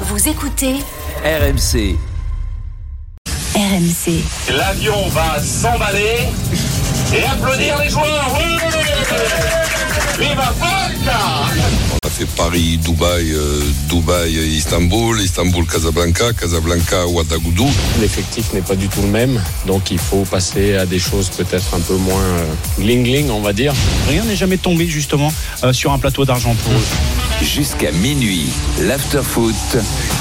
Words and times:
Vous 0.00 0.28
écoutez 0.28 0.76
RMC. 1.24 1.96
RMC. 3.54 4.22
L'avion 4.56 5.08
va 5.08 5.38
s'emballer 5.40 6.28
et 7.14 7.24
applaudir 7.24 7.78
les 7.78 7.90
joueurs. 7.90 8.36
Oui 8.38 8.58
Viva 10.18 10.52
Polka 10.58 11.91
On 12.04 12.08
a 12.08 12.10
fait 12.10 12.26
Paris, 12.36 12.78
Dubaï, 12.78 13.30
euh, 13.32 13.60
Dubaï, 13.88 14.32
Istanbul, 14.32 15.20
Istanbul, 15.20 15.64
Casablanca, 15.64 16.32
Casablanca, 16.32 17.06
Ouagadougou. 17.06 17.70
L'effectif 18.00 18.52
n'est 18.52 18.60
pas 18.60 18.74
du 18.74 18.88
tout 18.88 19.02
le 19.02 19.08
même, 19.08 19.40
donc 19.68 19.92
il 19.92 20.00
faut 20.00 20.24
passer 20.24 20.74
à 20.74 20.84
des 20.84 20.98
choses 20.98 21.28
peut-être 21.28 21.74
un 21.74 21.80
peu 21.80 21.94
moins 21.94 22.20
euh, 22.20 22.44
gling-gling, 22.80 23.30
on 23.30 23.40
va 23.40 23.52
dire. 23.52 23.72
Rien 24.08 24.24
n'est 24.24 24.34
jamais 24.34 24.56
tombé 24.56 24.88
justement 24.88 25.32
euh, 25.62 25.72
sur 25.72 25.92
un 25.92 25.98
plateau 26.00 26.24
d'argent 26.24 26.56
pour 26.64 26.72
eux. 26.72 27.44
Jusqu'à 27.44 27.92
minuit, 27.92 28.46
l'after-foot. 28.80 29.54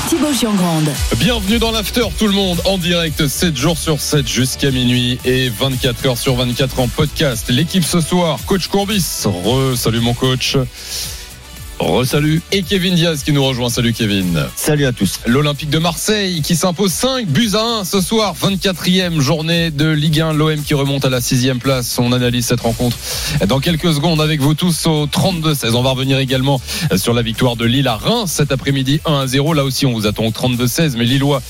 Thibaut 0.07 0.33
Giangrande. 0.39 0.89
Bienvenue 1.17 1.57
dans 1.57 1.71
l'after 1.71 2.05
tout 2.19 2.27
le 2.27 2.33
monde 2.33 2.61
en 2.65 2.77
direct 2.77 3.27
7 3.27 3.57
jours 3.57 3.77
sur 3.79 3.99
7 3.99 4.27
jusqu'à 4.27 4.69
minuit 4.69 5.17
et 5.25 5.49
24 5.49 6.05
heures 6.05 6.17
sur 6.19 6.35
24 6.35 6.79
en 6.79 6.87
podcast. 6.87 7.47
L'équipe 7.49 7.83
ce 7.83 8.01
soir, 8.01 8.37
coach 8.45 8.67
Courbis. 8.67 9.23
Re, 9.25 9.75
salut 9.75 9.99
mon 9.99 10.13
coach. 10.13 10.57
Re-salut. 11.81 12.43
Et 12.51 12.61
Kevin 12.61 12.93
Diaz 12.93 13.23
qui 13.23 13.31
nous 13.31 13.43
rejoint. 13.43 13.69
Salut 13.69 13.91
Kevin. 13.91 14.45
Salut 14.55 14.85
à 14.85 14.91
tous. 14.91 15.19
L'Olympique 15.25 15.71
de 15.71 15.79
Marseille 15.79 16.43
qui 16.43 16.55
s'impose 16.55 16.91
5 16.91 17.27
buts 17.27 17.49
à 17.55 17.79
1 17.79 17.85
ce 17.85 18.01
soir. 18.01 18.35
24e 18.39 19.19
journée 19.19 19.71
de 19.71 19.89
Ligue 19.89 20.21
1. 20.21 20.33
L'OM 20.33 20.61
qui 20.61 20.75
remonte 20.75 21.05
à 21.05 21.09
la 21.09 21.21
6 21.21 21.53
place. 21.59 21.97
On 21.97 22.11
analyse 22.11 22.45
cette 22.45 22.61
rencontre 22.61 22.95
dans 23.47 23.59
quelques 23.59 23.91
secondes 23.95 24.21
avec 24.21 24.41
vous 24.41 24.53
tous 24.53 24.85
au 24.85 25.07
32-16. 25.07 25.73
On 25.73 25.81
va 25.81 25.89
revenir 25.89 26.19
également 26.19 26.61
sur 26.97 27.15
la 27.15 27.23
victoire 27.23 27.55
de 27.55 27.65
Lille 27.65 27.87
à 27.87 27.95
Reims 27.95 28.31
cet 28.31 28.51
après-midi 28.51 29.01
1 29.05 29.21
à 29.21 29.27
0. 29.27 29.55
Là 29.55 29.63
aussi, 29.63 29.87
on 29.87 29.93
vous 29.93 30.05
attend 30.05 30.25
au 30.25 30.31
32-16. 30.31 30.97
Mais 30.97 31.05
Lillois, 31.05 31.41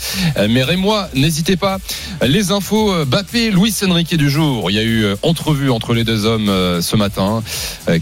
mais 0.49 0.63
Rémois, 0.63 1.09
n'hésitez 1.13 1.57
pas. 1.57 1.77
Les 2.25 2.51
infos 2.51 3.03
Bappé, 3.05 3.51
Luis 3.51 3.75
Enrique 3.85 4.15
du 4.15 4.29
jour. 4.29 4.71
Il 4.71 4.77
y 4.77 4.79
a 4.79 4.83
eu 4.83 5.07
entrevue 5.23 5.69
entre 5.69 5.93
les 5.93 6.05
deux 6.05 6.25
hommes 6.25 6.47
ce 6.81 6.95
matin. 6.95 7.43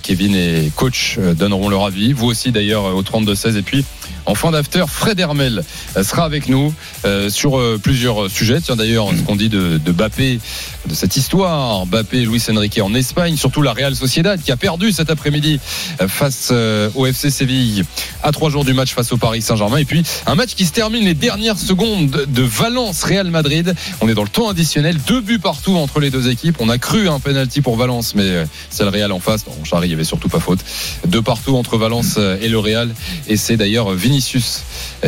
Kevin 0.03 0.36
et 0.36 0.71
coach 0.75 1.17
donneront 1.17 1.69
leur 1.69 1.86
avis 1.86 2.14
vous 2.19 2.27
aussi 2.27 2.51
d'ailleurs 2.51 2.83
au 2.95 3.01
32-16. 3.01 3.57
Et 3.57 3.61
puis 3.61 3.85
en 4.25 4.35
fin 4.35 4.52
d'after, 4.52 4.85
Fred 4.88 5.19
Hermel 5.19 5.63
sera 6.03 6.25
avec 6.25 6.49
nous 6.49 6.73
euh, 7.05 7.29
sur 7.29 7.57
euh, 7.57 7.79
plusieurs 7.81 8.29
sujets. 8.29 8.61
Tiens 8.61 8.75
d'ailleurs, 8.75 9.09
ce 9.09 9.21
qu'on 9.23 9.35
dit 9.35 9.49
de, 9.49 9.77
de 9.77 9.91
Bappé, 9.91 10.39
de 10.85 10.93
cette 10.93 11.15
histoire, 11.15 11.85
Bappé, 11.85 12.25
Luis 12.25 12.41
Enrique 12.49 12.80
en 12.81 12.93
Espagne, 12.93 13.37
surtout 13.37 13.61
la 13.61 13.73
Real 13.73 13.95
Sociedad 13.95 14.41
qui 14.41 14.52
a 14.52 14.57
perdu 14.57 14.91
cet 14.91 15.09
après-midi 15.09 15.59
face 16.07 16.49
euh, 16.52 16.89
au 16.95 17.05
FC 17.05 17.30
Séville 17.30 17.85
à 18.23 18.31
trois 18.31 18.49
jours 18.49 18.65
du 18.65 18.73
match 18.73 18.93
face 18.93 19.11
au 19.11 19.17
Paris 19.17 19.41
Saint-Germain. 19.41 19.77
Et 19.77 19.85
puis 19.85 20.03
un 20.25 20.35
match 20.35 20.55
qui 20.55 20.65
se 20.65 20.71
termine 20.71 21.05
les 21.05 21.13
dernières 21.13 21.57
secondes 21.57 22.25
de 22.27 22.41
Valence 22.43 23.03
Real 23.03 23.30
Madrid. 23.30 23.73
On 24.02 24.09
est 24.09 24.13
dans 24.13 24.23
le 24.23 24.30
temps 24.30 24.49
additionnel, 24.49 24.97
deux 25.07 25.21
buts 25.21 25.39
partout 25.39 25.75
entre 25.77 25.99
les 25.99 26.09
deux 26.09 26.30
équipes. 26.30 26.57
On 26.59 26.69
a 26.69 26.77
cru 26.77 27.09
un 27.09 27.19
penalty 27.19 27.61
pour 27.61 27.77
Valence, 27.77 28.15
mais 28.15 28.45
c'est 28.70 28.83
le 28.83 28.89
Real 28.89 29.11
en 29.11 29.20
face. 29.20 29.45
Bon, 29.45 29.53
Charlie, 29.64 29.87
il 29.87 29.91
y 29.91 29.93
avait 29.95 30.03
surtout 30.03 30.30
pas 30.30 30.39
faute. 30.39 30.59
Deux 31.08 31.21
partout 31.21 31.55
entre 31.55 31.77
Valence 31.77 32.17
et 32.17 32.47
le 32.47 32.59
Real. 32.59 32.93
Et 33.27 33.37
c'est 33.37 33.58
d'ailleurs 33.58 33.91
Vinicius 33.99 34.64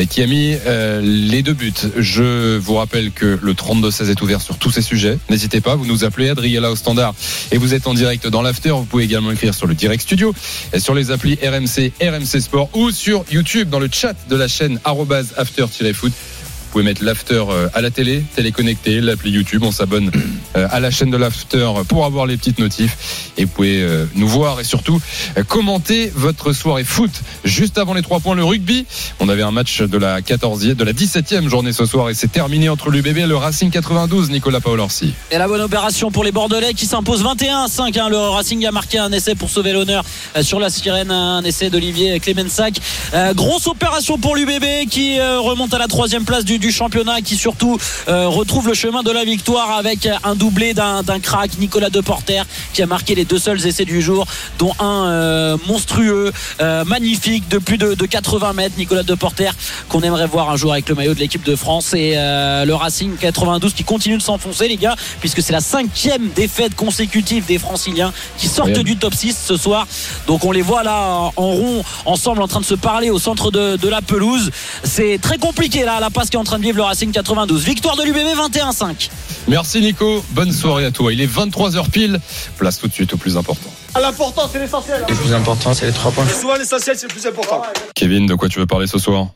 qui 0.10 0.22
a 0.22 0.28
mis 0.28 0.56
les 1.02 1.42
deux 1.42 1.54
buts. 1.54 1.74
Je 1.98 2.58
vous 2.58 2.76
rappelle 2.76 3.12
que 3.12 3.40
le 3.42 3.54
32-16 3.54 4.10
est 4.10 4.22
ouvert 4.22 4.42
sur 4.42 4.58
tous 4.58 4.72
ces 4.72 4.82
sujets. 4.82 5.18
N'hésitez 5.30 5.62
pas, 5.62 5.76
vous 5.76 5.86
nous 5.86 6.04
appelez 6.04 6.30
Adriela 6.30 6.72
au 6.72 6.76
standard 6.76 7.14
et 7.52 7.58
vous 7.58 7.74
êtes 7.74 7.88
en 7.88 7.94
direct 7.94 8.28
dans 8.28 8.42
l'after. 8.42 8.70
Vous 8.70 8.86
pouvez 8.86 9.06
également 9.06 9.32
écrire 9.32 9.54
sur 9.54 9.68
le 9.68 9.74
direct 9.74 10.04
studio, 10.04 10.34
sur 10.78 10.94
les 10.94 11.12
applis 11.12 11.38
RMC, 11.42 11.94
RMC 12.02 12.42
Sport 12.42 12.70
ou 12.74 12.92
sur 12.92 13.26
YouTube 13.32 13.70
dans 13.70 13.80
le 13.80 13.90
chat 13.92 14.16
de 14.30 14.36
la 14.36 14.48
chaîne 14.48 14.80
after-foot. 14.86 16.14
Vous 16.72 16.80
pouvez 16.80 16.86
mettre 16.86 17.04
l'after 17.04 17.44
à 17.74 17.82
la 17.82 17.92
télé, 17.92 18.24
téléconnecté, 18.34 19.02
l'appli 19.02 19.30
YouTube. 19.30 19.62
On 19.66 19.74
s'abonne 19.74 20.10
à 20.56 20.80
la 20.80 20.90
chaîne 20.90 21.12
de 21.12 21.18
l'after 21.18 21.70
pour 21.90 22.06
avoir 22.06 22.26
les 22.26 22.38
petites 22.38 22.60
notifs. 22.60 23.34
Et 23.38 23.44
vous 23.44 23.52
pouvez 23.52 23.86
nous 24.16 24.28
voir 24.30 24.62
et 24.62 24.64
surtout 24.64 25.02
commenter 25.50 26.10
votre 26.16 26.54
soirée 26.54 26.86
foot. 26.86 27.12
Juste 27.44 27.78
avant 27.78 27.94
les 27.94 28.02
trois 28.02 28.22
points, 28.22 28.36
le 28.36 28.46
rugby. 28.46 28.86
On 29.20 29.28
avait 29.28 29.42
un 29.42 29.52
match 29.52 29.82
de 29.82 29.98
la 29.98 30.22
14e, 30.22 30.76
de 30.76 30.84
la 30.86 30.94
17e 30.94 31.50
journée 31.50 31.74
ce 31.74 31.86
soir 31.86 32.10
et 32.10 32.14
c'est 32.14 32.32
terminé 32.32 32.70
entre 32.70 32.90
l'UBB 32.90 33.18
et 33.18 33.28
le 33.28 33.36
Racing 33.36 33.70
92, 33.70 34.30
Nicolas 34.30 34.62
Paolorsi. 34.62 35.14
Et 35.32 35.38
la 35.38 35.48
bonne 35.48 35.62
opération 35.62 36.10
pour 36.10 36.24
les 36.24 36.32
Bordelais 36.32 36.74
qui 36.74 36.86
s'imposent 36.86 37.24
21-5. 37.24 38.00
Hein. 38.00 38.10
Le 38.10 38.18
Racing 38.18 38.66
a 38.66 38.72
marqué 38.72 38.98
un 38.98 39.12
essai 39.12 39.36
pour 39.36 39.50
sauver 39.50 39.74
l'honneur 39.74 40.04
sur 40.42 40.60
la 40.60 40.70
sirène, 40.70 41.12
un 41.12 41.44
essai 41.44 41.70
d'Olivier 41.70 42.20
Clemensac. 42.20 42.76
Euh, 43.14 43.34
grosse 43.34 43.68
opération 43.68 44.18
pour 44.18 44.36
l'UBB 44.36 44.88
qui 44.90 45.20
euh, 45.20 45.40
remonte 45.40 45.74
à 45.74 45.78
la 45.78 45.88
troisième 45.88 46.24
place 46.24 46.46
du, 46.46 46.60
du 46.62 46.72
championnat, 46.72 47.22
qui 47.22 47.36
surtout 47.36 47.78
euh, 48.08 48.28
retrouve 48.28 48.68
le 48.68 48.74
chemin 48.74 49.04
de 49.04 49.12
la 49.12 49.26
victoire 49.26 49.72
avec 49.72 50.08
un 50.24 50.36
doublé 50.36 50.74
d'un 50.74 51.20
crack, 51.22 51.58
Nicolas 51.60 51.90
Deporter, 51.90 52.46
qui 52.74 52.82
a 52.82 52.86
marqué 52.86 53.16
les 53.16 53.26
deux 53.26 53.40
seuls 53.40 53.66
essais 53.66 53.84
du 53.84 54.02
jour, 54.02 54.26
dont 54.60 54.72
un 54.80 55.08
euh, 55.08 55.58
monstrueux, 55.68 56.32
euh, 56.62 56.86
magnifique, 56.86 57.50
de 57.50 57.58
plus 57.58 57.78
de, 57.78 57.96
de 57.96 58.06
80 58.06 58.54
mètres, 58.54 58.76
Nicolas 58.78 59.04
Deporter, 59.04 59.54
qu'on 59.90 60.02
aimerait 60.02 60.28
voir 60.28 60.52
un 60.52 60.56
jour 60.56 60.72
avec 60.72 60.88
le 60.88 60.96
maillot 60.96 61.16
de 61.16 61.20
l'équipe 61.20 61.44
de 61.44 61.56
France. 61.56 61.94
Et 61.94 62.14
le 62.16 62.74
Racing 62.74 63.18
92 63.18 63.74
qui 63.74 63.84
continue 63.84 64.18
de 64.18 64.22
s'enfoncer, 64.22 64.68
les 64.68 64.78
gars, 64.78 64.96
puisque 65.20 65.42
c'est 65.42 65.54
la 65.54 65.62
cinquième 65.62 66.30
défaite 66.36 66.76
consécutive 66.76 67.46
des 67.46 67.58
Franciliens 67.58 68.14
qui 68.38 68.48
sortent 68.48 68.80
du 68.80 68.98
top 68.98 69.16
6 69.16 69.36
ce 69.48 69.58
soir. 69.58 69.88
Donc 70.28 70.46
on 70.46 70.52
les 70.52 70.62
voit 70.62 70.84
là 70.84 71.32
en 71.36 71.52
rond, 71.52 71.84
ensemble, 72.06 72.44
en 72.44 72.48
train 72.48 72.62
de 72.62 72.66
se 72.66 72.76
parler 72.76 73.10
au 73.10 73.18
centre 73.18 73.50
de, 73.50 73.78
de 73.78 73.90
la 73.90 74.04
pelouse. 74.04 74.52
C'est 74.84 75.20
très 75.20 75.40
compliqué 75.40 75.86
là, 75.86 76.00
la 76.00 76.12
passe 76.12 76.30
qui 76.30 76.36
est 76.36 76.40
en 76.40 76.44
train 76.44 76.51
de 76.58 76.64
vivre 76.64 76.78
le 76.78 76.84
Racing 76.84 77.12
92. 77.12 77.64
Victoire 77.64 77.96
de 77.96 78.04
l'UBB 78.04 78.18
21-5. 78.18 79.10
Merci 79.48 79.82
Nico, 79.82 80.24
bonne 80.32 80.52
soirée 80.52 80.86
à 80.86 80.92
toi. 80.92 81.12
Il 81.14 81.22
est 81.22 81.28
23h 81.34 81.90
pile. 81.90 82.20
Place 82.58 82.80
tout 82.80 82.88
de 82.88 82.94
suite 82.94 83.14
au 83.14 83.18
plus 83.18 83.38
important. 83.38 83.70
L'important, 84.00 84.44
c'est 84.52 84.60
l'essentiel. 84.60 85.04
Le 85.08 85.16
plus 85.16 85.34
important, 85.34 85.74
c'est 85.74 85.88
les 85.88 85.92
trois 85.92 86.12
points. 86.12 86.26
Souvent, 86.28 86.56
l'essentiel, 86.56 86.96
c'est 86.98 87.08
le 87.08 87.14
plus 87.14 87.26
important. 87.28 87.62
Kevin, 87.96 88.26
de 88.26 88.36
quoi 88.36 88.50
tu 88.50 88.60
veux 88.60 88.66
parler 88.66 88.88
ce 88.88 88.98
soir? 89.00 89.28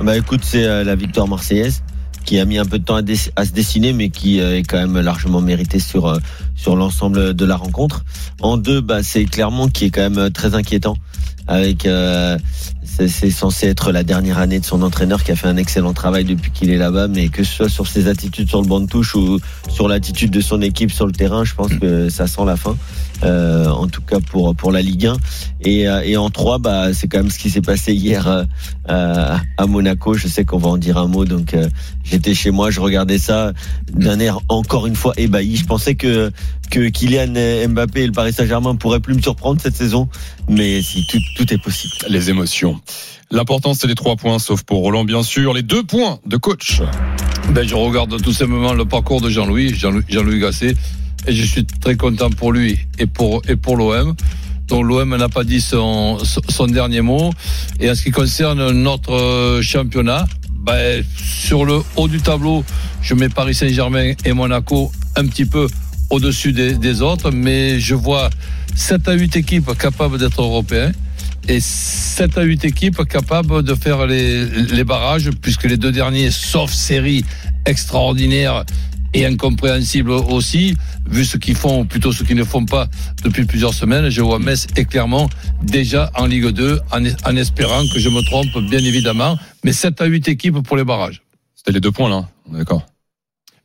Bah 0.00 0.16
écoute, 0.16 0.40
c'est 0.42 0.64
euh, 0.64 0.84
la 0.84 0.94
victoire 0.94 1.28
marseillaise 1.28 1.82
qui 2.24 2.38
a 2.38 2.44
mis 2.44 2.58
un 2.58 2.64
peu 2.64 2.78
de 2.78 2.84
temps 2.84 2.96
à, 2.96 3.02
à 3.36 3.44
se 3.44 3.50
dessiner, 3.50 3.92
mais 3.92 4.08
qui 4.08 4.40
euh, 4.40 4.56
est 4.58 4.62
quand 4.62 4.78
même 4.78 4.98
largement 5.00 5.40
méritée 5.40 5.80
sur 5.80 6.06
euh, 6.06 6.18
sur 6.54 6.76
l'ensemble 6.76 7.34
de 7.34 7.44
la 7.44 7.56
rencontre. 7.56 8.04
En 8.40 8.56
deux, 8.56 8.80
bah 8.80 9.02
c'est 9.02 9.24
Clermont 9.24 9.68
qui 9.68 9.86
est 9.86 9.90
quand 9.90 10.08
même 10.08 10.30
très 10.30 10.54
inquiétant 10.54 10.96
avec 11.48 11.86
c'est 12.98 13.30
censé 13.30 13.68
être 13.68 13.90
la 13.90 14.02
dernière 14.02 14.38
année 14.38 14.60
de 14.60 14.64
son 14.64 14.82
entraîneur 14.82 15.24
qui 15.24 15.32
a 15.32 15.36
fait 15.36 15.48
un 15.48 15.56
excellent 15.56 15.92
travail 15.92 16.24
depuis 16.24 16.50
qu'il 16.50 16.70
est 16.70 16.76
là-bas, 16.76 17.08
mais 17.08 17.28
que 17.28 17.42
ce 17.42 17.52
soit 17.52 17.68
sur 17.68 17.86
ses 17.86 18.06
attitudes 18.06 18.48
sur 18.48 18.60
le 18.60 18.68
banc 18.68 18.80
de 18.80 18.86
touche 18.86 19.14
ou 19.14 19.38
sur 19.68 19.88
l'attitude 19.88 20.30
de 20.30 20.40
son 20.40 20.60
équipe 20.60 20.92
sur 20.92 21.06
le 21.06 21.12
terrain, 21.12 21.44
je 21.44 21.54
pense 21.54 21.72
que 21.74 22.08
ça 22.08 22.26
sent 22.26 22.44
la 22.44 22.56
fin. 22.56 22.76
Euh, 23.24 23.68
en 23.68 23.86
tout 23.86 24.02
cas 24.02 24.18
pour 24.20 24.54
pour 24.56 24.72
la 24.72 24.82
Ligue 24.82 25.06
1 25.06 25.16
et, 25.60 25.82
et 25.82 26.16
en 26.16 26.30
3 26.30 26.58
bah 26.58 26.92
c'est 26.92 27.06
quand 27.06 27.18
même 27.18 27.30
ce 27.30 27.38
qui 27.38 27.50
s'est 27.50 27.60
passé 27.60 27.92
hier 27.92 28.26
euh, 28.26 29.36
à 29.56 29.66
Monaco. 29.66 30.14
Je 30.14 30.28
sais 30.28 30.44
qu'on 30.44 30.58
va 30.58 30.70
en 30.70 30.78
dire 30.78 30.98
un 30.98 31.06
mot. 31.06 31.24
Donc 31.24 31.54
euh, 31.54 31.68
j'étais 32.04 32.34
chez 32.34 32.50
moi 32.50 32.70
je 32.70 32.80
regardais 32.80 33.18
ça 33.18 33.52
d'un 33.92 34.18
air 34.18 34.40
encore 34.48 34.86
une 34.86 34.96
fois 34.96 35.12
ébahi. 35.16 35.56
Je 35.56 35.66
pensais 35.66 35.94
que 35.94 36.32
que 36.70 36.88
Kylian 36.88 37.68
Mbappé 37.68 38.02
et 38.02 38.06
le 38.06 38.12
Paris 38.12 38.32
Saint-Germain 38.32 38.74
pourraient 38.76 39.00
plus 39.00 39.14
me 39.14 39.20
surprendre 39.22 39.60
cette 39.60 39.76
saison. 39.76 40.08
Mais 40.48 40.80
si 40.80 41.06
tout, 41.06 41.18
tout 41.36 41.52
est 41.52 41.58
possible. 41.58 41.94
Les 42.08 42.30
émotions. 42.30 42.80
L'important, 43.30 43.72
c'est 43.72 43.86
les 43.86 43.94
trois 43.94 44.16
points, 44.16 44.38
sauf 44.38 44.62
pour 44.62 44.80
Roland, 44.80 45.04
bien 45.04 45.22
sûr. 45.22 45.54
Les 45.54 45.62
deux 45.62 45.82
points 45.82 46.18
de 46.26 46.36
coach. 46.36 46.82
Ben, 47.54 47.66
je 47.66 47.74
regarde 47.74 48.20
tout 48.20 48.32
simplement 48.32 48.74
le 48.74 48.84
parcours 48.84 49.22
de 49.22 49.30
Jean-Louis, 49.30 49.74
Jean-Louis, 49.74 50.04
Jean-Louis 50.08 50.38
Gasset, 50.38 50.74
et 51.26 51.32
je 51.32 51.44
suis 51.44 51.64
très 51.64 51.96
content 51.96 52.30
pour 52.30 52.52
lui 52.52 52.78
et 52.98 53.06
pour, 53.06 53.42
et 53.48 53.56
pour 53.56 53.76
l'OM. 53.76 54.14
Donc 54.68 54.84
l'OM 54.86 55.16
n'a 55.16 55.28
pas 55.28 55.44
dit 55.44 55.60
son, 55.60 56.18
son 56.48 56.66
dernier 56.66 57.00
mot. 57.00 57.32
Et 57.80 57.90
en 57.90 57.94
ce 57.94 58.02
qui 58.02 58.10
concerne 58.10 58.70
notre 58.70 59.60
championnat, 59.62 60.26
ben, 60.60 61.04
sur 61.16 61.64
le 61.64 61.80
haut 61.96 62.08
du 62.08 62.20
tableau, 62.20 62.64
je 63.02 63.14
mets 63.14 63.28
Paris 63.28 63.54
Saint-Germain 63.54 64.12
et 64.24 64.32
Monaco 64.32 64.92
un 65.16 65.26
petit 65.26 65.44
peu 65.44 65.66
au-dessus 66.10 66.52
des, 66.52 66.74
des 66.74 67.02
autres, 67.02 67.30
mais 67.30 67.80
je 67.80 67.94
vois 67.94 68.30
7 68.74 69.08
à 69.08 69.12
8 69.12 69.36
équipes 69.36 69.76
capables 69.76 70.18
d'être 70.18 70.40
européens 70.40 70.92
et 71.48 71.58
7 71.60 72.38
à 72.38 72.42
8 72.42 72.64
équipes 72.64 73.04
capables 73.08 73.62
de 73.62 73.74
faire 73.74 74.06
les, 74.06 74.46
les 74.46 74.84
barrages, 74.84 75.30
puisque 75.40 75.64
les 75.64 75.76
deux 75.76 75.92
derniers, 75.92 76.30
sauf 76.30 76.72
série 76.72 77.24
extraordinaire 77.66 78.64
et 79.14 79.26
incompréhensible 79.26 80.10
aussi, 80.10 80.76
vu 81.08 81.24
ce 81.24 81.36
qu'ils 81.36 81.56
font, 81.56 81.80
ou 81.80 81.84
plutôt 81.84 82.12
ce 82.12 82.24
qu'ils 82.24 82.36
ne 82.36 82.44
font 82.44 82.64
pas 82.64 82.88
depuis 83.24 83.44
plusieurs 83.44 83.74
semaines, 83.74 84.08
je 84.08 84.22
vois 84.22 84.38
Metz 84.38 84.66
et 84.76 84.84
Clermont 84.84 85.28
déjà 85.62 86.10
en 86.14 86.26
Ligue 86.26 86.48
2, 86.48 86.80
en, 86.92 87.36
espérant 87.36 87.82
que 87.92 87.98
je 87.98 88.08
me 88.08 88.22
trompe, 88.22 88.56
bien 88.68 88.80
évidemment, 88.80 89.36
mais 89.64 89.72
7 89.72 90.00
à 90.00 90.06
8 90.06 90.28
équipes 90.28 90.62
pour 90.62 90.76
les 90.76 90.84
barrages. 90.84 91.22
C'était 91.54 91.72
les 91.72 91.80
deux 91.80 91.92
points 91.92 92.08
là, 92.08 92.28
est 92.52 92.58
d'accord. 92.58 92.86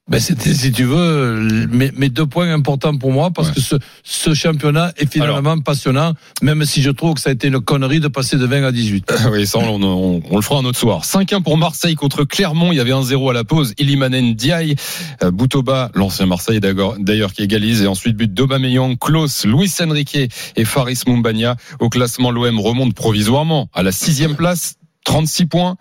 Ben 0.09 0.21
c'était, 0.21 0.53
si 0.53 0.71
tu 0.71 0.85
veux, 0.85 1.67
mes, 1.69 1.91
mes 1.97 2.07
deux 2.07 2.25
points 2.25 2.49
importants 2.53 2.95
pour 2.97 3.11
moi, 3.11 3.29
parce 3.29 3.49
Ouais. 3.49 3.55
que 3.55 3.59
ce, 3.61 3.75
ce 4.05 4.33
championnat 4.33 4.93
est 4.95 5.11
finalement 5.11 5.59
passionnant, 5.59 6.13
même 6.41 6.63
si 6.63 6.81
je 6.81 6.89
trouve 6.91 7.15
que 7.15 7.19
ça 7.19 7.29
a 7.29 7.33
été 7.33 7.49
une 7.49 7.59
connerie 7.59 7.99
de 7.99 8.07
passer 8.07 8.37
de 8.37 8.45
20 8.45 8.63
à 8.63 8.71
18. 8.71 9.11
Euh, 9.11 9.15
oui, 9.33 9.45
ça, 9.45 9.59
on, 9.59 9.81
on- 9.83 10.21
on 10.29 10.35
le 10.37 10.41
fera 10.41 10.59
un 10.61 10.65
autre 10.65 10.79
soir. 10.79 11.03
5-1 11.03 11.43
pour 11.43 11.57
Marseille 11.57 11.95
contre 11.95 12.23
Clermont. 12.23 12.71
Il 12.71 12.77
y 12.77 12.79
avait 12.79 12.93
un 12.93 13.01
0 13.03 13.31
à 13.31 13.33
la 13.33 13.43
pause. 13.43 13.73
Ilimanen 13.79 14.33
Diaye, 14.33 14.75
euh, 15.23 15.31
Boutoba, 15.31 15.91
l'ancien 15.93 16.25
Marseille 16.25 16.61
d'ailleurs 16.61 17.33
qui 17.33 17.43
égalise. 17.43 17.81
Et 17.81 17.87
ensuite, 17.87 18.15
but 18.15 18.33
d'Aubameyang, 18.33 18.97
Klaus, 18.97 19.43
Luis 19.45 19.73
Enrique 19.81 20.17
et 20.55 20.63
Faris 20.65 21.01
Mumbagna. 21.05 21.57
Au 21.81 21.89
classement, 21.89 22.31
l'OM 22.31 22.59
remonte 22.61 22.93
provisoirement 22.93 23.69
à 23.73 23.83
la 23.83 23.91
sixième 23.91 24.37
place. 24.37 24.75
36 25.03 25.45
points 25.45 25.75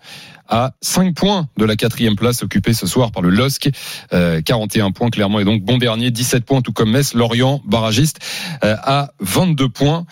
à 0.47 0.73
5 0.81 1.15
points 1.15 1.47
de 1.57 1.65
la 1.65 1.75
quatrième 1.75 2.15
place 2.15 2.43
occupée 2.43 2.73
ce 2.73 2.87
soir 2.87 3.11
par 3.11 3.21
le 3.21 3.29
LOSC. 3.29 3.69
Euh, 4.13 4.41
41 4.41 4.91
points 4.91 5.09
clairement 5.09 5.39
et 5.39 5.45
donc 5.45 5.63
bon 5.63 5.77
dernier, 5.77 6.11
17 6.11 6.45
points 6.45 6.61
tout 6.61 6.73
comme 6.73 6.91
Metz, 6.91 7.13
Lorient, 7.13 7.61
barragiste 7.65 8.19
euh, 8.63 8.75
à 8.81 9.11
22 9.19 9.69
points. 9.69 10.05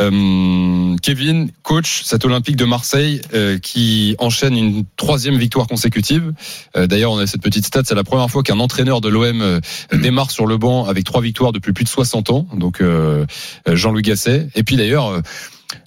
Euh, 0.00 0.96
Kevin, 1.02 1.50
coach, 1.62 2.02
cet 2.02 2.24
Olympique 2.24 2.56
de 2.56 2.64
Marseille 2.64 3.20
euh, 3.32 3.58
qui 3.58 4.16
enchaîne 4.18 4.56
une 4.56 4.84
troisième 4.96 5.36
victoire 5.36 5.66
consécutive. 5.66 6.32
Euh, 6.76 6.86
D'ailleurs, 6.86 7.12
on 7.12 7.18
a 7.18 7.26
cette 7.26 7.42
petite 7.42 7.64
stat, 7.64 7.82
c'est 7.84 7.94
la 7.94 8.04
première 8.04 8.30
fois 8.30 8.42
qu'un 8.42 8.58
entraîneur 8.58 9.00
de 9.00 9.08
l'OM 9.08 9.40
euh, 9.40 9.60
démarre 9.92 10.30
sur 10.30 10.46
le 10.46 10.56
banc 10.56 10.86
avec 10.86 11.04
trois 11.04 11.20
victoires 11.20 11.52
depuis 11.52 11.72
plus 11.72 11.84
de 11.84 11.88
60 11.88 12.30
ans. 12.30 12.46
Donc 12.54 12.80
euh, 12.80 13.24
euh, 13.68 13.76
Jean-Louis 13.76 14.02
Gasset. 14.02 14.48
Et 14.56 14.64
puis 14.64 14.76
d'ailleurs, 14.76 15.08
euh, 15.08 15.20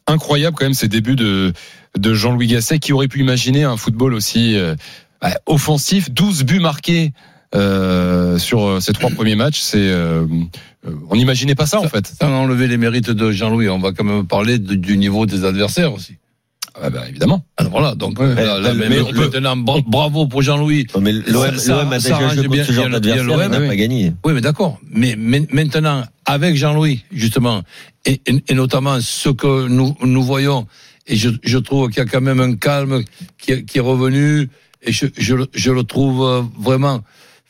incroyable 0.08 0.56
quand 0.58 0.66
même 0.66 0.74
ces 0.74 0.88
débuts 0.88 1.16
de, 1.16 1.54
de 1.98 2.14
Jean-Louis 2.14 2.48
Gasset 2.48 2.80
qui 2.80 2.94
aurait 2.94 3.08
pu 3.08 3.20
imaginer 3.20 3.64
un 3.64 3.78
football 3.78 4.14
aussi 4.14 4.56
euh, 4.58 4.76
bah, 5.22 5.32
offensif, 5.46 6.12
12 6.12 6.44
buts 6.44 6.60
marqués. 6.60 7.12
euh, 7.56 8.38
sur 8.38 8.66
euh, 8.68 8.80
ces 8.82 8.92
trois 8.94 9.10
premiers 9.10 9.36
matchs, 9.36 9.62
c'est 9.62 9.78
euh, 9.80 10.26
on 11.10 11.16
n'imaginait 11.16 11.56
pas 11.56 11.66
ça 11.66 11.80
en 11.80 11.88
fait. 11.88 12.12
Sans 12.22 12.30
enlever 12.30 12.68
les 12.68 12.76
mérites 12.78 13.10
de 13.10 13.32
Jean-Louis, 13.32 13.70
on 13.70 13.80
va 13.80 13.94
quand 13.94 14.04
même 14.04 14.26
parler 14.28 14.60
de- 14.60 14.76
du 14.76 14.98
niveau 14.98 15.26
des 15.26 15.46
adversaires 15.46 15.94
aussi. 15.94 16.16
Ah 16.80 16.90
bah, 16.92 17.04
évidemment. 17.10 17.44
Alors 17.58 17.72
voilà, 17.72 17.96
donc 17.96 18.20
Ouais. 18.20 18.36
là, 18.36 18.60
Mais 18.76 18.90
mais 18.90 19.00
bravo 19.88 20.28
pour 20.28 20.42
Jean-Louis. 20.44 20.86
Non, 20.94 21.02
mais 21.02 21.12
l'OM 21.14 21.58
Ça- 21.58 21.82
l'OM 21.84 21.92
a 21.94 22.00
ça 22.00 22.18
déjà 22.20 22.48
bien- 22.48 22.64
ce 22.66 22.72
genre 22.74 22.90
d'adversaire, 22.90 23.50
n'a 23.50 23.60
oui. 23.60 23.68
pas 23.68 23.76
gagné. 23.76 24.14
Oui, 24.26 24.34
mais 24.34 24.42
d'accord. 24.42 24.78
Mais, 24.92 25.16
mais 25.18 25.42
maintenant, 25.52 26.04
avec 26.26 26.56
Jean-Louis, 26.56 27.04
justement, 27.12 27.64
et, 28.06 28.22
et- 28.28 28.44
et 28.50 28.54
notamment 28.54 29.00
ce 29.02 29.30
que 29.30 29.68
nous, 29.68 29.96
nous 30.04 30.22
voyons, 30.24 30.68
et 31.08 31.16
je, 31.16 31.30
je 31.44 31.58
trouve 31.58 31.90
qu'il 31.90 31.98
y 31.98 32.06
a 32.06 32.10
quand 32.10 32.22
même 32.22 32.40
un 32.40 32.56
calme 32.56 33.04
qui, 33.38 33.52
est- 33.54 33.64
qui 33.64 33.78
est 33.78 33.82
revenu, 33.82 34.50
et 34.82 34.92
je, 34.92 35.08
je, 35.18 35.36
le- 35.36 35.48
je 35.54 35.72
le 35.72 35.84
trouve 35.84 36.24
euh, 36.26 36.42
vraiment 36.60 37.02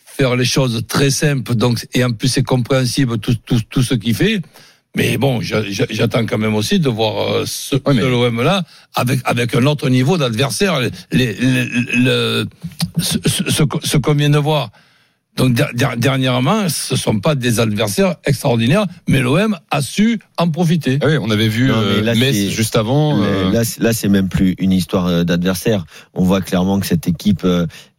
faire 0.05 0.35
les 0.35 0.45
choses 0.45 0.83
très 0.87 1.09
simples, 1.11 1.55
donc, 1.55 1.85
et 1.93 2.03
en 2.03 2.11
plus 2.11 2.27
c'est 2.27 2.43
compréhensible 2.43 3.17
tout, 3.19 3.35
tout, 3.45 3.61
tout 3.69 3.83
ce 3.83 3.93
qu'il 3.95 4.15
fait. 4.15 4.41
Mais 4.95 5.17
bon, 5.17 5.41
j'a- 5.41 5.63
j'a- 5.69 5.85
j'attends 5.91 6.25
quand 6.25 6.39
même 6.39 6.55
aussi 6.55 6.79
de 6.79 6.89
voir 6.89 7.31
euh, 7.31 7.43
ce, 7.45 7.75
Ouais, 7.75 7.93
mais- 7.93 8.01
ce 8.01 8.07
l'OM 8.07 8.41
là 8.41 8.63
avec 8.95 9.19
avec 9.25 9.53
un 9.53 9.65
autre 9.67 9.89
niveau 9.89 10.17
d'adversaire, 10.17 10.79
les, 10.79 10.89
les, 11.11 11.33
les- 11.33 11.65
le- 11.93 12.45
ce, 12.99 13.17
ce 13.83 13.97
qu'on 13.97 14.15
vient 14.15 14.29
de 14.31 14.39
voir. 14.39 14.71
Donc 15.37 15.53
der- 15.53 15.69
der- 15.75 15.97
dernièrement, 15.97 16.67
ce 16.67 16.95
sont 16.95 17.19
pas 17.19 17.35
des 17.35 17.59
adversaires 17.59 18.15
extraordinaires, 18.25 18.85
mais 19.07 19.21
l'OM 19.21 19.55
a 19.69 19.81
su 19.83 20.19
en 20.37 20.49
profiter. 20.49 20.97
Ah 21.01 21.05
oui, 21.07 21.17
on 21.21 21.29
avait 21.29 21.47
vu 21.47 21.67
Non, 21.67 21.75
mais 21.79 21.97
euh, 21.99 22.01
là, 22.01 22.15
Metz 22.15 22.49
juste 22.49 22.75
avant. 22.75 23.21
Euh, 23.21 23.51
Là, 23.51 23.63
c'est- 23.63 23.81
là, 23.81 23.93
c'est 23.93 24.09
même 24.09 24.29
plus 24.29 24.55
une 24.57 24.71
histoire 24.71 25.05
euh, 25.05 25.23
d'adversaire. 25.23 25.85
On 26.15 26.23
voit 26.23 26.41
clairement 26.41 26.79
que 26.79 26.87
cette 26.87 27.07
équipe, 27.07 27.45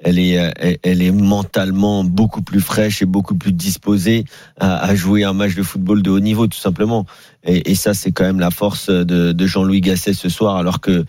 elle 0.00 0.18
est, 0.18 0.30
elle- 0.56 0.78
elle 0.82 1.00
est 1.02 1.12
mentalement 1.12 2.02
beaucoup 2.04 2.42
plus 2.42 2.60
fraîche 2.60 3.02
et 3.02 3.06
beaucoup 3.06 3.36
plus 3.36 3.52
disposée 3.52 4.24
à, 4.58 4.78
à 4.84 4.94
jouer 4.96 5.22
un 5.24 5.32
match 5.32 5.54
de 5.54 5.62
football 5.62 6.02
de 6.02 6.10
haut 6.10 6.20
niveau, 6.20 6.48
tout 6.48 6.58
simplement. 6.58 7.06
Et, 7.44 7.70
et 7.70 7.74
ça, 7.76 7.94
c'est 7.94 8.10
quand 8.10 8.24
même 8.24 8.40
la 8.40 8.50
force 8.50 8.90
de, 8.90 9.32
de 9.32 9.46
Jean-Louis 9.46 9.80
Gasset 9.80 10.12
ce 10.12 10.28
soir, 10.28 10.56
alors 10.56 10.80
que, 10.80 11.04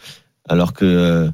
alors 0.48 0.74
que, 0.74 0.86
euh, 0.86 1.30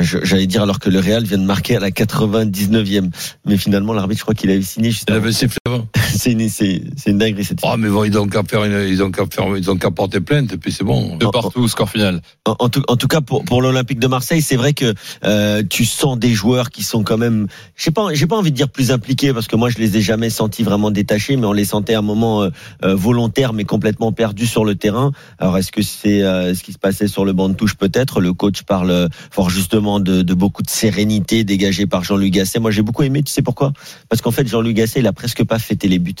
j'allais 0.00 0.46
dire 0.46 0.62
alors 0.62 0.78
que 0.78 0.90
le 0.90 1.00
Real 1.00 1.24
vient 1.24 1.38
de 1.38 1.44
marquer 1.44 1.76
à 1.76 1.80
la 1.80 1.90
99e. 1.90 3.10
Mais 3.46 3.56
finalement, 3.56 3.92
l'arbitre, 3.92 4.18
je 4.20 4.24
crois 4.24 4.34
qu'il 4.34 4.50
avait 4.50 4.62
signé 4.62 4.90
juste 4.90 5.04
Il 5.08 5.12
avant. 5.14 5.22
avait 5.24 5.32
sifflé 5.32 5.58
avant. 5.66 5.86
C'est 6.18 6.32
une, 6.32 6.48
c'est, 6.48 6.82
c'est 6.96 7.10
une 7.10 7.18
dinguerie 7.18 7.44
cette 7.44 7.60
Ah, 7.62 7.76
mais 7.76 7.88
bon, 7.88 8.02
ils 8.04 8.16
ont 8.18 8.26
qu'à 8.26 8.42
faire, 8.42 8.64
une- 8.64 8.88
ils 8.88 9.02
ont 9.02 9.10
qu'à 9.10 9.24
faire, 9.30 9.56
ils 9.56 9.70
ont 9.70 9.76
qu'à 9.76 9.90
porter 9.90 10.20
plainte, 10.20 10.52
et 10.52 10.56
puis 10.56 10.72
c'est 10.72 10.82
bon. 10.84 11.16
de 11.16 11.26
partout, 11.26 11.68
score 11.68 11.88
final. 11.90 12.22
En, 12.46 12.56
en 12.58 12.68
tout, 12.68 12.82
en 12.88 12.96
tout 12.96 13.06
cas, 13.06 13.20
pour, 13.20 13.44
pour 13.44 13.62
l'Olympique 13.62 13.98
de 14.00 14.06
Marseille, 14.08 14.42
c'est 14.42 14.56
vrai 14.56 14.72
que 14.72 14.94
euh, 15.24 15.62
tu 15.68 15.84
sens 15.84 16.18
des 16.18 16.32
joueurs 16.32 16.70
qui 16.70 16.82
sont 16.82 17.04
quand 17.04 17.18
même, 17.18 17.46
je 17.76 17.84
sais 17.84 17.90
pas, 17.90 18.08
j'ai 18.14 18.26
pas 18.26 18.36
envie 18.36 18.50
de 18.50 18.56
dire 18.56 18.68
plus 18.68 18.90
impliqués 18.90 19.32
parce 19.32 19.46
que 19.46 19.54
moi 19.56 19.68
je 19.70 19.78
les 19.78 19.96
ai 19.96 20.00
jamais 20.00 20.30
sentis 20.30 20.62
vraiment 20.62 20.90
détachés, 20.90 21.36
mais 21.36 21.46
on 21.46 21.52
les 21.52 21.64
sentait 21.66 21.94
à 21.94 21.98
un 21.98 22.02
moment 22.02 22.42
euh, 22.42 22.48
euh, 22.84 22.94
volontaire 22.96 23.52
mais 23.52 23.64
complètement 23.64 24.10
perdus 24.12 24.46
sur 24.46 24.64
le 24.64 24.74
terrain. 24.74 25.12
Alors 25.38 25.56
est-ce 25.58 25.70
que 25.70 25.82
c'est 25.82 26.22
euh, 26.22 26.54
ce 26.54 26.62
qui 26.64 26.72
se 26.72 26.78
passait 26.78 27.06
sur 27.06 27.24
le 27.24 27.32
banc 27.32 27.48
de 27.48 27.54
touche 27.54 27.76
peut-être? 27.76 28.20
Le 28.20 28.32
coach 28.32 28.62
parle 28.62 28.90
euh, 28.90 29.08
fort 29.30 29.50
justement 29.50 29.87
de, 29.98 30.22
de 30.22 30.34
beaucoup 30.34 30.62
de 30.62 30.70
sérénité 30.70 31.44
dégagée 31.44 31.86
par 31.86 32.04
Jean-Luc 32.04 32.32
Gasset. 32.32 32.60
Moi 32.60 32.70
j'ai 32.70 32.82
beaucoup 32.82 33.02
aimé, 33.02 33.22
tu 33.22 33.32
sais 33.32 33.42
pourquoi? 33.42 33.72
Parce 34.08 34.22
qu'en 34.22 34.30
fait 34.30 34.46
Jean-Luc 34.46 34.76
Gasset 34.76 35.00
il 35.00 35.06
a 35.06 35.12
presque 35.12 35.44
pas 35.44 35.58
fêté 35.58 35.88
les 35.88 35.98
buts. 35.98 36.14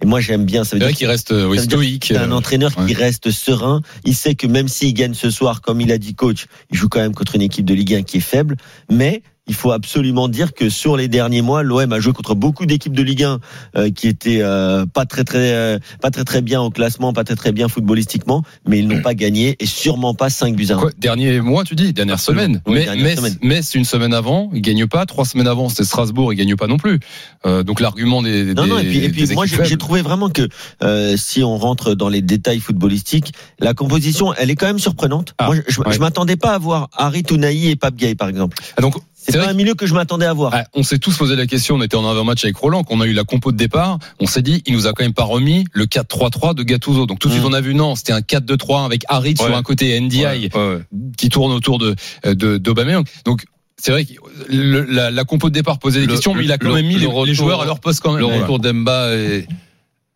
Et 0.00 0.06
moi 0.06 0.20
j'aime 0.20 0.44
bien. 0.44 0.62
Ça 0.64 0.76
veut 0.76 0.86
dire 0.86 0.96
qu'il 0.96 1.08
reste 1.08 1.32
euh, 1.32 1.48
oui, 1.48 1.58
stoïque. 1.58 2.06
c'est 2.06 2.16
un 2.16 2.30
euh, 2.30 2.36
entraîneur 2.36 2.72
qui 2.86 2.94
reste 2.94 3.30
serein. 3.30 3.82
Il 4.04 4.14
sait 4.14 4.36
que 4.36 4.46
même 4.46 4.68
s'il 4.68 4.94
gagne 4.94 5.14
ce 5.14 5.30
soir, 5.30 5.60
comme 5.60 5.80
il 5.80 5.90
a 5.90 5.98
dit 5.98 6.14
coach, 6.14 6.46
il 6.70 6.78
joue 6.78 6.88
quand 6.88 7.00
même 7.00 7.14
contre 7.14 7.34
une 7.34 7.42
équipe 7.42 7.64
de 7.64 7.74
Ligue 7.74 7.94
1 7.94 8.02
qui 8.04 8.18
est 8.18 8.20
faible. 8.20 8.56
Mais 8.90 9.22
il 9.48 9.54
faut 9.54 9.72
absolument 9.72 10.28
dire 10.28 10.52
que 10.52 10.68
sur 10.68 10.96
les 10.96 11.08
derniers 11.08 11.42
mois, 11.42 11.62
l'OM 11.62 11.92
a 11.92 12.00
joué 12.00 12.12
contre 12.12 12.34
beaucoup 12.34 12.66
d'équipes 12.66 12.94
de 12.94 13.02
Ligue 13.02 13.24
1 13.24 13.40
euh, 13.76 13.90
qui 13.90 14.08
étaient 14.08 14.42
euh, 14.42 14.86
pas 14.86 15.06
très 15.06 15.24
très 15.24 15.52
euh, 15.54 15.78
pas 16.00 16.10
très 16.10 16.24
très 16.24 16.42
bien 16.42 16.60
au 16.60 16.70
classement, 16.70 17.12
pas 17.12 17.24
très 17.24 17.36
très 17.36 17.52
bien 17.52 17.68
footballistiquement, 17.68 18.42
mais 18.66 18.78
ils 18.78 18.86
n'ont 18.86 19.02
pas 19.02 19.14
gagné 19.14 19.56
et 19.58 19.66
sûrement 19.66 20.14
pas 20.14 20.30
5 20.30 20.54
buts 20.54 20.66
à 20.70 20.74
1. 20.74 20.78
Quoi, 20.78 20.90
dernier 20.98 21.40
mois, 21.40 21.64
tu 21.64 21.74
dis, 21.74 21.92
dernière 21.92 22.14
Absolument. 22.14 22.44
semaine. 22.44 22.62
Oui, 22.66 22.74
mais 22.74 22.84
dernière 22.84 23.04
Metz, 23.04 23.16
semaine. 23.16 23.38
Metz, 23.42 23.74
une 23.74 23.84
semaine 23.84 24.14
avant, 24.14 24.50
il 24.52 24.60
gagne 24.60 24.86
pas. 24.86 25.06
Trois 25.06 25.24
semaines 25.24 25.48
avant, 25.48 25.68
c'était 25.68 25.84
Strasbourg, 25.84 26.32
il 26.32 26.36
gagne 26.36 26.56
pas 26.56 26.66
non 26.66 26.76
plus. 26.76 27.00
Euh, 27.46 27.62
donc 27.62 27.80
l'argument 27.80 28.22
des, 28.22 28.54
Non, 28.54 28.64
des, 28.64 28.68
non, 28.68 28.78
et 28.78 28.84
puis, 28.84 29.04
et 29.04 29.08
puis 29.08 29.34
moi 29.34 29.46
j'ai 29.46 29.76
trouvé 29.76 30.02
vraiment 30.02 30.28
que 30.28 30.48
euh, 30.82 31.16
si 31.16 31.42
on 31.42 31.56
rentre 31.56 31.94
dans 31.94 32.08
les 32.08 32.22
détails 32.22 32.60
footballistiques, 32.60 33.32
la 33.58 33.74
composition 33.74 34.34
elle 34.34 34.50
est 34.50 34.56
quand 34.56 34.66
même 34.66 34.78
surprenante. 34.78 35.34
Ah, 35.38 35.46
moi 35.46 35.56
je, 35.56 35.62
je, 35.72 35.80
ouais. 35.80 35.92
je 35.92 35.98
m'attendais 35.98 36.36
pas 36.36 36.54
à 36.54 36.58
voir 36.58 36.88
Harry 36.96 37.22
Tounaï 37.22 37.68
et 37.68 37.76
Pape 37.76 37.96
Gay 37.96 38.14
par 38.14 38.28
exemple. 38.28 38.58
Ah, 38.76 38.82
donc, 38.82 38.94
C'est 39.28 39.38
pas 39.38 39.48
un 39.48 39.52
milieu 39.52 39.74
que 39.74 39.86
je 39.86 39.94
m'attendais 39.94 40.26
à 40.26 40.32
voir. 40.32 40.52
Ah, 40.54 40.64
on 40.74 40.82
s'est 40.82 40.98
tous 40.98 41.16
posé 41.16 41.36
la 41.36 41.46
question, 41.46 41.74
on 41.76 41.82
était 41.82 41.96
en 41.96 42.08
avant-match 42.08 42.44
avec 42.44 42.56
Roland, 42.56 42.82
qu'on 42.82 43.00
a 43.00 43.06
eu 43.06 43.12
la 43.12 43.24
compo 43.24 43.52
de 43.52 43.56
départ, 43.56 43.98
on 44.20 44.26
s'est 44.26 44.42
dit, 44.42 44.62
il 44.66 44.72
nous 44.74 44.86
a 44.86 44.92
quand 44.92 45.02
même 45.04 45.12
pas 45.12 45.24
remis 45.24 45.64
le 45.72 45.84
4-3-3 45.86 46.54
de 46.54 46.62
Gattuso. 46.62 47.04
Donc 47.06 47.18
tout 47.18 47.28
de 47.28 47.32
suite, 47.34 47.44
Mm. 47.44 47.48
on 47.48 47.52
a 47.52 47.60
vu, 47.60 47.74
non, 47.74 47.94
c'était 47.94 48.12
un 48.14 48.20
4-2-3 48.22 48.84
avec 48.86 49.02
Harit 49.08 49.34
Ouais. 49.38 49.44
sur 49.46 49.56
un 49.56 49.62
côté, 49.62 50.00
NDI 50.00 50.24
Ouais, 50.24 50.50
ouais. 50.54 50.78
qui 51.18 51.28
tourne 51.28 51.52
autour 51.52 51.78
de, 51.78 51.94
de, 52.24 52.56
d'Aubameyang. 52.56 53.04
Donc, 53.24 53.44
c'est 53.76 53.90
vrai 53.92 54.04
que 54.04 54.12
le- 54.50 54.82
la, 54.84 55.10
la 55.10 55.24
compo 55.24 55.50
de 55.50 55.54
départ 55.54 55.78
posait 55.78 56.00
des 56.00 56.06
Le- 56.06 56.12
questions, 56.12 56.34
mais 56.34 56.44
il 56.44 56.50
a 56.52 56.58
quand 56.58 56.68
le- 56.68 56.74
même 56.74 56.86
mis 56.86 56.94
le 56.94 57.00
les, 57.00 57.06
retour- 57.06 57.26
les 57.26 57.34
joueurs 57.34 57.60
à 57.62 57.64
leur 57.66 57.80
poste 57.80 58.00
quand 58.00 58.12
même. 58.12 58.20
Le 58.20 58.26
retour 58.26 58.58
d'Emba 58.58 59.14
et 59.14 59.46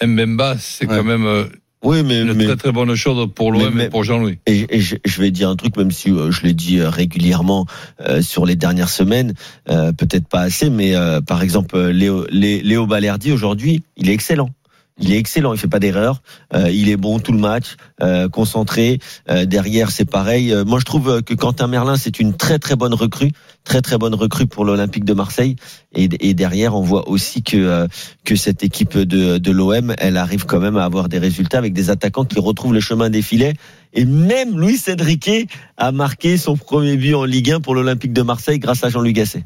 Mbemba, 0.04 0.56
c'est 0.58 0.88
Ouais. 0.88 0.96
quand 0.96 1.04
même 1.04 1.26
euh, 1.26 1.44
Oui, 1.82 2.02
mais, 2.04 2.22
une 2.22 2.32
mais- 2.34 2.44
très 2.46 2.56
très 2.56 2.72
bonne 2.72 2.94
chose 2.94 3.28
pour 3.34 3.50
l'OM 3.50 3.80
et 3.80 3.88
pour 3.88 4.04
Jean-Louis. 4.04 4.38
et, 4.46 4.76
et 4.76 4.80
je, 4.80 4.96
je 5.04 5.20
vais 5.20 5.30
dire 5.32 5.48
un 5.48 5.56
truc, 5.56 5.76
même 5.76 5.90
si 5.90 6.10
euh, 6.10 6.30
je 6.30 6.42
l'ai 6.44 6.54
dit 6.54 6.78
euh, 6.78 6.88
régulièrement 6.88 7.66
euh, 8.00 8.22
sur 8.22 8.46
les 8.46 8.54
dernières 8.56 8.88
semaines, 8.88 9.34
euh, 9.68 9.92
peut-être 9.92 10.28
pas 10.28 10.40
assez, 10.42 10.70
mais 10.70 10.94
euh, 10.94 11.20
par 11.20 11.42
exemple 11.42 11.78
Léo, 11.88 12.26
Lé- 12.30 12.62
Léo 12.62 12.86
Balerdi 12.86 13.32
aujourd'hui, 13.32 13.82
il 13.96 14.08
est 14.08 14.12
excellent. 14.14 14.50
Il 14.98 15.12
est 15.12 15.16
excellent, 15.16 15.54
il 15.54 15.58
fait 15.58 15.68
pas 15.68 15.78
d'erreur, 15.78 16.22
euh, 16.54 16.70
il 16.70 16.90
est 16.90 16.98
bon 16.98 17.18
tout 17.18 17.32
le 17.32 17.38
match, 17.38 17.76
euh, 18.02 18.28
concentré. 18.28 18.98
Euh, 19.30 19.46
derrière, 19.46 19.90
c'est 19.90 20.04
pareil. 20.04 20.54
Moi, 20.66 20.78
je 20.80 20.84
trouve 20.84 21.22
que 21.22 21.34
Quentin 21.34 21.66
Merlin, 21.66 21.96
c'est 21.96 22.20
une 22.20 22.36
très 22.36 22.58
très 22.58 22.76
bonne 22.76 22.92
recrue, 22.92 23.32
très 23.64 23.80
très 23.80 23.96
bonne 23.96 24.14
recrue 24.14 24.46
pour 24.46 24.64
l'Olympique 24.64 25.04
de 25.04 25.14
Marseille. 25.14 25.56
Et, 25.94 26.08
et 26.20 26.34
derrière, 26.34 26.74
on 26.74 26.82
voit 26.82 27.08
aussi 27.08 27.42
que 27.42 27.88
que 28.24 28.36
cette 28.36 28.62
équipe 28.62 28.98
de, 28.98 29.38
de 29.38 29.50
l'OM, 29.50 29.94
elle 29.98 30.16
arrive 30.16 30.44
quand 30.44 30.60
même 30.60 30.76
à 30.76 30.84
avoir 30.84 31.08
des 31.08 31.18
résultats 31.18 31.58
avec 31.58 31.72
des 31.72 31.88
attaquants 31.90 32.24
qui 32.24 32.38
retrouvent 32.38 32.74
le 32.74 32.80
chemin 32.80 33.08
des 33.08 33.22
filets. 33.22 33.54
Et 33.94 34.04
même 34.04 34.58
Luis 34.58 34.80
Enrique 34.88 35.48
a 35.76 35.92
marqué 35.92 36.36
son 36.38 36.56
premier 36.56 36.96
but 36.96 37.14
en 37.14 37.24
Ligue 37.24 37.50
1 37.50 37.60
pour 37.60 37.74
l'Olympique 37.74 38.12
de 38.12 38.22
Marseille 38.22 38.58
grâce 38.58 38.84
à 38.84 38.88
Jean-Luc 38.88 39.14
Gasset. 39.16 39.44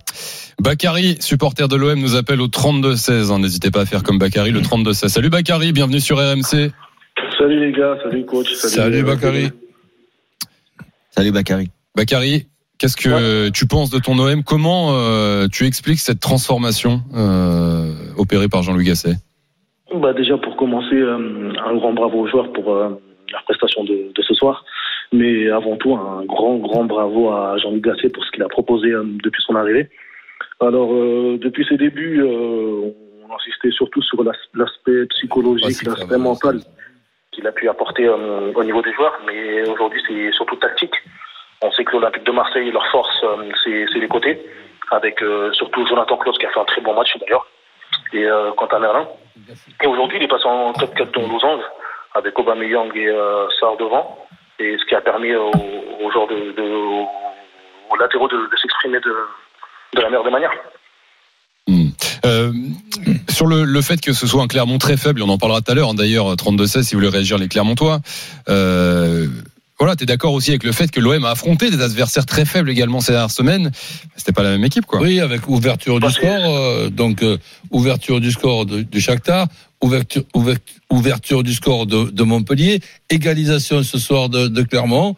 Bakary, 0.60 1.16
supporter 1.20 1.66
de 1.68 1.76
l'OM, 1.76 1.98
nous 1.98 2.14
appelle 2.14 2.40
au 2.40 2.46
32-16. 2.46 3.32
hein. 3.32 3.38
N'hésitez 3.40 3.70
pas 3.70 3.80
à 3.80 3.86
faire 3.86 4.02
comme 4.02 4.18
Bakary, 4.18 4.52
le 4.52 4.60
32-16. 4.60 5.08
Salut 5.08 5.30
Bakary, 5.30 5.72
bienvenue 5.72 6.00
sur 6.00 6.18
RMC. 6.18 6.70
Salut 7.38 7.60
les 7.60 7.72
gars, 7.72 7.96
salut 8.02 8.24
coach. 8.24 8.52
Salut, 8.54 8.98
euh, 8.98 9.02
Bakary. 9.02 9.50
Salut 11.10 11.32
Bakary. 11.32 11.70
Bakary, 11.96 12.46
qu'est-ce 12.78 12.96
que 12.96 13.48
tu 13.48 13.66
penses 13.66 13.90
de 13.90 13.98
ton 13.98 14.18
OM 14.18 14.44
Comment 14.44 14.90
euh, 14.92 15.48
tu 15.50 15.66
expliques 15.66 15.98
cette 16.00 16.20
transformation 16.20 17.02
euh, 17.14 17.92
opérée 18.16 18.48
par 18.48 18.62
Jean-Louis 18.62 18.84
Gasset? 18.84 19.16
Bah 19.94 20.12
Déjà, 20.12 20.36
pour 20.38 20.56
commencer, 20.56 20.94
euh, 20.96 21.52
un 21.64 21.76
grand 21.76 21.92
bravo 21.94 22.20
aux 22.20 22.28
joueurs 22.28 22.52
pour 22.52 22.74
euh, 22.74 22.90
la 23.32 23.40
prestation 23.42 23.84
de, 23.84 24.12
de, 24.14 24.22
ce 24.22 24.34
soir. 24.34 24.64
Mais 25.12 25.50
avant 25.50 25.76
tout, 25.76 25.94
un 25.94 26.24
grand, 26.24 26.56
grand 26.56 26.84
bravo 26.84 27.30
à 27.30 27.56
Jean-Louis 27.58 27.80
Gasset 27.80 28.08
pour 28.10 28.24
ce 28.24 28.30
qu'il 28.32 28.42
a 28.42 28.48
proposé 28.48 28.90
euh, 28.90 29.04
depuis 29.22 29.42
son 29.42 29.56
arrivée. 29.56 29.88
Alors, 30.60 30.92
euh, 30.92 31.38
depuis 31.38 31.66
ses 31.66 31.76
débuts, 31.76 32.22
euh, 32.22 32.90
on 33.28 33.34
insistait 33.34 33.70
surtout 33.70 34.00
sur 34.02 34.22
l'aspect 34.24 35.06
psychologique, 35.10 35.82
l'aspect 35.84 36.16
mental 36.16 36.60
qu'il 37.32 37.46
a 37.46 37.52
pu 37.52 37.68
apporter 37.68 38.06
euh, 38.06 38.52
au 38.54 38.64
niveau 38.64 38.80
des 38.80 38.92
joueurs. 38.94 39.20
Mais 39.26 39.68
aujourd'hui, 39.68 40.02
c'est 40.08 40.32
surtout 40.32 40.56
tactique. 40.56 40.94
On 41.62 41.70
sait 41.72 41.84
que 41.84 41.92
l'Olympique 41.92 42.24
de 42.24 42.32
Marseille, 42.32 42.70
leur 42.70 42.86
force, 42.88 43.24
c'est 43.64 43.98
les 43.98 44.08
côtés, 44.08 44.40
avec 44.90 45.22
surtout 45.52 45.86
Jonathan 45.86 46.16
Klaus 46.18 46.36
qui 46.38 46.44
a 46.44 46.50
fait 46.50 46.60
un 46.60 46.64
très 46.64 46.82
bon 46.82 46.94
match 46.94 47.16
d'ailleurs, 47.18 47.46
et 48.12 48.26
Quentin 48.58 48.78
Merlin. 48.78 49.08
Et 49.82 49.86
aujourd'hui, 49.86 50.18
il 50.18 50.24
est 50.24 50.28
passé 50.28 50.44
en 50.44 50.74
top 50.74 50.94
4 50.94 51.12
dans 51.12 51.26
Losange, 51.26 51.62
avec 52.16 52.38
Aubameyang 52.38 52.90
et 52.94 53.08
euh, 53.08 53.46
Sarr 53.60 53.76
devant, 53.76 54.18
et 54.58 54.76
ce 54.78 54.84
qui 54.88 54.94
a 54.94 55.00
permis 55.00 55.34
aux, 55.34 55.50
aux 55.50 56.10
joueurs 56.12 56.28
de, 56.28 56.62
aux, 56.62 57.08
aux 57.90 57.96
latéraux 57.96 58.28
de, 58.28 58.48
s'exprimer 58.60 58.98
de, 59.00 60.00
la 60.00 60.08
meilleure 60.08 60.24
des 60.24 60.30
manières. 60.30 60.52
Mmh. 61.68 61.88
Euh, 62.24 62.52
sur 63.28 63.46
le, 63.46 63.64
le, 63.64 63.82
fait 63.82 64.00
que 64.00 64.12
ce 64.12 64.26
soit 64.26 64.42
un 64.42 64.46
Clermont 64.46 64.78
très 64.78 64.96
faible, 64.96 65.22
on 65.22 65.28
en 65.28 65.38
parlera 65.38 65.60
tout 65.60 65.72
à 65.72 65.74
l'heure, 65.74 65.90
hein, 65.90 65.94
d'ailleurs, 65.94 66.34
32-16, 66.34 66.82
si 66.82 66.94
vous 66.94 67.00
voulez 67.00 67.10
réagir, 67.10 67.38
les 67.38 67.48
Clermontois. 67.48 68.00
Euh, 68.48 69.26
voilà, 69.78 69.94
tu 69.94 70.04
es 70.04 70.06
d'accord 70.06 70.32
aussi 70.32 70.50
avec 70.50 70.64
le 70.64 70.72
fait 70.72 70.90
que 70.90 71.00
l'OM 71.00 71.24
a 71.24 71.30
affronté 71.30 71.70
des 71.70 71.82
adversaires 71.82 72.24
très 72.24 72.46
faibles 72.46 72.70
également 72.70 73.00
ces 73.00 73.12
dernières 73.12 73.30
semaines. 73.30 73.70
C'était 74.16 74.32
pas 74.32 74.42
la 74.42 74.50
même 74.50 74.64
équipe, 74.64 74.86
quoi. 74.86 75.00
Oui, 75.00 75.20
avec 75.20 75.48
ouverture 75.48 76.00
du 76.00 76.10
score, 76.10 76.30
euh, 76.30 76.88
donc 76.88 77.22
euh, 77.22 77.36
ouverture 77.70 78.20
du 78.20 78.32
score 78.32 78.64
de, 78.64 78.82
de 78.82 78.98
Shakhtar, 78.98 79.48
ouverture, 79.82 80.22
ouverture, 80.34 80.76
ouverture 80.90 81.42
du 81.42 81.52
score 81.52 81.86
de, 81.86 82.10
de, 82.10 82.22
Montpellier, 82.22 82.80
égalisation 83.10 83.82
ce 83.82 83.98
soir 83.98 84.30
de, 84.30 84.48
de 84.48 84.62
Clermont. 84.62 85.14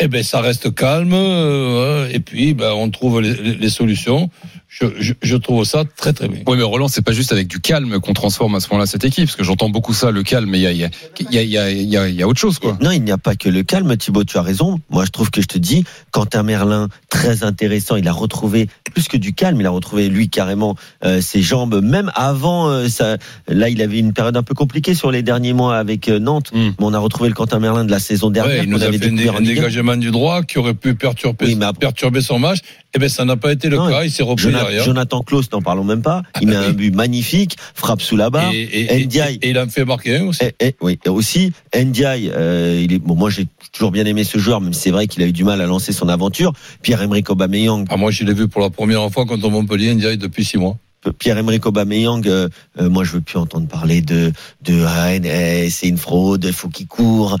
Eh 0.00 0.08
ben, 0.08 0.22
ça 0.22 0.40
reste 0.40 0.74
calme, 0.74 1.14
euh, 1.14 2.10
et 2.12 2.18
puis 2.18 2.52
ben, 2.52 2.72
on 2.72 2.90
trouve 2.90 3.22
les, 3.22 3.32
les 3.32 3.70
solutions. 3.70 4.28
Je, 4.80 4.86
je, 4.98 5.12
je, 5.22 5.36
trouve 5.36 5.64
ça 5.64 5.84
très 5.96 6.12
très 6.12 6.26
bien. 6.26 6.40
Oui, 6.48 6.56
mais 6.56 6.64
Roland, 6.64 6.88
c'est 6.88 7.04
pas 7.04 7.12
juste 7.12 7.30
avec 7.30 7.46
du 7.46 7.60
calme 7.60 8.00
qu'on 8.00 8.12
transforme 8.12 8.56
à 8.56 8.60
ce 8.60 8.68
moment-là 8.70 8.86
cette 8.86 9.04
équipe, 9.04 9.26
parce 9.26 9.36
que 9.36 9.44
j'entends 9.44 9.68
beaucoup 9.68 9.94
ça, 9.94 10.10
le 10.10 10.24
calme, 10.24 10.50
mais 10.50 10.58
il 10.58 10.62
y 10.62 10.66
a, 10.66 10.72
il 10.72 10.78
y, 10.78 10.84
a, 10.84 10.90
il 11.42 11.48
y, 11.48 11.58
a, 11.58 11.70
il 11.70 11.88
y, 11.88 11.96
a, 11.96 12.08
il 12.08 12.14
y 12.16 12.22
a 12.24 12.26
autre 12.26 12.40
chose, 12.40 12.58
quoi. 12.58 12.76
Non, 12.80 12.90
il 12.90 13.00
n'y 13.04 13.12
a 13.12 13.18
pas 13.18 13.36
que 13.36 13.48
le 13.48 13.62
calme, 13.62 13.96
Thibaut, 13.96 14.24
tu 14.24 14.36
as 14.36 14.42
raison. 14.42 14.80
Moi, 14.90 15.04
je 15.04 15.12
trouve 15.12 15.30
que 15.30 15.40
je 15.40 15.46
te 15.46 15.58
dis, 15.58 15.84
Quentin 16.10 16.42
Merlin, 16.42 16.88
très 17.08 17.44
intéressant, 17.44 17.94
il 17.94 18.08
a 18.08 18.12
retrouvé 18.12 18.68
plus 18.92 19.06
que 19.06 19.16
du 19.16 19.32
calme, 19.32 19.60
il 19.60 19.66
a 19.66 19.70
retrouvé 19.70 20.08
lui 20.08 20.28
carrément 20.28 20.74
euh, 21.04 21.20
ses 21.20 21.40
jambes, 21.40 21.80
même 21.80 22.10
avant 22.16 22.68
euh, 22.68 22.88
ça. 22.88 23.16
Là, 23.46 23.68
il 23.68 23.80
avait 23.80 24.00
une 24.00 24.12
période 24.12 24.36
un 24.36 24.42
peu 24.42 24.54
compliquée 24.54 24.94
sur 24.94 25.12
les 25.12 25.22
derniers 25.22 25.52
mois 25.52 25.76
avec 25.76 26.08
euh, 26.08 26.18
Nantes, 26.18 26.50
mm. 26.52 26.58
mais 26.58 26.74
on 26.80 26.94
a 26.94 26.98
retrouvé 26.98 27.28
le 27.28 27.36
Quentin 27.36 27.60
Merlin 27.60 27.84
de 27.84 27.92
la 27.92 28.00
saison 28.00 28.30
dernière. 28.30 28.58
Ouais, 28.58 28.64
il 28.64 28.70
nous 28.70 28.82
a 28.82 28.90
fait 28.90 29.28
un 29.28 29.40
dégagement 29.40 29.96
du 29.96 30.10
droit 30.10 30.42
qui 30.42 30.58
aurait 30.58 30.74
pu 30.74 30.96
perturber, 30.96 31.46
oui, 31.46 31.58
après... 31.62 31.78
perturber 31.78 32.22
son 32.22 32.40
match. 32.40 32.58
Eh 32.96 32.98
ben, 32.98 33.08
ça 33.08 33.24
n'a 33.24 33.36
pas 33.36 33.52
été 33.52 33.68
le 33.68 33.76
non, 33.76 33.88
cas. 33.88 34.04
Il 34.04 34.10
s'est 34.10 34.22
repris 34.22 34.52
Jonathan, 34.84 35.22
Klaus, 35.22 35.50
n'en 35.52 35.62
parlons 35.62 35.84
même 35.84 36.02
pas. 36.02 36.22
Il 36.40 36.48
met 36.48 36.56
un 36.56 36.72
but 36.72 36.94
magnifique, 36.94 37.56
frappe 37.74 38.02
sous 38.02 38.16
la 38.16 38.30
barre. 38.30 38.52
Et, 38.52 38.98
et, 39.00 39.04
Ndiaye, 39.04 39.38
et, 39.42 39.46
et 39.46 39.50
il 39.50 39.58
a 39.58 39.66
fait 39.66 39.84
marquer 39.84 40.16
un 40.16 40.26
aussi. 40.26 40.44
Et, 40.60 40.74
oui, 40.80 40.98
aussi 41.06 41.52
Ndiaye. 41.74 42.30
Euh, 42.34 42.80
il 42.82 42.92
est 42.92 42.98
bon. 42.98 43.14
Moi, 43.14 43.30
j'ai 43.30 43.46
toujours 43.72 43.90
bien 43.90 44.04
aimé 44.04 44.24
ce 44.24 44.38
joueur, 44.38 44.60
même 44.60 44.72
si 44.72 44.82
c'est 44.82 44.90
vrai 44.90 45.06
qu'il 45.06 45.22
a 45.22 45.26
eu 45.26 45.32
du 45.32 45.44
mal 45.44 45.60
à 45.60 45.66
lancer 45.66 45.92
son 45.92 46.08
aventure. 46.08 46.52
Pierre-Emerick 46.82 47.30
Aubameyang. 47.30 47.86
Ah, 47.90 47.96
moi, 47.96 48.10
je 48.10 48.24
l'ai 48.24 48.34
vu 48.34 48.48
pour 48.48 48.60
la 48.60 48.70
première 48.70 49.08
fois 49.10 49.26
contre 49.26 49.48
Montpellier. 49.48 49.94
Ndiaye 49.94 50.18
depuis 50.18 50.44
six 50.44 50.58
mois. 50.58 50.76
Pierre-Emerick 51.12 51.66
Aubameyang, 51.66 52.26
euh, 52.26 52.48
euh, 52.78 52.88
moi 52.88 53.04
je 53.04 53.12
veux 53.12 53.20
plus 53.20 53.38
entendre 53.38 53.68
parler 53.68 54.00
de 54.00 54.32
de 54.62 54.84
ah, 54.86 55.10
c'est 55.70 55.88
une 55.88 55.98
fraude, 55.98 56.50
faut 56.52 56.68
qu'il 56.68 56.86
court. 56.86 57.38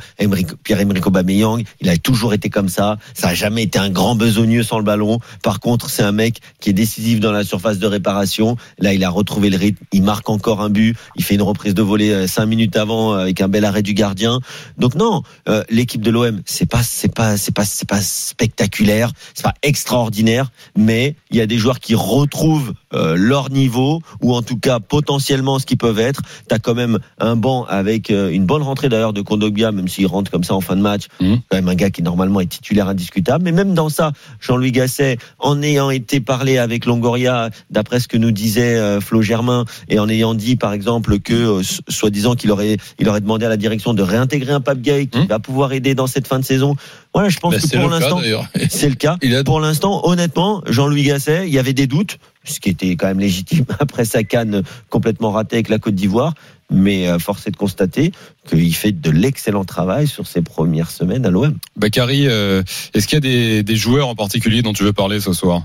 Pierre-Emerick 0.62 1.06
Aubameyang, 1.06 1.64
il 1.80 1.88
a 1.88 1.96
toujours 1.96 2.34
été 2.34 2.50
comme 2.50 2.68
ça. 2.68 2.98
Ça 3.14 3.28
a 3.28 3.34
jamais 3.34 3.62
été 3.62 3.78
un 3.78 3.90
grand 3.90 4.14
besogneux 4.14 4.62
sans 4.62 4.78
le 4.78 4.84
ballon. 4.84 5.18
Par 5.42 5.60
contre, 5.60 5.90
c'est 5.90 6.02
un 6.02 6.12
mec 6.12 6.40
qui 6.60 6.70
est 6.70 6.74
décisif 6.74 7.20
dans 7.20 7.32
la 7.32 7.44
surface 7.44 7.78
de 7.78 7.86
réparation. 7.86 8.56
Là, 8.78 8.94
il 8.94 9.04
a 9.04 9.10
retrouvé 9.10 9.50
le 9.50 9.56
rythme. 9.56 9.84
Il 9.92 10.02
marque 10.02 10.28
encore 10.28 10.60
un 10.60 10.70
but. 10.70 10.96
Il 11.16 11.24
fait 11.24 11.34
une 11.34 11.42
reprise 11.42 11.74
de 11.74 11.82
volée 11.82 12.10
euh, 12.10 12.26
cinq 12.26 12.46
minutes 12.46 12.76
avant 12.76 13.12
avec 13.12 13.40
un 13.40 13.48
bel 13.48 13.64
arrêt 13.64 13.82
du 13.82 13.94
gardien. 13.94 14.40
Donc 14.78 14.94
non, 14.94 15.22
euh, 15.48 15.62
l'équipe 15.70 16.02
de 16.02 16.10
l'OM, 16.10 16.42
c'est 16.44 16.66
pas 16.66 16.82
c'est 16.82 17.12
pas 17.12 17.36
c'est 17.36 17.54
pas 17.54 17.64
c'est 17.64 17.88
pas 17.88 18.00
spectaculaire, 18.00 19.12
c'est 19.34 19.44
pas 19.44 19.54
extraordinaire, 19.62 20.50
mais 20.76 21.16
il 21.30 21.36
y 21.36 21.40
a 21.40 21.46
des 21.46 21.58
joueurs 21.58 21.80
qui 21.80 21.94
retrouvent 21.94 22.74
euh, 22.92 23.16
leur 23.16 23.50
niveau 23.54 24.00
ou 24.20 24.34
en 24.34 24.42
tout 24.42 24.58
cas 24.58 24.80
potentiellement 24.80 25.58
ce 25.58 25.66
qu'ils 25.66 25.78
peuvent 25.78 25.98
être. 25.98 26.20
T'as 26.48 26.58
quand 26.58 26.74
même 26.74 26.98
un 27.18 27.36
banc 27.36 27.64
avec 27.64 28.10
euh, 28.10 28.30
une 28.30 28.44
bonne 28.44 28.62
rentrée 28.62 28.88
d'ailleurs 28.88 29.12
de 29.12 29.22
Kondogbia, 29.22 29.72
même 29.72 29.88
s'il 29.88 30.06
rentre 30.06 30.30
comme 30.30 30.44
ça 30.44 30.54
en 30.54 30.60
fin 30.60 30.76
de 30.76 30.82
match. 30.82 31.04
Mmh. 31.20 31.36
Quand 31.48 31.56
même 31.56 31.68
un 31.68 31.74
gars 31.74 31.90
qui 31.90 32.02
normalement 32.02 32.40
est 32.40 32.46
titulaire 32.46 32.88
indiscutable. 32.88 33.44
Mais 33.44 33.52
même 33.52 33.74
dans 33.74 33.88
ça, 33.88 34.12
Jean-Louis 34.40 34.72
Gasset, 34.72 35.18
en 35.38 35.62
ayant 35.62 35.90
été 35.90 36.20
parlé 36.20 36.58
avec 36.58 36.84
Longoria, 36.84 37.50
d'après 37.70 38.00
ce 38.00 38.08
que 38.08 38.18
nous 38.18 38.30
disait 38.30 38.76
euh, 38.76 39.00
Flo 39.00 39.22
Germain, 39.22 39.64
et 39.88 39.98
en 39.98 40.08
ayant 40.08 40.34
dit 40.34 40.56
par 40.56 40.72
exemple 40.72 41.18
que 41.20 41.32
euh, 41.32 41.62
soi-disant 41.88 42.34
qu'il 42.34 42.50
aurait, 42.50 42.76
il 42.98 43.08
aurait 43.08 43.20
demandé 43.20 43.46
à 43.46 43.48
la 43.48 43.56
direction 43.56 43.94
de 43.94 44.02
réintégrer 44.02 44.52
un 44.52 44.60
Pape 44.60 44.80
Gay 44.80 45.06
qui 45.06 45.20
mmh. 45.20 45.26
va 45.26 45.38
pouvoir 45.38 45.72
aider 45.72 45.94
dans 45.94 46.06
cette 46.06 46.26
fin 46.26 46.38
de 46.38 46.44
saison. 46.44 46.74
Voilà, 47.12 47.28
je 47.28 47.38
pense 47.38 47.54
ben, 47.54 47.60
que 47.60 47.76
pour 47.78 47.88
l'instant, 47.88 48.20
c'est 48.68 48.88
le 48.88 48.96
cas. 48.96 49.16
A... 49.22 49.44
Pour 49.44 49.60
l'instant, 49.60 50.00
honnêtement, 50.04 50.62
Jean-Louis 50.66 51.04
Gasset, 51.04 51.46
il 51.46 51.54
y 51.54 51.58
avait 51.58 51.72
des 51.72 51.86
doutes, 51.86 52.18
ce 52.44 52.60
qui 52.60 52.70
était 52.70 52.94
quand 52.96 53.06
même 53.06 53.20
légitime 53.20 53.64
après 53.80 54.04
sa 54.04 54.22
canne 54.22 54.62
complètement 54.90 55.32
ratée 55.32 55.56
avec 55.56 55.68
la 55.68 55.78
Côte 55.78 55.94
d'Ivoire. 55.94 56.34
Mais 56.70 57.08
euh, 57.08 57.18
force 57.18 57.46
est 57.46 57.50
de 57.50 57.56
constater 57.56 58.12
qu'il 58.48 58.74
fait 58.74 58.92
de 58.92 59.10
l'excellent 59.10 59.64
travail 59.64 60.06
sur 60.06 60.26
ses 60.26 60.42
premières 60.42 60.90
semaines 60.90 61.26
à 61.26 61.30
l'OM. 61.30 61.56
Bakary, 61.76 62.26
euh, 62.26 62.62
est-ce 62.94 63.06
qu'il 63.06 63.16
y 63.16 63.18
a 63.18 63.20
des, 63.20 63.62
des, 63.62 63.76
joueurs 63.76 64.08
en 64.08 64.14
particulier 64.14 64.62
dont 64.62 64.72
tu 64.72 64.82
veux 64.82 64.94
parler 64.94 65.20
ce 65.20 65.34
soir? 65.34 65.62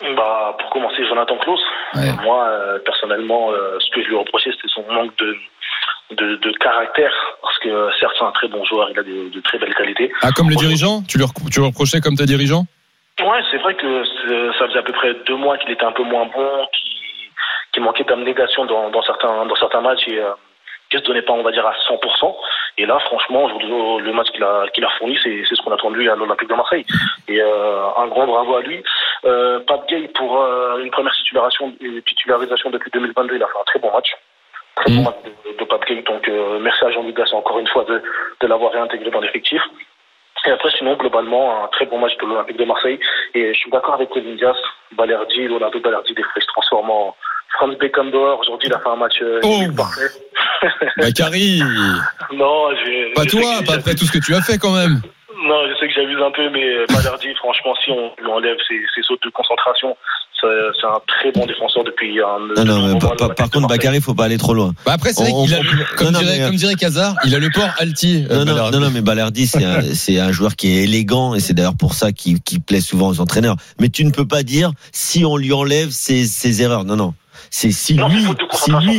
Bah, 0.00 0.56
Pour 0.58 0.70
commencer, 0.70 1.06
Jonathan 1.08 1.38
Klaus. 1.38 1.60
Ouais. 1.94 2.12
Moi, 2.24 2.48
euh, 2.48 2.78
personnellement, 2.84 3.50
ce 3.78 3.94
que 3.94 4.02
je 4.02 4.08
lui 4.08 4.16
reprochais, 4.16 4.50
c'était 4.50 4.74
son 4.74 4.82
manque 4.92 5.16
de, 5.18 5.36
de, 6.16 6.36
de, 6.36 6.52
caractère. 6.58 7.12
Parce 7.40 7.58
que 7.60 7.88
certes, 8.00 8.14
c'est 8.18 8.24
un 8.24 8.32
très 8.32 8.48
bon 8.48 8.64
joueur, 8.64 8.88
il 8.90 8.98
a 8.98 9.02
de, 9.04 9.30
de 9.32 9.40
très 9.40 9.58
belles 9.58 9.74
qualités. 9.74 10.10
Ah, 10.22 10.32
comme 10.32 10.50
les 10.50 10.56
dirigeants? 10.56 11.02
Tu 11.02 11.18
lui, 11.18 11.24
tu 11.50 11.60
lui 11.60 11.66
reprochais 11.66 12.00
comme 12.00 12.16
tes 12.16 12.26
dirigeants? 12.26 12.66
Ouais, 13.20 13.40
c'est 13.50 13.58
vrai 13.58 13.74
que 13.74 14.04
ça 14.58 14.66
faisait 14.66 14.78
à 14.78 14.82
peu 14.82 14.92
près 14.92 15.14
deux 15.26 15.36
mois 15.36 15.58
qu'il 15.58 15.70
était 15.70 15.84
un 15.84 15.92
peu 15.92 16.04
moins 16.04 16.26
bon, 16.26 16.66
qu'il 16.72 16.98
qui 17.72 17.80
manquait 17.80 18.04
d'abnégation 18.04 18.64
dans, 18.64 18.90
dans, 18.90 19.02
certains, 19.02 19.46
dans 19.46 19.56
certains 19.56 19.80
matchs 19.80 20.06
et 20.08 20.18
euh, 20.18 20.32
qui 20.90 20.96
se 20.96 21.02
donnait 21.02 21.22
pas, 21.22 21.32
on 21.32 21.42
va 21.42 21.52
dire, 21.52 21.66
à 21.66 21.74
100%. 21.88 22.36
Et 22.78 22.86
là, 22.86 22.98
franchement, 23.00 23.48
le 23.48 24.12
match 24.12 24.30
qu'il 24.30 24.42
a, 24.42 24.66
qu'il 24.72 24.84
a 24.84 24.90
fourni, 24.98 25.18
c'est, 25.22 25.44
ce 25.44 25.60
qu'on 25.62 25.72
attend 25.72 25.90
de 25.90 25.96
lui 25.96 26.08
à 26.08 26.14
l'Olympique 26.14 26.48
de 26.48 26.54
Marseille. 26.54 26.86
Et 27.26 27.40
euh, 27.40 27.88
un 27.96 28.06
grand 28.06 28.26
bravo 28.26 28.56
à 28.56 28.62
lui. 28.62 28.82
Euh, 29.24 29.60
Pape 29.60 29.88
Gay, 29.88 30.08
pour 30.14 30.40
euh, 30.40 30.78
une 30.78 30.90
première 30.90 31.12
titularisation, 31.12 31.74
une 31.80 32.02
titularisation 32.02 32.70
depuis 32.70 32.90
2022, 32.92 33.36
il 33.36 33.42
a 33.42 33.46
fait 33.46 33.60
un 33.60 33.64
très 33.64 33.78
bon 33.80 33.92
match. 33.92 34.16
Très 34.76 34.90
bon 34.92 35.02
match 35.02 35.16
de, 35.24 35.58
de 35.58 35.64
Pape 35.64 35.86
Gay. 35.86 36.02
Donc, 36.02 36.26
euh, 36.28 36.58
merci 36.60 36.84
à 36.84 36.90
Jean-Luc 36.90 37.16
Gasson 37.16 37.36
encore 37.36 37.58
une 37.58 37.66
fois 37.66 37.84
de, 37.84 38.02
de 38.40 38.46
l'avoir 38.46 38.72
réintégré 38.72 39.10
dans 39.10 39.20
l'effectif. 39.20 39.62
Et 40.46 40.50
après, 40.50 40.70
sinon, 40.78 40.96
globalement, 40.96 41.64
un 41.64 41.68
très 41.68 41.86
bon 41.86 41.98
match 41.98 42.16
de 42.18 42.26
l'Olympique 42.26 42.56
de 42.56 42.64
Marseille. 42.64 42.98
Et 43.34 43.52
je 43.52 43.58
suis 43.58 43.70
d'accord 43.70 43.94
avec 43.94 44.08
Diaz, 44.16 44.56
Balerdi, 44.96 45.46
Leonardo 45.46 45.80
Balerdi, 45.80 46.14
des 46.14 46.22
fois, 46.22 46.40
se 46.40 46.46
transforme 46.46 46.90
en 46.90 47.14
Franz 47.54 47.76
Beckenbauer, 47.78 48.38
aujourd'hui, 48.40 48.68
il 48.68 48.74
a 48.74 48.78
fait 48.78 48.88
un 48.88 48.96
match 48.96 49.18
euh, 49.22 49.40
oh. 49.42 49.62
parfait. 49.76 50.10
Bakary 50.96 51.62
Non, 52.32 52.74
j'ai. 52.84 53.12
Pas 53.14 53.24
toi, 53.24 53.62
pas 53.66 53.74
après 53.74 53.94
tout 53.94 54.04
ce 54.04 54.12
que 54.12 54.24
tu 54.24 54.34
as 54.34 54.42
fait 54.42 54.58
quand 54.58 54.72
même. 54.72 55.00
Non, 55.36 55.60
je 55.68 55.74
sais 55.78 55.88
que 55.88 55.94
j'abuse 55.94 56.20
un 56.22 56.30
peu, 56.30 56.48
mais 56.50 56.86
Balerdi, 56.88 57.34
franchement, 57.34 57.74
si 57.84 57.90
on 57.90 58.12
lui 58.22 58.30
enlève 58.30 58.56
ses, 58.66 58.80
ses 58.94 59.02
sautes 59.02 59.22
de 59.22 59.30
concentration, 59.30 59.96
c'est 60.40 60.86
un 60.86 61.00
très 61.06 61.32
bon 61.32 61.46
défenseur 61.46 61.84
depuis 61.84 62.20
un. 62.20 62.38
Non, 62.56 62.64
non, 62.64 62.94
mais 62.94 62.98
par, 62.98 63.16
par, 63.16 63.34
par 63.34 63.50
contre, 63.50 63.68
Bakary, 63.68 64.00
faut 64.00 64.14
pas 64.14 64.24
aller 64.24 64.38
trop 64.38 64.54
loin. 64.54 64.72
Bah 64.86 64.92
après, 64.94 65.12
c'est 65.12 65.22
vrai 65.22 65.32
qu'il 65.44 65.54
a, 65.54 65.60
le, 65.60 65.96
comme, 65.96 66.10
non, 66.10 66.20
dirait, 66.20 66.38
mais, 66.38 66.46
comme 66.46 66.56
dirait 66.56 66.74
Kazar, 66.74 67.14
il 67.24 67.34
a 67.34 67.38
le 67.38 67.50
port 67.50 67.70
alti. 67.78 68.24
Non, 68.30 68.44
non, 68.44 68.70
non, 68.70 68.80
non, 68.80 68.90
mais 68.90 69.00
Balerdi, 69.00 69.46
c'est 69.46 69.64
un, 69.64 69.80
un, 70.28 70.32
joueur 70.32 70.56
qui 70.56 70.70
est 70.70 70.84
élégant 70.84 71.34
et 71.34 71.40
c'est 71.40 71.54
d'ailleurs 71.54 71.76
pour 71.78 71.94
ça 71.94 72.12
qu'il 72.12 72.40
qu 72.40 72.60
plaît 72.60 72.80
souvent 72.80 73.08
aux 73.08 73.20
entraîneurs. 73.20 73.56
Mais 73.80 73.88
tu 73.88 74.04
ne 74.04 74.10
peux 74.10 74.26
pas 74.26 74.42
dire 74.42 74.70
si 74.92 75.24
on 75.24 75.36
lui 75.36 75.52
enlève 75.52 75.90
ses, 75.90 76.24
ses 76.24 76.62
erreurs. 76.62 76.84
Non, 76.84 76.96
non. 76.96 77.14
C'est 77.50 77.72
si 77.72 77.94
non, 77.94 78.08
lui, 78.08 78.24
si 78.52 78.70
lui. 78.70 78.98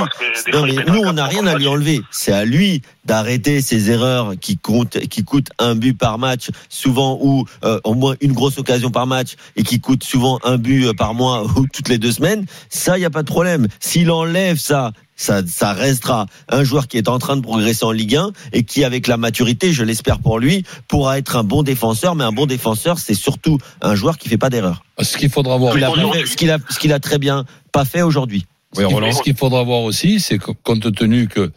Non, 0.53 0.65
mais 0.65 0.75
nous, 0.87 1.01
on 1.05 1.13
n'a 1.13 1.25
rien 1.25 1.45
à 1.47 1.55
lui 1.55 1.67
enlever. 1.67 2.01
C'est 2.11 2.31
à 2.31 2.45
lui 2.45 2.81
d'arrêter 3.05 3.61
ses 3.61 3.89
erreurs 3.89 4.33
qui 4.39 4.57
comptent, 4.57 4.99
qui 5.07 5.23
coûtent 5.23 5.49
un 5.57 5.75
but 5.75 5.97
par 5.97 6.19
match, 6.19 6.49
souvent 6.69 7.17
ou 7.21 7.45
euh, 7.63 7.79
au 7.83 7.93
moins 7.93 8.15
une 8.21 8.33
grosse 8.33 8.57
occasion 8.57 8.91
par 8.91 9.07
match 9.07 9.35
et 9.55 9.63
qui 9.63 9.79
coûtent 9.79 10.03
souvent 10.03 10.39
un 10.43 10.57
but 10.57 10.93
par 10.93 11.13
mois 11.13 11.43
ou 11.55 11.65
toutes 11.71 11.89
les 11.89 11.97
deux 11.97 12.11
semaines. 12.11 12.45
Ça, 12.69 12.97
il 12.97 13.01
y 13.01 13.05
a 13.05 13.09
pas 13.09 13.23
de 13.23 13.27
problème. 13.27 13.67
S'il 13.79 14.11
enlève 14.11 14.57
ça, 14.57 14.91
ça, 15.19 15.41
ça 15.45 15.73
restera 15.73 16.27
un 16.47 16.63
joueur 16.63 16.87
qui 16.87 16.97
est 16.97 17.09
en 17.09 17.19
train 17.19 17.35
de 17.35 17.41
progresser 17.41 17.83
en 17.83 17.91
Ligue 17.91 18.15
1 18.15 18.31
et 18.53 18.63
qui, 18.63 18.85
avec 18.85 19.05
la 19.05 19.17
maturité, 19.17 19.73
je 19.73 19.83
l'espère 19.83 20.19
pour 20.19 20.39
lui, 20.39 20.63
pourra 20.87 21.17
être 21.17 21.35
un 21.35 21.43
bon 21.43 21.61
défenseur. 21.61 22.15
Mais 22.15 22.23
un 22.23 22.31
bon 22.31 22.45
défenseur, 22.45 22.99
c'est 22.99 23.15
surtout 23.15 23.57
un 23.81 23.95
joueur 23.95 24.17
qui 24.17 24.29
fait 24.29 24.37
pas 24.37 24.49
d'erreur. 24.49 24.83
Ce 25.01 25.17
qu'il 25.17 25.29
faudra 25.29 25.57
voir. 25.57 25.73
Ce 25.73 25.77
qu'il 25.77 25.85
a, 25.85 26.25
ce 26.25 26.35
qu'il 26.35 26.51
a, 26.51 26.57
ce 26.69 26.79
qu'il 26.79 26.93
a 26.93 26.99
très 26.99 27.17
bien 27.17 27.45
pas 27.71 27.85
fait 27.85 28.01
aujourd'hui. 28.01 28.45
Oui, 28.77 28.83
Roland. 28.83 29.11
Ce 29.11 29.21
qu'il 29.21 29.35
faudra 29.35 29.63
voir 29.63 29.81
aussi, 29.81 30.19
c'est 30.19 30.37
que 30.37 30.51
compte 30.51 30.93
tenu 30.95 31.27
que 31.27 31.51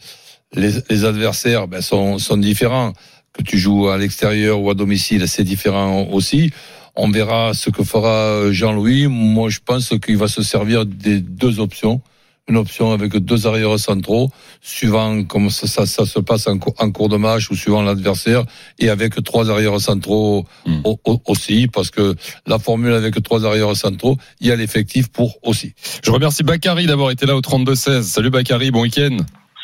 les, 0.55 0.71
les 0.89 1.05
adversaires 1.05 1.69
ben, 1.69 1.81
sont, 1.81 2.19
sont 2.19 2.37
différents, 2.37 2.93
que 3.33 3.43
tu 3.43 3.59
joues 3.59 3.89
à 3.89 3.99
l'extérieur 3.99 4.61
ou 4.61 4.71
à 4.71 4.75
domicile, 4.75 5.27
c'est 5.29 5.45
différent 5.45 6.09
aussi. 6.11 6.51
On 6.95 7.11
verra 7.11 7.55
ce 7.55 7.71
que 7.71 7.85
fera 7.85 8.53
Jean-Louis. 8.53 9.07
Moi, 9.07 9.49
je 9.49 9.61
pense 9.65 9.95
qu'il 10.05 10.19
va 10.19 10.29
se 10.29 10.43
servir 10.43 10.85
des 10.85 11.21
deux 11.21 11.59
options. 11.59 12.03
Une 12.49 12.57
option 12.57 12.91
avec 12.93 13.17
deux 13.17 13.47
arrières 13.47 13.79
centraux, 13.79 14.29
suivant 14.61 15.23
comme 15.23 15.49
ça, 15.49 15.69
ça, 15.69 15.87
ça 15.87 16.05
se 16.05 16.19
passe 16.19 16.49
en, 16.49 16.59
en, 16.79 16.91
cours 16.91 17.09
de 17.09 17.17
match 17.17 17.49
ou 17.51 17.55
suivant 17.55 17.83
l'adversaire, 17.83 18.43
et 18.81 18.89
avec 18.91 19.23
trois 19.23 19.49
arrières 19.49 19.79
centraux 19.81 20.45
Hmm. 20.67 20.81
au- 20.85 20.99
au- 21.05 21.23
aussi, 21.29 21.69
parce 21.73 21.91
que 21.93 22.17
la 22.49 22.59
formule 22.59 22.95
avec 22.95 23.23
trois 23.23 23.47
arrières 23.47 23.77
centraux, 23.77 24.17
il 24.41 24.49
y 24.49 24.51
a 24.53 24.57
l'effectif 24.57 25.09
pour 25.13 25.37
aussi. 25.45 25.73
Je 26.05 26.11
remercie 26.11 26.43
Bakary 26.43 26.87
d'avoir 26.87 27.13
été 27.13 27.27
là 27.27 27.37
au 27.37 27.41
32-16. 27.41 28.03
Salut 28.03 28.31
Bakary, 28.31 28.73
bon 28.73 28.83
week-end. 28.83 29.17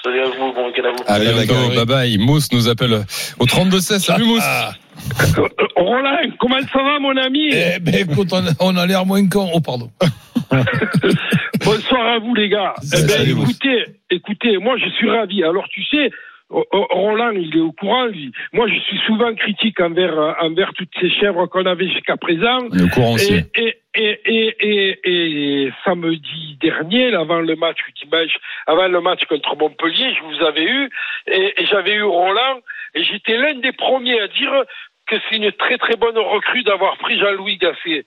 Salut 0.04 0.20
à 0.20 0.28
vous, 0.28 0.52
bon 0.54 0.66
week-end 0.68 0.84
à 0.84 0.92
vous. 0.92 1.04
À 1.06 1.18
bientôt, 1.18 1.68
bye 1.74 1.84
bye. 1.84 2.18
Mousse 2.18 2.52
nous 2.52 2.68
appelle 2.68 3.04
au 3.40 3.44
32-16. 3.44 3.98
Salut 4.04 4.24
Mousse. 4.24 4.44
Roland, 5.76 6.16
comment 6.38 6.60
ça 6.72 6.78
va, 6.82 6.98
mon 7.00 7.16
ami? 7.16 7.48
Eh 7.52 7.80
ben, 7.80 7.94
écoute, 8.08 8.28
on, 8.32 8.44
on 8.60 8.76
a 8.76 8.86
l'air 8.86 9.04
moins 9.04 9.26
con. 9.28 9.50
Oh, 9.52 9.60
pardon. 9.60 9.90
Bonsoir 11.68 12.06
à 12.06 12.18
vous, 12.18 12.34
les 12.34 12.48
gars. 12.48 12.72
Eh 12.82 13.06
ben, 13.06 13.28
écoutez, 13.28 13.84
écoutez, 14.08 14.56
moi, 14.56 14.78
je 14.78 14.88
suis 14.88 15.10
ravi. 15.10 15.44
Alors, 15.44 15.68
tu 15.68 15.84
sais, 15.84 16.10
Roland, 16.48 17.32
il 17.32 17.54
est 17.54 17.60
au 17.60 17.72
courant, 17.72 18.06
lui. 18.06 18.32
Moi, 18.54 18.68
je 18.68 18.78
suis 18.80 18.98
souvent 19.06 19.34
critique 19.34 19.78
envers, 19.78 20.18
euh, 20.18 20.32
envers 20.40 20.72
toutes 20.72 20.92
ces 20.98 21.10
chèvres 21.10 21.44
qu'on 21.46 21.66
avait 21.66 21.90
jusqu'à 21.90 22.16
présent. 22.16 22.60
On 22.72 22.78
est 22.78 22.84
au 22.84 22.88
courant 22.88 23.12
aussi. 23.12 23.34
Et, 23.54 23.76
et, 23.94 24.20
et, 24.24 24.56
et, 24.62 24.98
et, 25.04 25.64
et 25.64 25.72
samedi 25.84 26.56
dernier, 26.58 27.14
avant 27.14 27.40
le 27.40 27.54
match 27.54 27.80
dimanche, 28.02 28.38
avant 28.66 28.88
le 28.88 29.02
match 29.02 29.26
contre 29.26 29.54
Montpellier, 29.56 30.14
je 30.14 30.22
vous 30.22 30.46
avais 30.46 30.64
eu, 30.64 30.88
et, 31.26 31.52
et 31.60 31.66
j'avais 31.66 31.96
eu 31.96 32.02
Roland, 32.02 32.60
et 32.94 33.04
j'étais 33.04 33.36
l'un 33.36 33.60
des 33.60 33.72
premiers 33.72 34.18
à 34.18 34.28
dire 34.28 34.64
que 35.06 35.16
c'est 35.28 35.36
une 35.36 35.52
très 35.52 35.76
très 35.76 35.96
bonne 35.96 36.16
recrue 36.16 36.62
d'avoir 36.62 36.96
pris 36.96 37.18
Jean-Louis 37.18 37.58
Gasset. 37.58 38.06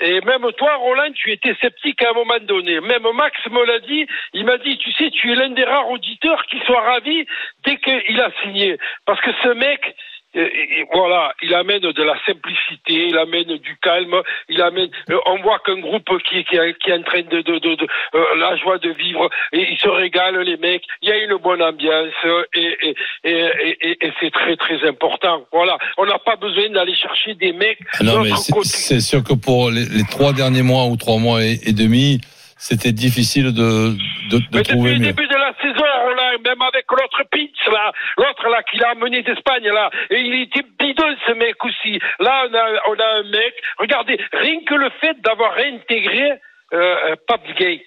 Et 0.00 0.20
même 0.22 0.46
toi, 0.56 0.74
Roland, 0.76 1.12
tu 1.14 1.30
étais 1.30 1.54
sceptique 1.60 2.02
à 2.02 2.10
un 2.10 2.14
moment 2.14 2.38
donné. 2.40 2.80
Même 2.80 3.06
Max 3.14 3.38
me 3.50 3.64
l'a 3.64 3.78
dit. 3.80 4.06
Il 4.32 4.44
m'a 4.44 4.58
dit, 4.58 4.76
tu 4.78 4.92
sais, 4.92 5.10
tu 5.10 5.32
es 5.32 5.34
l'un 5.36 5.50
des 5.50 5.64
rares 5.64 5.88
auditeurs 5.88 6.44
qui 6.46 6.58
soit 6.66 6.80
ravi 6.80 7.24
dès 7.64 7.76
qu'il 7.76 8.20
a 8.20 8.30
signé. 8.42 8.76
Parce 9.06 9.20
que 9.20 9.30
ce 9.42 9.48
mec, 9.48 9.94
il- 10.34 10.84
voilà, 10.92 11.32
il 11.42 11.54
amène 11.54 11.80
de 11.80 12.02
la 12.02 12.14
simplicité, 12.26 13.08
il 13.08 13.16
amène 13.18 13.56
du 13.58 13.76
calme, 13.82 14.14
il 14.48 14.60
amène. 14.62 14.90
euh, 15.10 15.18
on 15.26 15.40
voit 15.42 15.58
qu'un 15.64 15.78
groupe 15.80 16.08
qui, 16.28 16.44
qui, 16.44 16.56
est- 16.56 16.78
qui 16.78 16.90
est 16.90 16.94
en 16.94 17.02
train 17.02 17.22
de, 17.22 17.40
de, 17.42 17.58
de, 17.58 17.74
de, 17.76 17.86
euh, 18.14 18.24
la 18.38 18.56
joie 18.56 18.78
de 18.78 18.90
vivre, 18.90 19.28
et 19.52 19.60
ils 19.72 19.78
se 19.78 19.88
régalent 19.88 20.42
les 20.42 20.56
mecs. 20.56 20.84
Il 21.02 21.08
y 21.08 21.12
a 21.12 21.18
une 21.18 21.36
bonne 21.36 21.62
ambiance 21.62 22.12
euh, 22.24 22.44
et, 22.54 22.94
et, 23.24 24.12
c'est 24.20 24.30
très 24.32 24.56
très 24.56 24.86
important. 24.88 25.44
Voilà, 25.52 25.78
on 25.98 26.06
n'a 26.06 26.18
pas 26.18 26.36
besoin 26.36 26.68
d'aller 26.70 26.94
chercher 26.94 27.34
des 27.34 27.52
mecs. 27.52 27.78
Ah 28.00 28.04
Non, 28.04 28.22
mais 28.22 28.30
c'est 28.64 29.00
sûr 29.00 29.22
que 29.22 29.34
pour 29.34 29.70
les, 29.70 29.84
les 29.86 30.04
trois 30.10 30.32
derniers 30.32 30.62
mois 30.62 30.86
ou 30.86 30.96
trois 30.96 31.18
mois 31.18 31.42
et 31.44 31.72
demi, 31.72 32.20
c'était 32.64 32.92
difficile 32.92 33.52
de, 33.52 33.92
de, 34.32 34.38
de 34.38 34.56
Mais 34.56 34.62
trouver 34.62 34.92
depuis 34.92 35.00
le 35.00 35.12
début 35.12 35.28
de 35.28 35.36
la 35.36 35.52
saison, 35.60 35.84
Roland, 36.04 36.38
même 36.42 36.62
avec 36.62 36.86
l'autre 36.90 37.22
Pitch, 37.30 37.66
là, 37.66 37.92
l'autre 38.16 38.48
là 38.48 38.62
qu'il 38.62 38.82
a 38.82 38.90
amené 38.90 39.22
d'Espagne, 39.22 39.68
là, 39.68 39.90
et 40.08 40.18
il 40.18 40.34
était 40.42 40.64
bidon 40.78 41.14
ce 41.26 41.32
mec 41.32 41.62
aussi. 41.62 42.00
Là, 42.20 42.46
on 42.48 42.54
a, 42.54 42.64
on 42.88 42.98
a 42.98 43.08
un 43.18 43.22
mec. 43.24 43.54
Regardez, 43.78 44.18
rien 44.32 44.60
que 44.64 44.74
le 44.74 44.88
fait 44.98 45.20
d'avoir 45.20 45.52
réintégré 45.52 46.32
euh, 46.72 47.14
euh, 47.30 47.52
Gay. 47.58 47.84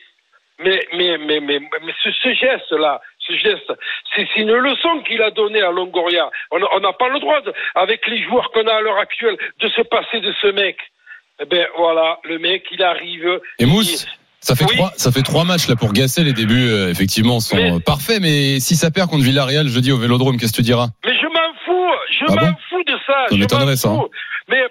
Mais, 0.60 0.88
mais, 0.94 1.18
mais, 1.18 1.40
mais, 1.40 1.60
mais 1.60 1.94
ce, 2.04 2.12
ce 2.12 2.34
geste-là, 2.34 3.02
ce 3.20 3.34
geste, 3.34 3.74
c'est 4.16 4.28
une 4.38 4.54
leçon 4.54 5.02
qu'il 5.02 5.22
a 5.24 5.32
donnée 5.32 5.62
à 5.62 5.72
Longoria. 5.72 6.30
On 6.52 6.60
on 6.72 6.80
n'a 6.80 6.94
pas 6.94 7.10
le 7.10 7.20
droit, 7.20 7.42
de, 7.42 7.52
avec 7.74 8.06
les 8.08 8.22
joueurs 8.24 8.52
qu'on 8.52 8.68
a 8.68 8.76
à 8.76 8.82
l'heure 8.82 9.00
actuelle, 9.00 9.38
de 9.60 9.70
se 9.70 9.82
passer 9.82 10.20
de 10.20 10.34
ce 10.42 10.48
mec. 10.48 10.78
Eh 11.40 11.46
ben 11.46 11.68
voilà, 11.78 12.20
le 12.24 12.38
mec, 12.38 12.66
il 12.72 12.84
arrive. 12.84 13.40
Et 13.60 13.66
Mousse, 13.66 14.08
ça 14.40 14.56
fait 14.56 14.66
Oui. 14.66 14.76
trois, 14.76 14.92
ça 14.96 15.12
fait 15.12 15.24
trois 15.24 15.44
matchs 15.44 15.68
là 15.68 15.76
pour 15.76 15.94
Gasset. 15.94 16.24
Les 16.24 16.34
débuts, 16.34 16.70
euh, 16.70 16.90
effectivement, 16.90 17.40
sont 17.40 17.56
Mais- 17.58 17.72
euh, 17.72 17.80
parfaits. 17.80 18.20
Mais 18.22 18.60
si 18.60 18.76
ça 18.76 18.92
perd 18.92 19.10
contre 19.10 19.24
Villarreal 19.24 19.68
jeudi 19.68 19.92
au 19.92 19.98
Vélodrome, 19.98 20.38
qu'est-ce 20.38 20.52
que 20.54 20.58
tu 20.58 20.62
diras? 20.64 20.88
Mais 21.06 21.14
je 21.16 21.26
m'en 21.28 21.54
fous, 21.66 21.96
je 22.20 22.26
Ah 22.30 22.36
m'en 22.36 22.42
bon? 22.52 22.56
fous 22.70 22.84
de 22.84 22.98
ça. 23.06 23.26
Ça 23.30 23.36
m'étonnerait, 23.36 23.76
ça, 23.76 23.90
fous. 23.90 24.10
Mais, 24.50 24.64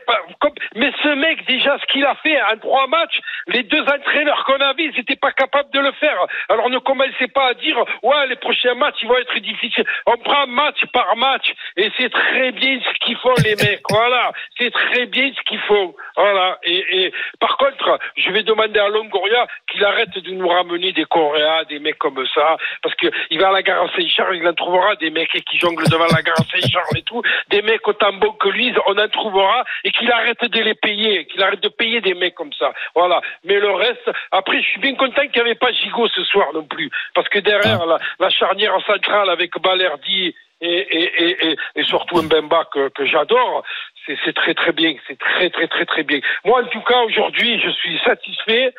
mais 0.74 0.90
ce 1.02 1.08
mec, 1.20 1.46
déjà, 1.46 1.76
ce 1.78 1.92
qu'il 1.92 2.02
a 2.06 2.14
fait 2.22 2.40
en 2.50 2.56
trois 2.56 2.86
matchs, 2.86 3.20
les 3.48 3.62
deux 3.62 3.82
entraîneurs 3.82 4.42
qu'on 4.46 4.54
avait, 4.64 4.84
ils 4.84 4.94
n'étaient 4.96 5.16
pas 5.20 5.32
capables 5.32 5.70
de 5.74 5.80
le 5.80 5.92
faire. 6.00 6.16
Alors 6.48 6.70
ne 6.70 6.78
commencez 6.78 7.28
pas 7.34 7.50
à 7.50 7.54
dire, 7.54 7.76
ouais, 8.02 8.26
les 8.30 8.36
prochains 8.36 8.74
matchs, 8.74 8.94
ils 9.02 9.08
vont 9.08 9.18
être 9.18 9.38
difficiles. 9.38 9.84
On 10.06 10.16
prend 10.16 10.46
match 10.46 10.80
par 10.94 11.14
match, 11.16 11.52
et 11.76 11.90
c'est 11.98 12.08
très 12.08 12.52
bien 12.52 12.78
ce 12.80 13.04
qu'ils 13.04 13.18
font, 13.18 13.34
les 13.44 13.54
mecs. 13.56 13.82
Voilà, 13.90 14.32
c'est 14.58 14.70
très 14.72 15.04
bien 15.06 15.30
ce 15.36 15.42
qu'ils 15.46 15.60
font. 15.68 15.94
Voilà. 16.16 16.58
Et, 16.64 17.04
et 17.04 17.12
par 17.38 17.58
contre, 17.58 17.98
je 18.16 18.30
vais 18.30 18.44
demander 18.44 18.78
à 18.80 18.88
Longoria 18.88 19.46
qu'il 19.70 19.84
arrête 19.84 20.10
de 20.10 20.30
nous 20.30 20.48
ramener 20.48 20.92
des 20.92 21.04
Coréens, 21.04 21.62
des 21.68 21.78
mecs 21.78 21.98
comme 21.98 22.24
ça, 22.34 22.56
parce 22.82 22.94
que 22.96 23.06
il 23.30 23.38
va 23.40 23.48
à 23.48 23.52
la 23.52 23.62
gare 23.62 23.88
Saint-Charles, 23.94 24.36
il 24.36 24.46
en 24.46 24.54
trouvera 24.54 24.96
des 24.96 25.10
mecs 25.10 25.30
qui 25.30 25.58
jonglent 25.58 25.88
devant 25.88 26.06
la 26.14 26.22
gare 26.22 26.36
Saint-Charles 26.36 26.96
et 26.96 27.02
tout, 27.02 27.22
des 27.48 27.62
mecs 27.62 27.86
autant 27.86 28.12
bons 28.12 28.32
que 28.32 28.48
lui, 28.48 28.72
on 28.86 28.98
en 28.98 29.08
trouvera, 29.08 29.64
et 29.84 29.90
qu'il 29.90 30.10
arrête 30.10 30.44
de 30.44 30.60
les 30.60 30.74
payer, 30.74 31.26
qu'il 31.26 31.42
arrête 31.42 31.62
de 31.62 31.68
payer 31.68 32.00
des 32.00 32.14
mecs 32.14 32.34
comme 32.34 32.52
ça. 32.52 32.72
Voilà. 32.94 33.20
Mais 33.44 33.58
le 33.58 33.70
reste, 33.70 34.10
après, 34.32 34.60
je 34.62 34.66
suis 34.66 34.80
bien 34.80 34.94
content 34.94 35.22
qu'il 35.22 35.42
n'y 35.42 35.48
avait 35.48 35.54
pas 35.54 35.72
Gigot 35.72 36.08
ce 36.08 36.24
soir 36.24 36.48
non 36.54 36.64
plus, 36.64 36.90
parce 37.14 37.28
que 37.28 37.38
derrière 37.38 37.84
la, 37.86 37.98
la 38.18 38.30
charnière 38.30 38.76
centrale 38.86 39.30
avec 39.30 39.58
Balerdi 39.60 40.34
et, 40.60 40.66
et, 40.66 41.48
et, 41.48 41.56
et, 41.74 41.84
surtout 41.84 42.22
Mbemba 42.22 42.64
que, 42.72 42.88
que 42.88 43.04
j'adore, 43.04 43.62
c'est 44.06 44.34
très 44.34 44.54
très 44.54 44.72
bien, 44.72 44.94
c'est 45.06 45.18
très 45.18 45.50
très 45.50 45.68
très 45.68 45.84
très 45.84 46.02
bien. 46.02 46.20
Moi 46.44 46.62
en 46.62 46.66
tout 46.68 46.80
cas 46.80 47.00
aujourd'hui 47.02 47.60
je 47.60 47.70
suis 47.70 47.98
satisfait. 48.04 48.72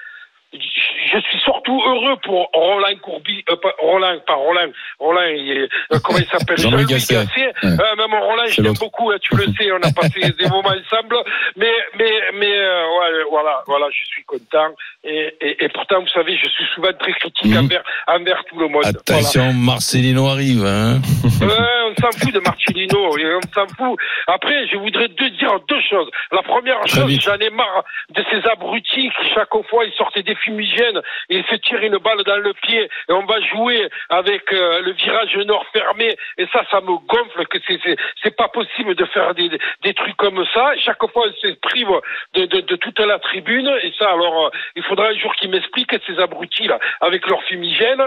Je 0.53 1.19
suis 1.19 1.39
surtout 1.39 1.81
heureux 1.85 2.15
pour 2.23 2.49
Roland 2.53 2.95
Courby, 3.01 3.43
euh, 3.49 3.55
pas, 3.57 3.73
Roland, 3.79 4.17
pas 4.25 4.33
Roland, 4.35 4.71
Roland, 4.99 5.21
il 5.35 5.67
euh, 5.91 5.99
comment 6.03 6.19
il 6.19 6.25
s'appelle? 6.25 6.57
Jean-Louis 6.57 6.85
Gasset. 6.85 7.17
Ouais. 7.17 7.51
Euh, 7.63 7.95
même 7.97 8.13
Roland, 8.13 8.45
je 8.47 8.61
l'aime 8.61 8.73
beaucoup, 8.79 9.11
hein, 9.11 9.17
tu 9.21 9.35
le 9.35 9.43
sais, 9.57 9.71
on 9.71 9.77
a 9.77 9.91
passé 9.93 10.19
des 10.39 10.47
moments 10.49 10.69
ensemble. 10.69 11.17
Mais, 11.57 11.71
mais, 11.97 12.11
mais, 12.33 12.51
euh, 12.51 12.83
ouais, 12.85 13.23
voilà, 13.29 13.61
voilà, 13.67 13.87
je 13.91 14.05
suis 14.05 14.23
content. 14.23 14.69
Et, 15.03 15.35
et, 15.41 15.65
et 15.65 15.69
pourtant, 15.69 16.01
vous 16.01 16.07
savez, 16.09 16.37
je 16.37 16.49
suis 16.49 16.65
souvent 16.75 16.91
très 16.99 17.11
critique 17.13 17.45
Mhm. 17.45 17.65
envers, 17.65 17.83
envers 18.07 18.43
tout 18.45 18.57
le 18.59 18.67
monde. 18.67 18.85
Attention, 18.85 19.53
Marcelino 19.53 20.27
arrive. 20.27 20.65
Hein. 20.65 20.99
On 21.41 22.01
s'en 22.01 22.11
fout 22.19 22.33
de 22.33 22.39
Marcelino, 22.39 23.09
on 23.15 23.53
s'en 23.53 23.67
fout. 23.75 23.97
Après, 24.27 24.67
je 24.67 24.77
voudrais 24.77 25.07
te 25.09 25.23
dire 25.37 25.51
deux 25.69 25.81
choses. 25.89 26.09
La 26.31 26.41
première 26.43 26.85
chose, 26.87 27.11
j'en 27.21 27.37
ai 27.37 27.49
marre 27.49 27.83
de 28.09 28.23
ces 28.29 28.45
abrutis 28.49 29.09
qui, 29.09 29.29
chaque 29.33 29.49
fois, 29.69 29.85
ils 29.85 29.93
sortaient 29.93 30.23
des 30.23 30.35
fumigènes 30.47 31.01
et 31.29 31.37
ils 31.39 31.45
se 31.45 31.55
tirent 31.55 31.83
une 31.83 31.97
balle 31.97 32.23
dans 32.23 32.37
le 32.37 32.53
pied 32.53 32.83
et 33.09 33.11
on 33.13 33.25
va 33.25 33.39
jouer 33.41 33.87
avec 34.09 34.43
euh, 34.53 34.81
le 34.81 34.91
virage 34.93 35.35
nord 35.51 35.65
fermé. 35.73 36.15
Et 36.37 36.45
ça, 36.53 36.63
ça 36.71 36.79
me 36.81 36.93
gonfle 37.11 37.45
que 37.51 37.57
c'est, 37.67 38.35
pas 38.37 38.47
possible 38.49 38.93
de 38.95 39.05
faire 39.05 39.33
des, 39.33 39.49
des 39.83 39.93
trucs 39.93 40.15
comme 40.17 40.45
ça. 40.53 40.65
Chaque 40.85 40.99
fois, 41.11 41.23
on 41.27 41.33
se 41.47 41.53
prive 41.69 41.89
de, 42.35 42.45
de, 42.45 42.59
de 42.61 42.75
toute 42.75 42.99
la 42.99 43.17
tribune. 43.19 43.67
Et 43.83 43.91
ça, 43.97 44.07
alors, 44.11 44.47
euh, 44.47 44.49
il 44.75 44.83
faudra 44.83 45.07
un 45.07 45.17
jour 45.17 45.33
qu'ils 45.35 45.49
m'expliquent 45.49 45.95
ces 46.05 46.19
abrutis-là 46.19 46.77
avec 47.01 47.25
leur 47.27 47.41
fumigène. 47.43 48.03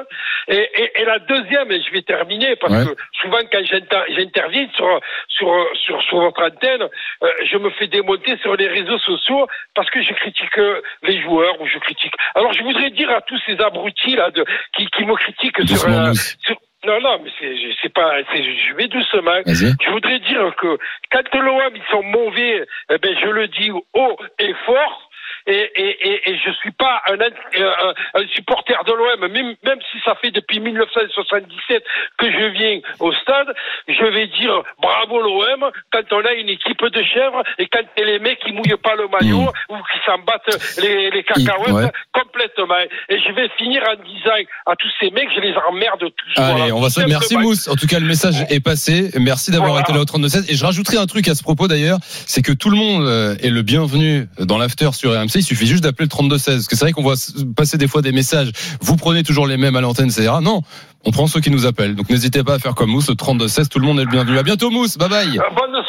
Et, 0.49 0.69
et, 0.83 1.01
et 1.01 1.05
la 1.05 1.19
deuxième, 1.19 1.71
et 1.73 1.83
je 1.83 1.91
vais 1.93 2.03
terminer 2.03 2.57
parce 2.57 2.71
Ouais. 2.73 2.95
que 2.95 3.01
souvent 3.21 3.43
quand 3.53 3.65
j'inter- 3.65 4.05
j'interviens 4.17 4.69
sur, 4.77 5.01
sur, 5.29 5.53
sur, 5.85 6.01
sur 6.03 6.19
votre 6.21 6.43
antenne, 6.43 6.83
euh, 7.25 7.29
je 7.51 7.57
me 7.59 7.71
fais 7.71 7.89
démonter 7.89 8.37
sur 8.39 8.55
les 8.57 8.69
réseaux 8.69 8.99
sociaux 9.01 9.47
parce 9.75 9.91
que 9.91 10.01
je 10.03 10.13
critique 10.15 10.57
les 11.03 11.21
joueurs 11.23 11.61
ou 11.61 11.67
je 11.67 11.79
critique. 11.79 12.15
Alors 12.35 12.53
je 12.53 12.63
voudrais 12.63 12.91
dire 12.91 13.11
à 13.11 13.21
tous 13.23 13.41
ces 13.47 13.61
abrutis 13.61 14.17
là 14.17 14.31
de, 14.31 14.45
qui, 14.77 14.87
qui 14.87 15.05
me 15.05 15.15
critiquent 15.17 15.61
sur, 15.67 15.89
euh, 15.89 16.15
sur- 16.45 16.57
non, 16.87 16.99
non, 17.03 17.21
mais 17.23 17.31
c'est, 17.39 17.55
c'est 17.83 17.93
pas, 17.93 18.11
c'est, 18.33 18.43
je 18.43 18.75
vais 18.75 18.89
doucement. 18.89 19.43
Je 19.85 19.91
voudrais 19.91 20.19
dire 20.21 20.55
que 20.57 20.79
quand 21.13 21.35
l'OM 21.39 21.73
ils 21.77 21.83
sont 21.91 22.03
mauvais, 22.03 22.65
eh 22.91 22.99
ben 22.99 23.15
je 23.21 23.27
le 23.27 23.49
dis 23.49 23.71
haut 23.71 24.17
et 24.39 24.55
fort. 24.65 25.10
Et, 25.47 25.71
et, 25.75 26.09
et, 26.09 26.31
et 26.31 26.39
je 26.45 26.51
suis 26.61 26.71
pas 26.73 27.03
un, 27.09 27.15
un, 27.21 27.95
un 28.15 28.27
supporter 28.35 28.77
de 28.87 28.93
l'OM, 28.93 29.21
même, 29.33 29.55
même 29.65 29.79
si 29.91 29.99
ça 30.05 30.15
fait 30.21 30.31
depuis 30.31 30.61
1977 30.61 31.83
que 32.19 32.27
je 32.31 32.47
viens 32.53 32.81
au 33.01 33.13
stade, 33.13 33.49
je 33.89 34.05
vais 34.05 34.27
dire 34.29 34.63
bravo 34.81 35.21
l'OM 35.21 35.71
quand 35.93 36.13
on 36.13 36.25
a 36.25 36.33
une 36.33 36.49
équipe 36.49 36.85
de 36.85 37.03
chèvres 37.03 37.43
et 37.59 37.67
quand 37.67 37.81
il 37.97 38.01
y 38.01 38.03
a 38.05 38.07
les 38.13 38.19
mecs 38.19 38.39
qui 38.41 38.53
mouillent 38.53 38.77
pas 38.83 38.95
le 38.95 39.09
maillot 39.09 39.51
ou 39.69 39.77
qui 39.77 39.99
s'en 40.07 40.19
battent 40.19 40.79
les, 40.83 41.11
les 41.11 41.23
cacahuètes 41.25 41.73
ouais. 41.73 41.91
complètement. 42.13 42.75
Et 43.09 43.19
je 43.19 43.33
vais 43.33 43.49
finir 43.59 43.83
en 43.89 43.95
disant 44.03 44.31
à 44.67 44.77
tous 44.77 44.91
ces 45.01 45.11
mecs, 45.11 45.29
je 45.35 45.41
les 45.41 45.55
emmerde 45.69 46.01
tous. 46.01 46.33
Allez, 46.43 46.53
Voilà. 46.59 46.75
on 46.77 46.81
va 46.81 46.91
se... 46.91 47.01
Merci. 47.07 47.37
Mousse. 47.37 47.69
En 47.69 47.75
tout 47.77 47.87
cas, 47.87 47.99
le 47.99 48.07
message 48.07 48.45
est 48.51 48.61
passé. 48.61 49.11
Merci 49.19 49.51
d'avoir 49.51 49.71
Voilà. 49.71 49.83
été 49.83 49.93
là 49.93 50.01
au 50.01 50.05
32-16. 50.05 50.51
Et 50.53 50.57
je 50.57 50.65
rajouterai 50.65 50.97
un 50.99 51.07
truc 51.07 51.27
à 51.29 51.35
ce 51.35 51.43
propos 51.43 51.69
d'ailleurs, 51.69 51.99
c'est 52.03 52.43
que 52.43 52.53
tout 52.53 52.71
le 52.71 52.77
monde 52.77 53.05
euh, 53.07 53.37
est 53.43 53.51
le 53.51 53.63
bienvenu 53.63 54.27
dans 54.39 54.59
l'after 54.59 54.91
sur 54.93 55.13
RMC. 55.13 55.30
Il 55.39 55.45
suffit 55.45 55.67
juste 55.67 55.83
d'appeler 55.85 56.09
le 56.11 56.29
32-16. 56.29 56.45
Parce 56.45 56.67
que 56.67 56.77
c'est 56.77 56.85
vrai 56.85 56.93
qu'on 56.93 57.03
voit 57.03 57.15
passer 57.57 57.79
des 57.79 57.89
fois 57.89 58.03
des 58.03 58.13
messages. 58.13 58.53
Vous 58.81 58.97
prenez 58.97 59.23
toujours 59.23 59.47
les 59.47 59.57
mêmes 59.57 59.77
à 59.77 59.81
l'antenne, 59.81 60.09
etc. 60.09 60.31
Non, 60.43 60.63
on 61.05 61.11
prend 61.11 61.27
ceux 61.27 61.41
qui 61.41 61.51
nous 61.51 61.67
appellent. 61.67 61.95
Donc 61.95 62.11
n'hésitez 62.11 62.45
pas 62.45 62.55
à 62.55 62.59
faire 62.59 62.75
comme 62.75 62.91
Mousse, 62.91 63.09
le 63.09 63.15
32-16. 63.15 63.69
Tout 63.69 63.79
le 63.79 63.87
monde 63.87 64.01
est 64.01 64.05
le 64.05 64.11
bienvenu. 64.11 64.39
À 64.39 64.43
bientôt 64.43 64.71
Mousse. 64.71 64.99
Bye 64.99 65.09
bye. 65.09 65.39
Euh, 65.39 65.80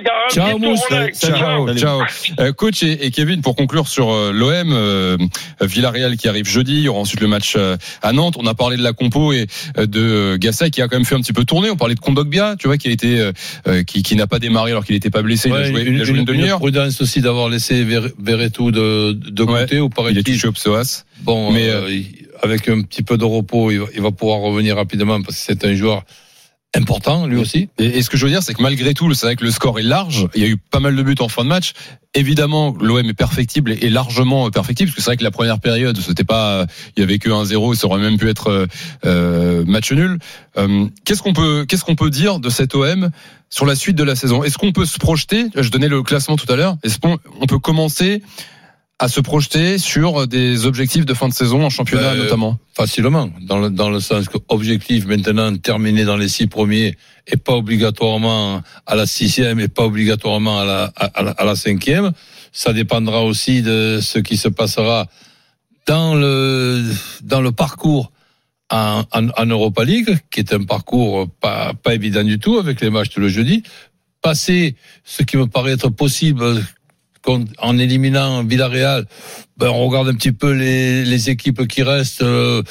les 0.00 0.04
gars. 0.04 0.12
À 0.26 0.32
Ciao 0.32 0.58
Mousse, 0.58 0.80
ciao, 1.20 1.74
ciao. 1.76 2.02
Euh, 2.38 2.52
coach 2.52 2.82
et, 2.82 3.04
et 3.06 3.10
Kevin, 3.10 3.40
pour 3.42 3.56
conclure 3.56 3.88
sur 3.88 4.10
euh, 4.12 4.32
l'OM, 4.32 4.72
euh, 4.72 5.16
Villarreal 5.60 6.16
qui 6.16 6.28
arrive 6.28 6.46
jeudi, 6.46 6.74
il 6.78 6.80
y 6.84 6.88
aura 6.88 7.00
ensuite 7.00 7.20
le 7.20 7.26
match 7.28 7.54
euh, 7.56 7.76
à 8.02 8.12
Nantes. 8.12 8.34
On 8.38 8.46
a 8.46 8.54
parlé 8.54 8.76
de 8.76 8.82
la 8.82 8.92
compo 8.92 9.32
et 9.32 9.46
euh, 9.78 9.86
de 9.86 10.36
Gasset 10.36 10.70
qui 10.70 10.82
a 10.82 10.88
quand 10.88 10.96
même 10.96 11.04
fait 11.04 11.14
un 11.14 11.20
petit 11.20 11.32
peu 11.32 11.44
tourner. 11.44 11.70
On 11.70 11.76
parlait 11.76 11.94
de 11.94 12.00
Kondogbia, 12.00 12.56
tu 12.58 12.66
vois, 12.68 12.76
qui 12.78 12.88
a 12.88 12.90
été, 12.92 13.30
qui, 13.86 14.02
qui 14.02 14.16
n'a 14.16 14.26
pas 14.26 14.38
démarré 14.38 14.70
alors 14.72 14.84
qu'il 14.84 14.94
n'était 14.94 15.10
pas 15.10 15.22
blessé. 15.22 15.48
il 15.48 15.54
a 15.54 15.58
Ouais, 15.58 15.64
joué, 15.66 15.82
une, 15.82 15.94
il 15.96 16.00
a 16.00 16.04
joué 16.04 16.14
une, 16.14 16.22
une- 16.22 16.28
une 16.34 16.40
demi-heure. 16.40 16.58
prudence 16.58 17.00
aussi 17.00 17.20
d'avoir 17.20 17.48
laissé 17.48 17.84
Ver- 17.84 18.10
Verretou 18.18 18.70
de, 18.70 19.12
de 19.12 19.44
côté 19.44 19.80
ou 19.80 19.90
Il 20.10 20.18
est 20.18 20.22
touché 20.22 20.48
au 20.48 20.52
psoas. 20.52 21.04
Bon, 21.22 21.52
Mais, 21.52 21.68
euh, 21.68 21.90
il- 21.90 22.06
avec 22.42 22.68
un 22.70 22.80
petit 22.82 23.02
peu 23.02 23.18
de 23.18 23.24
repos, 23.24 23.70
il 23.70 23.80
va, 23.80 23.86
il 23.94 24.00
va 24.00 24.10
pouvoir 24.12 24.38
revenir 24.40 24.76
rapidement 24.76 25.20
parce 25.20 25.36
que 25.36 25.42
c'est 25.46 25.64
un 25.66 25.74
joueur 25.74 26.04
important 26.74 27.26
lui 27.26 27.36
aussi. 27.36 27.68
Et, 27.78 27.98
et 27.98 28.02
ce 28.02 28.10
que 28.10 28.16
je 28.16 28.24
veux 28.24 28.30
dire, 28.30 28.42
c'est 28.42 28.54
que 28.54 28.62
malgré 28.62 28.94
tout, 28.94 29.12
c'est 29.14 29.26
vrai 29.26 29.36
que 29.36 29.44
le 29.44 29.50
score 29.50 29.78
est 29.78 29.84
large. 29.84 30.28
Il 30.34 30.42
y 30.42 30.44
a 30.44 30.48
eu 30.48 30.56
pas 30.56 30.80
mal 30.80 30.94
de 30.94 31.02
buts 31.02 31.14
en 31.20 31.28
fin 31.28 31.42
de 31.42 31.48
match. 31.48 31.72
Évidemment, 32.14 32.74
l'OM 32.80 33.06
est 33.06 33.14
perfectible 33.14 33.72
et 33.80 33.88
largement 33.88 34.50
perfectible, 34.50 34.90
parce 34.90 34.96
que 34.96 35.02
c'est 35.02 35.10
vrai 35.10 35.16
que 35.16 35.22
la 35.22 35.30
première 35.30 35.60
période, 35.60 35.96
c'était 36.00 36.24
pas, 36.24 36.66
il 36.96 37.00
y 37.00 37.02
avait 37.04 37.18
que 37.18 37.28
1-0, 37.28 37.76
ça 37.76 37.86
aurait 37.86 38.00
même 38.00 38.18
pu 38.18 38.28
être 38.28 38.48
euh, 38.48 38.66
euh, 39.06 39.64
match 39.64 39.92
nul. 39.92 40.18
Euh, 40.58 40.86
qu'est-ce 41.04 41.22
qu'on 41.22 41.32
peut, 41.32 41.64
qu'est-ce 41.68 41.84
qu'on 41.84 41.94
peut 41.94 42.10
dire 42.10 42.40
de 42.40 42.50
cet 42.50 42.74
OM 42.74 43.10
sur 43.48 43.64
la 43.64 43.76
suite 43.76 43.96
de 43.96 44.02
la 44.02 44.16
saison? 44.16 44.42
Est-ce 44.42 44.58
qu'on 44.58 44.72
peut 44.72 44.86
se 44.86 44.98
projeter? 44.98 45.46
Je 45.54 45.70
donnais 45.70 45.88
le 45.88 46.02
classement 46.02 46.36
tout 46.36 46.52
à 46.52 46.56
l'heure. 46.56 46.76
Est-ce 46.82 46.98
qu'on 46.98 47.18
on 47.40 47.46
peut 47.46 47.60
commencer 47.60 48.22
à 49.02 49.08
se 49.08 49.20
projeter 49.20 49.78
sur 49.78 50.26
des 50.26 50.66
objectifs 50.66 51.06
de 51.06 51.14
fin 51.14 51.28
de 51.28 51.32
saison 51.32 51.64
en 51.64 51.70
championnat 51.70 52.12
Euh, 52.12 52.22
notamment 52.24 52.58
Facilement, 52.74 53.30
dans 53.40 53.58
le, 53.58 53.70
dans 53.70 53.88
le 53.88 53.98
sens 53.98 54.28
que 54.28 54.36
objectif 54.48 55.06
maintenant 55.06 55.56
terminé 55.56 56.04
dans 56.04 56.18
les 56.18 56.28
six 56.28 56.46
premiers 56.46 56.96
et 57.26 57.38
pas 57.38 57.54
obligatoirement 57.54 58.62
à 58.86 58.94
la 58.96 59.06
sixième 59.06 59.58
et 59.58 59.68
pas 59.68 59.84
obligatoirement 59.86 60.60
à 60.60 60.64
la, 60.66 60.84
à, 60.96 61.22
la, 61.22 61.30
à 61.30 61.44
la 61.46 61.56
cinquième. 61.56 62.12
Ça 62.52 62.74
dépendra 62.74 63.24
aussi 63.24 63.62
de 63.62 64.00
ce 64.02 64.18
qui 64.18 64.36
se 64.36 64.48
passera 64.48 65.06
dans 65.86 66.14
le 66.14 66.84
dans 67.22 67.40
le 67.40 67.52
parcours 67.52 68.12
en, 68.70 69.02
en, 69.12 69.28
en 69.28 69.46
Europa 69.46 69.82
League, 69.82 70.18
qui 70.30 70.40
est 70.40 70.52
un 70.52 70.64
parcours 70.64 71.26
pas 71.40 71.72
pas 71.72 71.94
évident 71.94 72.22
du 72.22 72.38
tout 72.38 72.58
avec 72.58 72.82
les 72.82 72.90
matchs 72.90 73.16
le 73.16 73.28
jeudi. 73.30 73.62
Passer 74.20 74.76
ce 75.04 75.22
qui 75.22 75.38
me 75.38 75.46
paraît 75.46 75.72
être 75.72 75.88
possible 75.88 76.62
en 77.26 77.78
éliminant 77.78 78.42
Villarreal, 78.44 79.06
ben 79.56 79.68
on 79.68 79.86
regarde 79.88 80.08
un 80.08 80.14
petit 80.14 80.32
peu 80.32 80.52
les, 80.52 81.04
les 81.04 81.30
équipes 81.30 81.66
qui 81.68 81.82
restent. 81.82 82.22
euh, 82.22 82.62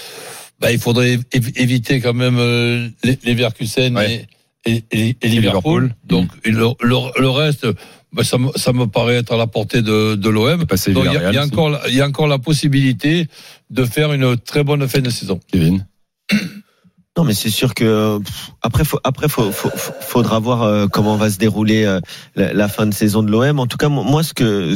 ben 0.59 0.71
il 0.71 0.79
faudrait 0.79 1.15
év- 1.31 1.53
éviter 1.55 2.01
quand 2.01 2.13
même 2.13 2.37
euh, 2.37 2.89
les, 3.03 3.17
les 3.23 3.33
Verkusen 3.33 3.95
Ouais. 3.95 4.27
et, 4.65 4.71
et, 4.71 4.83
et- 4.91 5.17
et 5.21 5.27
Liverpool. 5.29 5.83
Liverpool. 5.83 5.95
Donc 6.05 6.29
le, 6.43 6.51
le, 6.81 7.21
le 7.21 7.29
reste, 7.29 7.65
ben, 8.11 8.23
ça, 8.23 8.37
me, 8.37 8.49
ça 8.57 8.73
me 8.73 8.85
paraît 8.87 9.15
être 9.15 9.31
à 9.33 9.37
la 9.37 9.47
portée 9.47 9.81
de, 9.81 10.15
de 10.15 10.29
l'OM. 10.29 10.65
Il 10.87 10.93
y, 11.13 11.17
a- 11.17 11.31
y 11.31 11.39
encore 11.39 11.79
il 11.87 11.95
y 11.95 12.01
a 12.01 12.07
encore 12.07 12.27
la 12.27 12.39
possibilité 12.39 13.27
de 13.69 13.85
faire 13.85 14.11
une 14.13 14.35
très 14.35 14.63
bonne 14.63 14.85
fin 14.89 14.99
de 14.99 15.09
saison. 15.09 15.39
Kevin 15.51 15.85
Non, 17.17 17.25
mais 17.25 17.33
c'est 17.33 17.49
sûr 17.49 17.73
que 17.73 18.19
après, 18.61 18.85
faut, 18.85 18.99
après, 19.03 19.27
faut, 19.27 19.51
faut- 19.51 19.71
faudra 19.99 20.39
voir 20.39 20.61
euh, 20.61 20.87
comment 20.87 21.17
va 21.17 21.29
se 21.29 21.37
dérouler 21.37 21.83
euh, 21.83 21.99
la, 22.35 22.67
fin 22.69 22.85
de 22.85 22.93
saison 22.93 23.23
de 23.23 23.31
l'OM. 23.31 23.59
En 23.59 23.67
tout 23.67 23.77
cas, 23.77 23.89
moi- 23.89 24.23
ce 24.23 24.33
que 24.33 24.73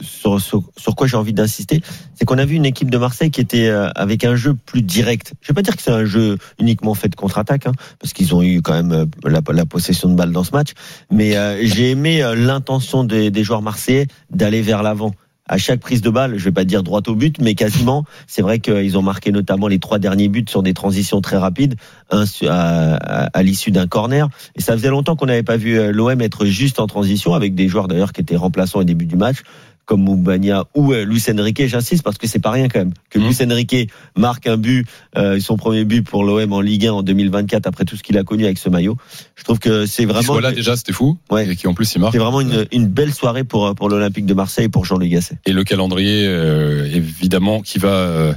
sur, 0.00 0.40
sur, 0.40 0.96
quoi 0.96 1.06
j'ai 1.06 1.16
envie 1.16 1.32
d'insister, 1.34 1.80
c'est 2.14 2.24
qu'on 2.24 2.38
a 2.38 2.44
vu 2.44 2.56
une 2.56 2.66
équipe 2.66 2.90
de 2.90 2.98
Marseille 2.98 3.30
qui 3.30 3.40
était 3.40 3.68
euh, 3.68 3.90
avec 3.94 4.24
un 4.24 4.34
jeu 4.34 4.54
plus 4.54 4.82
direct. 4.82 5.34
Je 5.40 5.48
vais 5.48 5.54
pas 5.54 5.62
dire 5.62 5.76
que 5.76 5.82
c'est 5.82 5.92
un 5.92 6.04
jeu 6.04 6.38
uniquement 6.58 6.94
fait 6.94 7.10
de 7.10 7.14
contre-attaque, 7.16 7.66
hein, 7.66 7.72
parce 8.00 8.12
qu'ils 8.12 8.34
ont 8.34 8.42
eu 8.42 8.60
quand 8.60 8.82
même 8.82 9.08
la, 9.24 9.66
possession 9.66 10.08
de 10.08 10.14
balle 10.16 10.32
dans 10.32 10.44
ce 10.44 10.52
match. 10.52 10.70
Mais 11.12 11.36
j'ai 11.66 11.90
aimé 11.90 12.24
l'intention 12.34 13.04
des 13.04 13.44
joueurs 13.44 13.62
marseillais 13.62 14.08
d'aller 14.30 14.62
vers 14.62 14.82
l'avant. 14.82 15.12
À 15.48 15.58
chaque 15.58 15.80
prise 15.80 16.02
de 16.02 16.10
balle, 16.10 16.36
je 16.36 16.44
vais 16.44 16.52
pas 16.52 16.64
dire 16.64 16.82
droit 16.82 17.00
au 17.06 17.14
but, 17.14 17.40
mais 17.40 17.54
quasiment. 17.54 18.04
C'est 18.26 18.42
vrai 18.42 18.58
qu'ils 18.58 18.98
ont 18.98 19.02
marqué 19.02 19.32
notamment 19.32 19.66
les 19.66 19.78
trois 19.78 19.98
derniers 19.98 20.28
buts 20.28 20.44
sur 20.48 20.62
des 20.62 20.74
transitions 20.74 21.20
très 21.20 21.36
rapides, 21.38 21.74
à- 22.10 23.24
à 23.32 23.42
l'issue 23.42 23.70
d'un 23.70 23.86
corner. 23.86 24.28
Et 24.56 24.60
ça 24.60 24.72
faisait 24.74 24.90
longtemps 24.90 25.16
qu'on 25.16 25.26
n'avait 25.26 25.42
pas 25.42 25.56
vu 25.56 25.78
euh, 25.78 25.92
l'OM 25.92 26.20
être 26.20 26.44
juste 26.44 26.80
en 26.80 26.86
transition, 26.86 27.34
avec 27.34 27.54
des 27.54 27.68
joueurs 27.68 27.88
d'ailleurs 27.88 28.12
qui 28.12 28.20
étaient 28.20 28.36
remplaçants 28.36 28.80
au 28.80 28.84
début 28.84 29.06
du 29.06 29.16
match, 29.16 29.38
comme 29.88 30.02
Moubania 30.02 30.66
ou 30.74 30.92
euh, 30.92 31.04
Luis 31.04 31.24
Enrique. 31.32 31.66
J'insiste 31.66 32.02
parce 32.04 32.18
que 32.18 32.26
c'est 32.26 32.38
pas 32.38 32.50
rien 32.50 32.68
quand 32.68 32.78
même 32.78 32.92
que 33.08 33.18
Luis 33.18 33.36
Enrique 33.42 33.90
marque 34.16 34.46
un 34.46 34.58
but, 34.58 34.86
euh, 35.16 35.40
son 35.40 35.56
premier 35.56 35.84
but 35.84 36.02
pour 36.02 36.24
l'OM 36.24 36.52
en 36.52 36.60
Ligue 36.60 36.86
1 36.86 36.92
en 36.92 37.02
2024 37.02 37.66
après 37.66 37.86
tout 37.86 37.96
ce 37.96 38.02
qu'il 38.02 38.18
a 38.18 38.22
connu 38.22 38.44
avec 38.44 38.58
ce 38.58 38.68
maillot. 38.68 38.96
Je 39.34 39.44
trouve 39.44 39.58
que 39.58 39.86
c'est 39.86 40.04
vraiment 40.04 40.34
soit 40.34 40.40
là 40.42 40.52
déjà, 40.52 40.76
c'était 40.76 40.92
fou. 40.92 41.16
Ouais. 41.30 41.48
Et 41.48 41.56
qui 41.56 41.66
en 41.66 41.74
plus 41.74 41.90
il 41.94 42.00
marque. 42.00 42.12
c'est 42.12 42.18
vraiment 42.18 42.42
une, 42.42 42.66
une 42.70 42.86
belle 42.86 43.14
soirée 43.14 43.44
pour 43.44 43.74
pour 43.74 43.88
l'Olympique 43.88 44.26
de 44.26 44.34
Marseille 44.34 44.66
et 44.66 44.68
pour 44.68 44.84
Jean-Louis 44.84 45.08
Gasset. 45.08 45.38
et 45.46 45.52
le 45.52 45.64
calendrier 45.64 46.26
euh, 46.26 46.84
évidemment 46.92 47.62
qui 47.62 47.78
va 47.78 47.88
euh, 47.88 48.34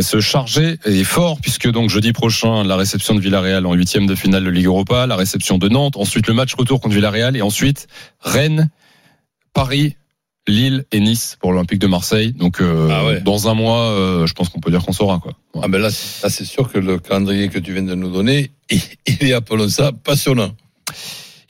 se 0.00 0.20
charger 0.20 0.78
est 0.84 1.04
fort 1.04 1.38
puisque 1.40 1.70
donc 1.70 1.88
jeudi 1.88 2.12
prochain 2.12 2.62
la 2.62 2.76
réception 2.76 3.14
de 3.14 3.20
Villarreal 3.20 3.64
en 3.64 3.72
huitième 3.72 4.06
de 4.06 4.14
finale 4.14 4.44
de 4.44 4.50
Ligue 4.50 4.66
Europa, 4.66 5.06
la 5.06 5.16
réception 5.16 5.56
de 5.56 5.68
Nantes, 5.68 5.96
ensuite 5.96 6.26
le 6.26 6.34
match 6.34 6.54
retour 6.54 6.80
contre 6.80 6.94
Villarreal 6.94 7.36
et 7.36 7.42
ensuite 7.42 7.86
Rennes, 8.20 8.68
Paris. 9.54 9.96
Lille 10.48 10.84
et 10.92 11.00
Nice 11.00 11.36
pour 11.40 11.52
l'Olympique 11.52 11.78
de 11.78 11.86
Marseille. 11.86 12.32
Donc 12.32 12.60
euh, 12.60 12.88
Ah 12.90 13.04
ouais. 13.06 13.20
dans 13.20 13.48
un 13.48 13.54
mois, 13.54 13.88
euh, 13.90 14.26
je 14.26 14.34
pense 14.34 14.48
qu'on 14.48 14.60
peut 14.60 14.70
dire 14.70 14.84
qu'on 14.84 14.92
saura 14.92 15.18
quoi. 15.18 15.32
Ah 15.62 15.68
ben 15.68 15.78
là, 15.80 15.90
c'est- 15.90 16.22
là, 16.24 16.30
c'est 16.30 16.44
sûr 16.44 16.70
que 16.72 16.78
le 16.78 16.98
calendrier 16.98 17.48
que 17.48 17.58
tu 17.58 17.72
viens 17.72 17.82
de 17.82 17.94
nous 17.94 18.10
donner, 18.10 18.50
il, 18.70 18.80
il 19.06 19.28
est, 19.28 19.32
appelons 19.32 19.68
ça, 19.68 19.92
passionnant. 19.92 20.52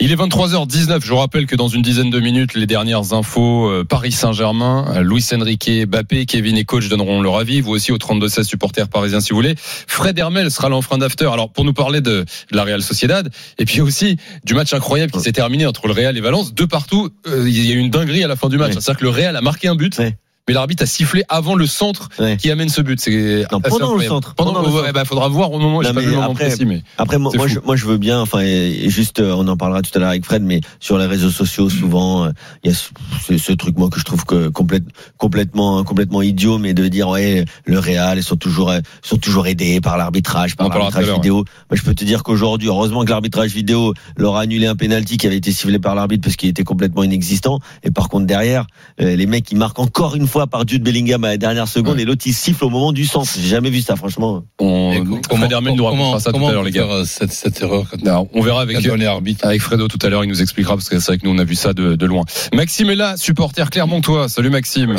Il 0.02 0.10
est 0.10 0.16
23h19. 0.16 1.04
Je 1.04 1.10
vous 1.10 1.18
rappelle 1.18 1.44
que 1.46 1.54
dans 1.54 1.68
une 1.68 1.82
dizaine 1.82 2.08
de 2.08 2.20
minutes, 2.20 2.54
les 2.54 2.66
dernières 2.66 3.12
infos 3.12 3.68
euh, 3.68 3.84
Paris 3.84 4.12
Saint-Germain, 4.12 4.86
euh, 4.96 5.02
Luis 5.02 5.22
Enrique, 5.34 5.84
Bappé, 5.86 6.24
Kevin 6.24 6.56
et 6.56 6.64
coach 6.64 6.88
donneront 6.88 7.20
leur 7.20 7.36
avis. 7.36 7.60
Vous 7.60 7.72
aussi 7.72 7.92
au 7.92 7.98
32-16 7.98 8.44
supporters 8.44 8.88
parisiens 8.88 9.20
si 9.20 9.30
vous 9.30 9.36
voulez. 9.36 9.56
Fred 9.58 10.18
Hermel 10.18 10.50
sera 10.50 10.70
là 10.70 10.76
en 10.76 10.80
fin 10.80 10.96
d'after. 10.96 11.26
Alors 11.30 11.52
pour 11.52 11.66
nous 11.66 11.74
parler 11.74 12.00
de, 12.00 12.24
de 12.50 12.56
la 12.56 12.64
Real 12.64 12.80
Sociedad 12.80 13.30
et 13.58 13.66
puis 13.66 13.82
aussi 13.82 14.16
du 14.42 14.54
match 14.54 14.72
incroyable 14.72 15.12
qui 15.12 15.20
s'est 15.20 15.32
terminé 15.32 15.66
entre 15.66 15.86
le 15.86 15.92
Real 15.92 16.16
et 16.16 16.20
Valence. 16.22 16.54
De 16.54 16.64
partout, 16.64 17.10
euh, 17.26 17.46
il 17.46 17.66
y 17.66 17.70
a 17.70 17.74
eu 17.74 17.78
une 17.78 17.90
dinguerie 17.90 18.24
à 18.24 18.28
la 18.28 18.36
fin 18.36 18.48
du 18.48 18.56
match. 18.56 18.72
C'est-à-dire 18.72 18.96
que 18.96 19.04
le 19.04 19.10
Real 19.10 19.36
a 19.36 19.42
marqué 19.42 19.68
un 19.68 19.74
but. 19.74 20.00
Mais 20.48 20.54
l'arbitre 20.54 20.82
a 20.82 20.86
sifflé 20.86 21.22
avant 21.28 21.54
le 21.54 21.66
centre 21.66 22.08
Ouais. 22.18 22.36
qui 22.36 22.50
amène 22.50 22.68
ce 22.68 22.80
but. 22.80 22.98
C'est 23.00 23.44
pendant 23.68 23.94
le 23.94 24.02
centre. 24.04 24.34
Pendant, 24.34 24.52
Pendant 24.54 24.66
le 24.68 24.74
ouais, 24.74 24.80
centre. 24.82 24.92
bah, 24.94 25.04
faudra 25.04 25.28
voir 25.28 25.52
au 25.52 25.58
moment. 25.60 25.80
Non, 25.82 25.94
pas 25.94 26.00
le 26.00 26.10
moment 26.10 26.32
après- 26.32 26.48
précis, 26.48 26.64
mais 26.66 26.82
Après, 26.98 27.18
moi, 27.18 27.30
moi, 27.36 27.46
je, 27.46 27.60
moi, 27.64 27.76
je 27.76 27.84
veux 27.86 27.98
bien, 27.98 28.20
enfin, 28.20 28.40
et- 28.40 28.88
juste, 28.90 29.20
euh, 29.20 29.32
on 29.36 29.46
en 29.46 29.56
parlera 29.56 29.82
tout 29.82 29.90
à 29.94 29.98
l'heure 30.00 30.08
avec 30.08 30.24
Fred, 30.24 30.42
mais 30.42 30.60
sur 30.80 30.98
les 30.98 31.06
réseaux 31.06 31.30
sociaux, 31.30 31.70
souvent, 31.70 32.24
euh, 32.24 32.30
il 32.64 32.70
y 32.70 32.74
a 32.74 32.76
ce, 32.76 33.38
ce- 33.38 33.52
truc, 33.52 33.78
moi, 33.78 33.90
que 33.90 34.00
je 34.00 34.04
trouve 34.04 34.24
que 34.24 34.48
complète, 34.48 34.84
complètement, 35.18 35.84
complètement 35.84 36.22
idiot, 36.22 36.58
mais 36.58 36.74
de 36.74 36.88
dire, 36.88 37.08
ouais, 37.08 37.44
le 37.64 37.78
Real, 37.78 38.18
ils 38.18 38.24
sont 38.24 38.36
toujours, 38.36 38.70
euh, 38.70 38.80
sont 39.02 39.18
toujours 39.18 39.46
aidés 39.46 39.80
par 39.80 39.96
l'arbitrage, 39.98 40.56
par 40.56 40.68
l'arbitrage 40.68 41.10
vidéo. 41.10 41.44
Moi, 41.70 41.76
je 41.76 41.82
peux 41.82 41.94
te 41.94 42.04
dire 42.04 42.22
qu'aujourd'hui, 42.24 42.68
heureusement 42.68 43.04
que 43.04 43.10
l'arbitrage 43.10 43.50
vidéo 43.52 43.94
leur 44.16 44.36
a 44.36 44.40
annulé 44.42 44.66
un 44.66 44.74
penalty 44.76 45.16
qui 45.18 45.26
avait 45.26 45.36
été 45.36 45.52
sifflé 45.52 45.78
par 45.78 45.94
l'arbitre 45.94 46.22
parce 46.24 46.36
qu'il 46.36 46.48
était 46.48 46.64
complètement 46.64 47.02
inexistant. 47.04 47.60
Et 47.84 47.90
par 47.90 48.08
contre, 48.08 48.26
derrière, 48.26 48.66
les 48.98 49.26
mecs, 49.26 49.50
ils 49.52 49.58
marquent 49.58 49.78
encore 49.78 50.16
une 50.16 50.26
fois 50.26 50.39
par 50.46 50.66
Jude 50.66 50.82
Bellingham 50.82 51.24
à 51.24 51.28
la 51.30 51.36
dernière 51.36 51.68
seconde 51.68 51.96
Ouais. 51.96 52.02
et 52.02 52.04
l'autre, 52.04 52.22
il 52.26 52.32
siffle 52.32 52.64
au 52.64 52.70
moment 52.70 52.92
du 52.92 53.04
centre. 53.04 53.28
J'ai 53.36 53.48
jamais 53.48 53.70
vu 53.70 53.80
ça, 53.80 53.96
franchement. 53.96 54.42
on, 54.60 54.92
Et 54.92 55.02
co- 55.04 55.36
Fred 55.36 55.50
Hermel 55.52 55.74
nous 55.74 55.84
racontera 55.84 56.20
ça 56.20 56.30
tout 56.30 56.34
comment 56.38 56.48
à 56.48 56.52
l'heure, 56.52 56.60
on 56.62 56.64
les 56.64 56.70
gars. 56.70 56.82
faire, 56.86 56.92
euh, 56.96 57.04
cette, 57.04 57.32
cette 57.32 57.60
erreur 57.62 57.84
quand, 57.90 58.02
Non, 58.04 58.28
on 58.34 58.40
verra 58.42 58.62
avec 58.62 58.76
quand 58.76 58.92
on 58.96 59.00
est 59.00 59.06
arbitre. 59.06 59.44
avec 59.46 59.60
Fredo 59.60 59.88
tout 59.88 59.98
à 60.02 60.08
l'heure, 60.08 60.24
il 60.24 60.28
nous 60.28 60.40
expliquera 60.42 60.74
parce 60.74 60.88
que 60.88 60.98
c'est 60.98 61.12
vrai 61.12 61.18
que 61.18 61.26
nous 61.26 61.34
on 61.34 61.38
a 61.38 61.44
vu 61.44 61.54
ça 61.54 61.72
de, 61.72 61.94
de 61.96 62.06
loin. 62.06 62.22
Maxime 62.54 62.90
est 62.90 62.96
là, 62.96 63.16
supporter 63.16 63.68
Clermontois. 63.70 64.28
Salut 64.28 64.50
Maxime. 64.50 64.96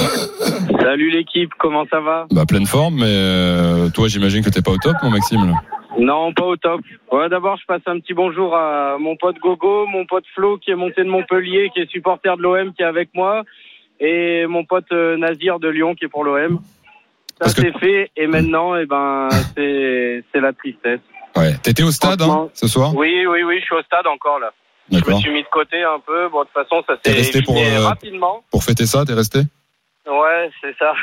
Salut 0.82 1.12
l'équipe, 1.12 1.52
comment 1.60 1.86
ça 1.90 2.00
va? 2.00 2.26
Bah 2.32 2.46
pleine 2.46 2.66
forme, 2.66 2.96
mais 2.96 3.04
euh, 3.06 3.90
toi 3.90 4.08
j'imagine 4.08 4.44
que 4.44 4.50
t'es 4.50 4.62
pas 4.62 4.72
au 4.72 4.78
top, 4.78 4.96
mon 5.04 5.10
Maxime. 5.10 5.46
là. 5.46 5.54
Non, 6.00 6.34
pas 6.34 6.46
au 6.46 6.56
top. 6.56 6.80
Ouais, 7.12 7.28
D'abord, 7.30 7.58
je 7.62 7.66
passe 7.68 7.82
un 7.86 8.00
petit 8.00 8.14
bonjour 8.14 8.56
à 8.56 8.96
mon 9.00 9.16
pote 9.18 9.36
Gogo, 9.42 9.86
mon 9.88 10.06
pote 10.06 10.24
Flo 10.34 10.58
qui 10.58 10.72
est 10.72 10.76
monté 10.76 11.04
de 11.04 11.10
Montpellier, 11.10 11.70
qui 11.74 11.82
est 11.82 11.92
supporter 11.92 12.38
de 12.38 12.42
l'OM, 12.42 12.72
qui 12.74 12.82
est 12.82 12.86
avec 12.86 13.10
moi. 13.14 13.44
Et 14.02 14.48
mon 14.48 14.66
pote 14.66 14.92
euh, 14.92 15.16
Nazir 15.16 15.60
de 15.60 15.70
Lyon 15.70 15.96
qui 15.96 16.06
est 16.06 16.10
pour 16.10 16.26
l'OM. 16.26 16.60
Ça 17.40 17.50
c'est 17.50 17.72
fait 17.80 18.12
et 18.18 18.28
maintenant, 18.28 18.76
eh 18.76 18.86
ben, 18.86 19.30
c'est 19.56 20.24
c'est 20.32 20.42
la 20.42 20.52
tristesse. 20.54 21.00
Ouais. 21.36 21.56
T'étais 21.64 21.84
au 21.84 21.92
stade 21.92 22.22
hein, 22.22 22.50
ce 22.54 22.68
soir 22.68 22.94
Oui, 22.96 23.26
oui, 23.26 23.44
oui, 23.44 23.60
je 23.60 23.66
suis 23.66 23.76
au 23.76 23.82
stade 23.84 24.06
encore 24.08 24.40
là. 24.40 24.52
Je 24.92 24.98
me 24.98 25.16
suis 25.20 25.32
mis 25.32 25.42
de 25.42 25.48
côté 25.48 25.82
un 25.84 26.00
peu. 26.06 26.28
Bon, 26.30 26.42
de 26.42 26.46
toute 26.46 26.54
façon, 26.54 26.84
ça 26.86 26.96
s'est 27.04 27.14
resté 27.14 27.42
pour, 27.42 27.56
euh, 27.58 27.86
rapidement. 27.88 28.44
Pour 28.52 28.64
fêter 28.64 28.86
ça, 28.86 29.06
t'es 29.06 29.14
resté 29.14 29.40
Ouais, 30.06 30.50
c'est 30.60 30.76
ça. 30.78 30.94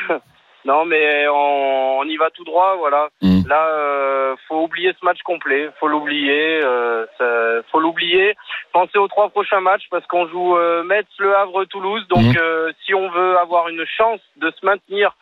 Non, 0.65 0.83
mais 0.85 1.27
on, 1.29 1.99
on 1.99 2.03
y 2.03 2.17
va 2.17 2.29
tout 2.31 2.43
droit, 2.43 2.75
voilà. 2.77 3.07
Mm. 3.21 3.47
Là, 3.47 3.65
euh, 3.67 4.35
faut 4.47 4.61
oublier 4.63 4.93
ce 4.99 5.05
match 5.05 5.21
complet. 5.23 5.69
Faut 5.79 5.87
l'oublier. 5.87 6.59
Euh, 6.63 7.05
ça- 7.17 7.63
faut 7.71 7.79
l'oublier. 7.79 8.35
Pensez 8.73 8.97
aux 8.97 9.07
trois 9.07 9.29
prochains 9.29 9.61
matchs 9.61 9.87
parce 9.89 10.05
qu'on 10.07 10.27
joue 10.27 10.57
euh, 10.57 10.83
Metz, 10.83 11.07
Le 11.17 11.35
Havre, 11.35 11.63
Toulouse. 11.65 12.05
Donc, 12.09 12.23
Mm. 12.35 12.37
euh, 12.39 12.71
si 12.85 12.93
on 12.93 13.09
veut 13.09 13.37
avoir 13.39 13.69
une 13.69 13.85
chance 13.85 14.19
de 14.35 14.51
se 14.51 14.65
maintenir, 14.65 15.15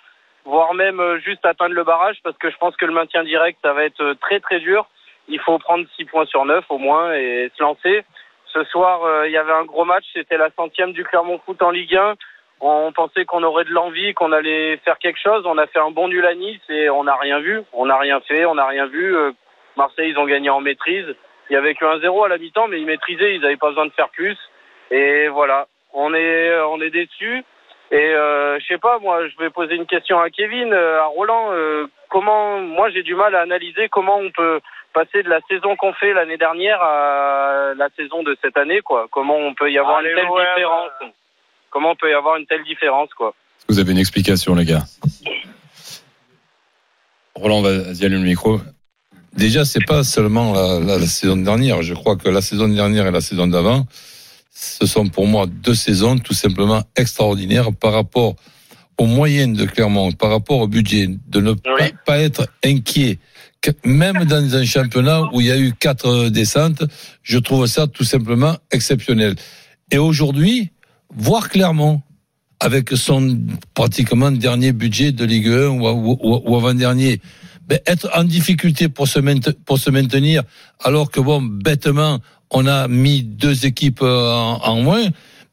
voire 0.44 0.74
même 0.74 1.00
euh, 1.00 1.20
juste 1.20 1.46
atteindre 1.46 1.76
le 1.76 1.84
barrage, 1.84 2.18
parce 2.24 2.38
que 2.38 2.50
je 2.50 2.58
pense 2.58 2.76
que 2.76 2.86
le 2.86 2.94
maintien 2.94 3.24
direct, 3.24 3.60
ça 3.62 3.74
va 3.74 3.84
être 3.84 4.02
euh, 4.02 4.16
très 4.16 4.40
très 4.40 4.60
dur. 4.60 4.88
Il 5.28 5.40
faut 5.42 5.60
prendre 5.60 5.86
6 5.98 6.06
points 6.06 6.26
sur 6.26 6.46
9 6.46 6.66
au 6.70 6.78
moins 6.80 7.14
et 7.14 7.52
se 7.56 7.62
lancer. 7.62 8.04
Ce 8.54 8.64
soir, 8.64 9.04
euh, 9.04 9.28
il 9.28 9.34
y 9.34 9.38
avait 9.38 9.52
un 9.54 9.66
gros 9.66 9.86
match. 9.86 10.06
C'était 10.14 10.38
la 10.38 10.50
centième 10.56 10.94
du 10.94 11.04
Clermont 11.04 11.40
Foot 11.46 11.62
en 11.62 11.70
Ligue 11.70 11.96
1. 11.96 12.16
On 12.60 12.92
pensait 12.92 13.26
qu'on 13.26 13.44
aurait 13.44 13.66
de 13.66 13.72
l'envie, 13.72 14.14
qu'on 14.14 14.32
allait 14.32 14.78
faire 14.78 14.98
quelque 14.98 15.20
chose. 15.22 15.44
On 15.46 15.58
a 15.58 15.68
fait 15.68 15.80
un 15.80 15.92
bon 15.92 16.08
nul 16.08 16.26
à 16.26 16.34
Nice 16.34 16.62
et 16.70 16.90
on 16.90 17.04
n'a 17.04 17.16
rien 17.16 17.40
vu. 17.40 17.62
On 17.74 17.86
n'a 17.86 17.98
rien 17.98 18.20
fait, 18.22 18.46
on 18.46 18.56
n'a 18.56 18.66
rien 18.66 18.88
vu. 18.88 19.16
Euh, 19.16 19.32
Marseille, 19.76 20.10
ils 20.10 20.18
ont 20.18 20.26
gagné 20.26 20.50
en 20.50 20.60
maîtrise. 20.62 21.16
Il 21.50 21.54
y 21.54 21.56
avait 21.56 21.76
que 21.76 21.86
1-0 21.86 22.26
à 22.26 22.28
la 22.30 22.38
mi-temps, 22.38 22.68
mais 22.68 22.80
ils 22.80 22.86
maîtrisaient. 22.86 23.36
Ils 23.36 23.42
n'avaient 23.42 23.58
pas 23.58 23.70
besoin 23.70 23.86
de 23.86 23.92
faire 23.94 24.10
plus. 24.10 24.38
Et 24.90 25.28
voilà, 25.28 25.68
on 25.94 26.14
est, 26.14 26.60
on 26.62 26.82
est 26.82 26.90
déçus. 26.90 27.44
Et 27.92 27.96
euh, 27.96 28.60
je 28.60 28.66
sais 28.66 28.78
pas, 28.78 29.00
moi, 29.00 29.28
je 29.28 29.38
vais 29.38 29.50
poser 29.50 29.76
une 29.76 29.86
question 29.86 30.20
à 30.20 30.30
Kevin, 30.30 30.74
euh, 30.74 31.00
à 31.00 31.06
Roland. 31.06 31.52
euh, 31.54 31.88
comment, 32.10 32.60
moi, 32.60 32.90
j'ai 32.90 33.04
du 33.04 33.16
mal 33.16 33.34
à 33.36 33.42
analyser 33.42 33.88
comment 33.88 34.18
on 34.18 34.30
peut 34.32 34.60
passer 34.94 35.24
de 35.24 35.30
la 35.30 35.40
saison 35.50 35.76
qu'on 35.78 35.94
fait 35.94 36.12
l'année 36.12 36.38
dernière 36.38 36.82
à 36.82 37.74
la 37.78 37.88
saison 37.96 38.24
de 38.24 38.36
cette 38.42 38.58
année, 38.58 38.82
quoi. 38.82 39.08
Comment 39.12 39.38
on 39.38 39.54
peut 39.54 39.72
y 39.72 39.78
avoir 39.78 39.98
Allez, 39.98 40.10
une 40.10 40.16
telle 40.16 40.26
différence 40.26 40.90
Comment 41.70 41.96
peut 41.96 42.10
y 42.10 42.14
avoir 42.14 42.38
une 42.38 42.46
telle 42.46 42.64
différence, 42.64 43.10
quoi 43.16 43.30
Est-ce 43.60 43.66
que 43.68 43.74
vous 43.74 43.80
avez 43.80 43.92
une 43.92 43.98
explication, 43.98 44.56
les 44.56 44.66
gars 44.66 44.86
Roland, 47.36 47.62
vas-y, 47.62 48.06
allume 48.06 48.22
le 48.24 48.30
micro. 48.30 48.60
Déjà, 49.34 49.64
c'est 49.66 49.86
pas 49.86 50.04
seulement 50.04 50.54
la, 50.54 50.80
la- 50.80 50.98
la 50.98 51.06
saison 51.08 51.38
dernière. 51.38 51.84
Je 51.84 51.94
crois 51.94 52.16
que 52.16 52.30
la 52.30 52.42
saison 52.42 52.68
dernière 52.68 53.06
et 53.06 53.12
la 53.12 53.22
saison 53.22 53.46
d'avant, 53.48 53.86
ce 54.52 54.88
sont 54.88 55.08
pour 55.08 55.28
moi 55.28 55.46
deux 55.46 55.76
saisons 55.76 56.18
tout 56.18 56.34
simplement 56.34 56.82
extraordinaires 56.96 57.70
par 57.80 57.94
rapport 57.94 58.36
aux 58.98 59.06
moyennes 59.06 59.54
de 59.54 59.66
Clermont, 59.66 60.12
par 60.12 60.32
rapport 60.32 60.60
au 60.62 60.68
budget, 60.68 61.08
de 61.28 61.40
ne 61.40 61.54
pas, 61.54 61.90
pas 62.06 62.18
être 62.20 62.48
inquiet. 62.66 63.20
Que 63.62 63.70
Même 63.84 64.26
dans 64.26 64.56
un 64.56 64.66
championnat 64.66 65.22
où 65.34 65.42
il 65.42 65.48
y 65.48 65.52
a 65.52 65.58
eu 65.60 65.74
quatre 65.74 66.30
descentes, 66.30 66.84
je 67.22 67.38
trouve 67.38 67.68
ça 67.68 67.86
tout 67.86 68.04
simplement 68.04 68.58
exceptionnel. 68.72 69.36
Et 69.92 70.00
aujourd'hui, 70.00 70.72
voir 71.16 71.50
Clermont 71.50 72.02
avec 72.60 72.90
son 72.92 73.38
pratiquement 73.74 74.32
dernier 74.32 74.72
budget 74.72 75.12
de 75.12 75.26
Ligue 75.26 75.50
1 75.50 75.68
ou, 75.70 76.56
avant-dernier, 76.56 77.22
être 77.86 78.10
en 78.16 78.24
difficulté 78.24 78.90
pour 78.90 79.08
se, 79.08 79.20
pour 79.66 79.78
se 79.78 79.90
maintenir, 79.90 80.44
alors 80.84 81.12
que 81.12 81.20
bon, 81.20 81.42
bêtement, 81.42 82.20
on 82.50 82.66
a 82.66 82.88
mis 82.88 83.24
deux 83.24 83.66
équipes 83.66 84.02
euh, 84.02 84.32
en 84.32 84.82
moins. 84.82 85.06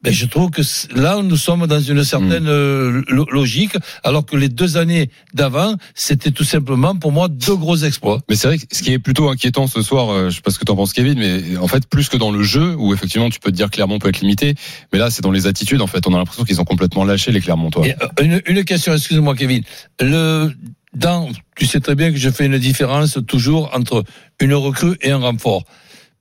Ben, 0.05 0.13
je 0.13 0.25
trouve 0.27 0.51
que 0.51 0.61
là, 0.95 1.19
nous 1.23 1.35
sommes 1.35 1.65
dans 1.65 1.79
une 1.81 2.03
certaine 2.03 2.47
euh, 2.47 3.01
lo- 3.07 3.25
logique, 3.31 3.75
alors 4.03 4.23
que 4.25 4.35
les 4.37 4.49
deux 4.49 4.77
années 4.77 5.09
d'avant, 5.33 5.75
c'était 5.95 6.31
tout 6.31 6.43
simplement 6.43 6.95
pour 6.95 7.11
moi 7.11 7.27
deux 7.27 7.55
gros 7.55 7.77
exploits. 7.77 8.21
Mais 8.29 8.35
c'est 8.35 8.47
vrai 8.47 8.57
que 8.59 8.65
ce 8.71 8.83
qui 8.83 8.93
est 8.93 8.99
plutôt 8.99 9.29
inquiétant 9.29 9.65
ce 9.65 9.81
soir, 9.81 10.09
euh, 10.11 10.29
je 10.29 10.35
sais 10.35 10.41
pas 10.41 10.51
ce 10.51 10.59
que 10.59 10.63
t'en 10.65 10.75
penses 10.75 10.93
Kevin, 10.93 11.17
mais 11.17 11.57
en 11.57 11.67
fait 11.67 11.87
plus 11.89 12.07
que 12.07 12.17
dans 12.17 12.29
le 12.31 12.43
jeu 12.43 12.75
où 12.77 12.93
effectivement 12.93 13.29
tu 13.31 13.39
peux 13.39 13.51
te 13.51 13.55
dire 13.55 13.71
Clermont 13.71 13.97
peut 13.97 14.09
être 14.09 14.21
limité, 14.21 14.53
mais 14.93 14.99
là 14.99 15.09
c'est 15.09 15.23
dans 15.23 15.31
les 15.31 15.47
attitudes 15.47 15.81
en 15.81 15.87
fait. 15.87 16.05
On 16.07 16.13
a 16.13 16.17
l'impression 16.17 16.43
qu'ils 16.43 16.61
ont 16.61 16.65
complètement 16.65 17.03
lâché 17.03 17.31
les 17.31 17.41
Clermontois. 17.41 17.87
Et, 17.87 17.95
euh, 18.01 18.23
une, 18.23 18.41
une 18.45 18.63
question, 18.63 18.93
excuse-moi 18.93 19.35
Kevin. 19.35 19.63
Le, 19.99 20.51
dans, 20.93 21.29
tu 21.57 21.65
sais 21.65 21.79
très 21.79 21.95
bien 21.95 22.11
que 22.11 22.17
je 22.17 22.29
fais 22.29 22.45
une 22.45 22.59
différence 22.59 23.17
toujours 23.27 23.71
entre 23.73 24.03
une 24.39 24.53
recrue 24.53 24.95
et 25.01 25.09
un 25.11 25.17
renfort. 25.17 25.63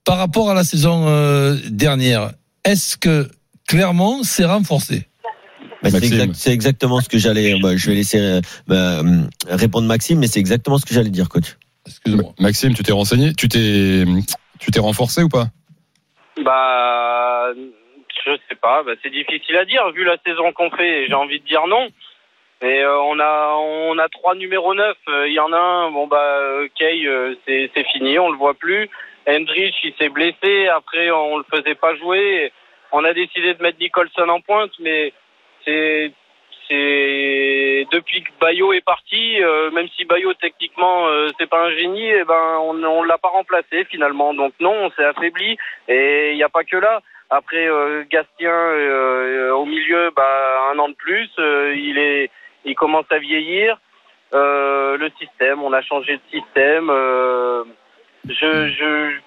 Par 0.04 0.16
rapport 0.18 0.50
à 0.50 0.54
la 0.54 0.64
saison 0.64 1.04
euh, 1.06 1.58
dernière, 1.70 2.32
est-ce 2.64 2.96
que 2.96 3.28
Clermont 3.68 4.22
s'est 4.22 4.44
renforcé 4.44 5.06
Bah, 5.82 5.90
c'est 5.90 6.04
exact- 6.04 6.34
c'est 6.34 6.52
exactement 6.52 7.00
ce 7.00 7.08
que 7.08 7.18
j'allais. 7.18 7.58
bah, 7.60 7.76
je 7.76 7.88
vais 7.88 7.96
laisser 7.96 8.18
euh, 8.20 8.40
bah, 8.66 9.00
hum, 9.00 9.28
répondre 9.48 9.86
Maxime, 9.86 10.18
mais 10.18 10.26
c'est 10.26 10.40
exactement 10.40 10.78
ce 10.78 10.86
que 10.86 10.94
j'allais 10.94 11.10
dire, 11.10 11.28
coach. 11.28 11.56
Maxime, 12.40 12.72
tu 12.74 12.82
t'es 12.82 12.92
renseigné, 12.92 13.34
tu 13.34 13.48
t'es 13.48 14.04
tu 14.58 14.70
t'es 14.70 14.80
renforcé 14.80 15.22
ou 15.22 15.28
pas? 15.28 15.46
Bah, 16.42 17.52
je 18.24 18.30
sais 18.48 18.56
pas. 18.60 18.82
Bah, 18.82 18.92
c'est 19.02 19.10
difficile 19.10 19.56
à 19.56 19.64
dire 19.64 19.82
vu 19.92 20.04
la 20.04 20.16
saison 20.24 20.52
qu'on 20.52 20.70
fait. 20.70 21.06
J'ai 21.06 21.14
envie 21.14 21.40
de 21.40 21.44
dire 21.46 21.66
non. 21.68 21.88
Mais 22.62 22.82
euh, 22.82 22.98
on 23.02 23.18
a 23.20 23.54
on 23.58 23.98
a 23.98 24.08
trois 24.08 24.34
numéros 24.34 24.74
9. 24.74 24.96
Il 25.28 25.32
y 25.34 25.40
en 25.40 25.52
a 25.52 25.58
un. 25.58 25.90
Bon 25.90 26.06
bah 26.06 26.16
euh, 26.40 26.68
Kay, 26.78 27.06
euh, 27.06 27.34
c'est 27.46 27.70
c'est 27.74 27.84
fini. 27.92 28.18
On 28.18 28.30
le 28.30 28.38
voit 28.38 28.54
plus. 28.54 28.88
Hendrich, 29.28 29.74
il 29.84 29.92
s'est 29.98 30.08
blessé. 30.08 30.68
Après, 30.74 31.10
on 31.10 31.38
le 31.38 31.44
faisait 31.52 31.74
pas 31.74 31.94
jouer. 31.96 32.52
On 32.96 33.02
a 33.02 33.12
décidé 33.12 33.54
de 33.54 33.60
mettre 33.60 33.80
Nicholson 33.80 34.28
en 34.28 34.40
pointe, 34.40 34.70
mais 34.78 35.12
c'est 35.64 36.12
depuis 37.90 38.22
que 38.22 38.30
Bayo 38.40 38.72
est 38.72 38.84
parti, 38.84 39.42
euh, 39.42 39.72
même 39.72 39.88
si 39.96 40.04
Bayo 40.04 40.32
techniquement 40.34 41.08
euh, 41.08 41.28
c'est 41.36 41.48
pas 41.48 41.66
un 41.66 41.70
génie, 41.72 42.08
et 42.08 42.22
ben 42.22 42.58
on 42.60 42.82
on 42.84 43.02
l'a 43.02 43.18
pas 43.18 43.30
remplacé 43.30 43.84
finalement. 43.86 44.32
Donc 44.32 44.52
non, 44.60 44.72
on 44.72 44.90
s'est 44.92 45.04
affaibli 45.04 45.58
et 45.88 46.30
il 46.30 46.36
n'y 46.36 46.44
a 46.44 46.48
pas 46.48 46.62
que 46.62 46.76
là. 46.76 47.00
Après 47.30 47.66
euh, 47.66 48.04
Gastien 48.08 48.52
euh, 48.52 49.50
au 49.50 49.64
milieu, 49.64 50.12
bah 50.14 50.70
un 50.72 50.78
an 50.78 50.88
de 50.88 50.94
plus, 50.94 51.30
il 51.38 51.98
est 51.98 52.30
il 52.64 52.76
commence 52.76 53.10
à 53.10 53.18
vieillir. 53.18 53.76
Le 54.32 55.08
système, 55.18 55.62
on 55.64 55.72
a 55.72 55.82
changé 55.82 56.16
de 56.16 56.22
système. 56.30 56.86
je 58.28 59.18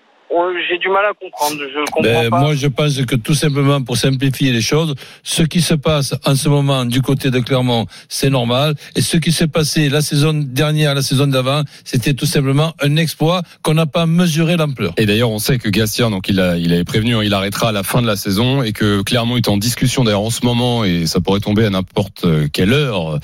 j'ai 0.70 0.78
du 0.78 0.90
mal 0.90 1.06
à 1.06 1.14
comprendre. 1.14 1.56
Je 1.60 1.92
comprends 1.92 2.02
Ben, 2.02 2.30
pas. 2.30 2.40
moi, 2.40 2.56
je 2.56 2.68
pense 2.68 2.98
que 3.06 3.16
tout 3.16 3.34
simplement, 3.34 3.82
pour 3.82 3.98
simplifier 3.98 4.52
les 4.52 4.62
choses, 4.62 4.94
ce 5.24 5.44
qui 5.44 5.62
se 5.62 5.74
passe 5.74 6.14
en 6.26 6.36
ce 6.36 6.50
moment 6.50 6.86
du 6.86 7.02
côté 7.02 7.32
de 7.32 7.40
Clermont, 7.40 7.86
c'est 8.10 8.30
normal. 8.30 8.76
Et 8.96 9.02
ce 9.02 9.18
qui 9.18 9.32
s'est 9.32 9.48
passé 9.48 9.90
la 9.90 10.02
saison 10.02 10.34
dernière, 10.34 10.96
la 10.96 11.02
saison 11.02 11.28
d'avant, 11.28 11.64
c'était 11.84 12.14
tout 12.14 12.26
simplement 12.26 12.74
un 12.82 12.96
exploit 12.98 13.42
qu'on 13.62 13.74
n'a 13.76 13.86
pas 13.86 14.06
mesuré 14.06 14.58
l'ampleur. 14.58 14.94
Et 14.98 15.06
d'ailleurs, 15.06 15.30
on 15.32 15.40
sait 15.40 15.58
que 15.58 15.70
Gastien, 15.70 16.10
donc 16.10 16.28
il 16.30 16.40
a, 16.40 16.58
il 16.58 16.74
avait 16.74 16.84
prévenu, 16.84 17.16
hein, 17.16 17.24
il 17.24 17.34
arrêtera 17.34 17.70
à 17.70 17.72
la 17.72 17.84
fin 17.84 18.02
de 18.02 18.08
la 18.08 18.16
saison 18.16 18.64
et 18.64 18.74
que 18.74 19.02
Clermont 19.04 19.38
est 19.38 19.48
en 19.50 19.58
discussion 19.58 20.04
d'ailleurs 20.04 20.22
en 20.22 20.30
ce 20.30 20.46
moment 20.46 20.84
et 20.84 21.06
ça 21.06 21.20
pourrait 21.20 21.40
tomber 21.40 21.66
à 21.66 21.70
n'importe 21.70 22.26
quelle 22.52 22.74
heure 22.74 23.16
euh, 23.16 23.20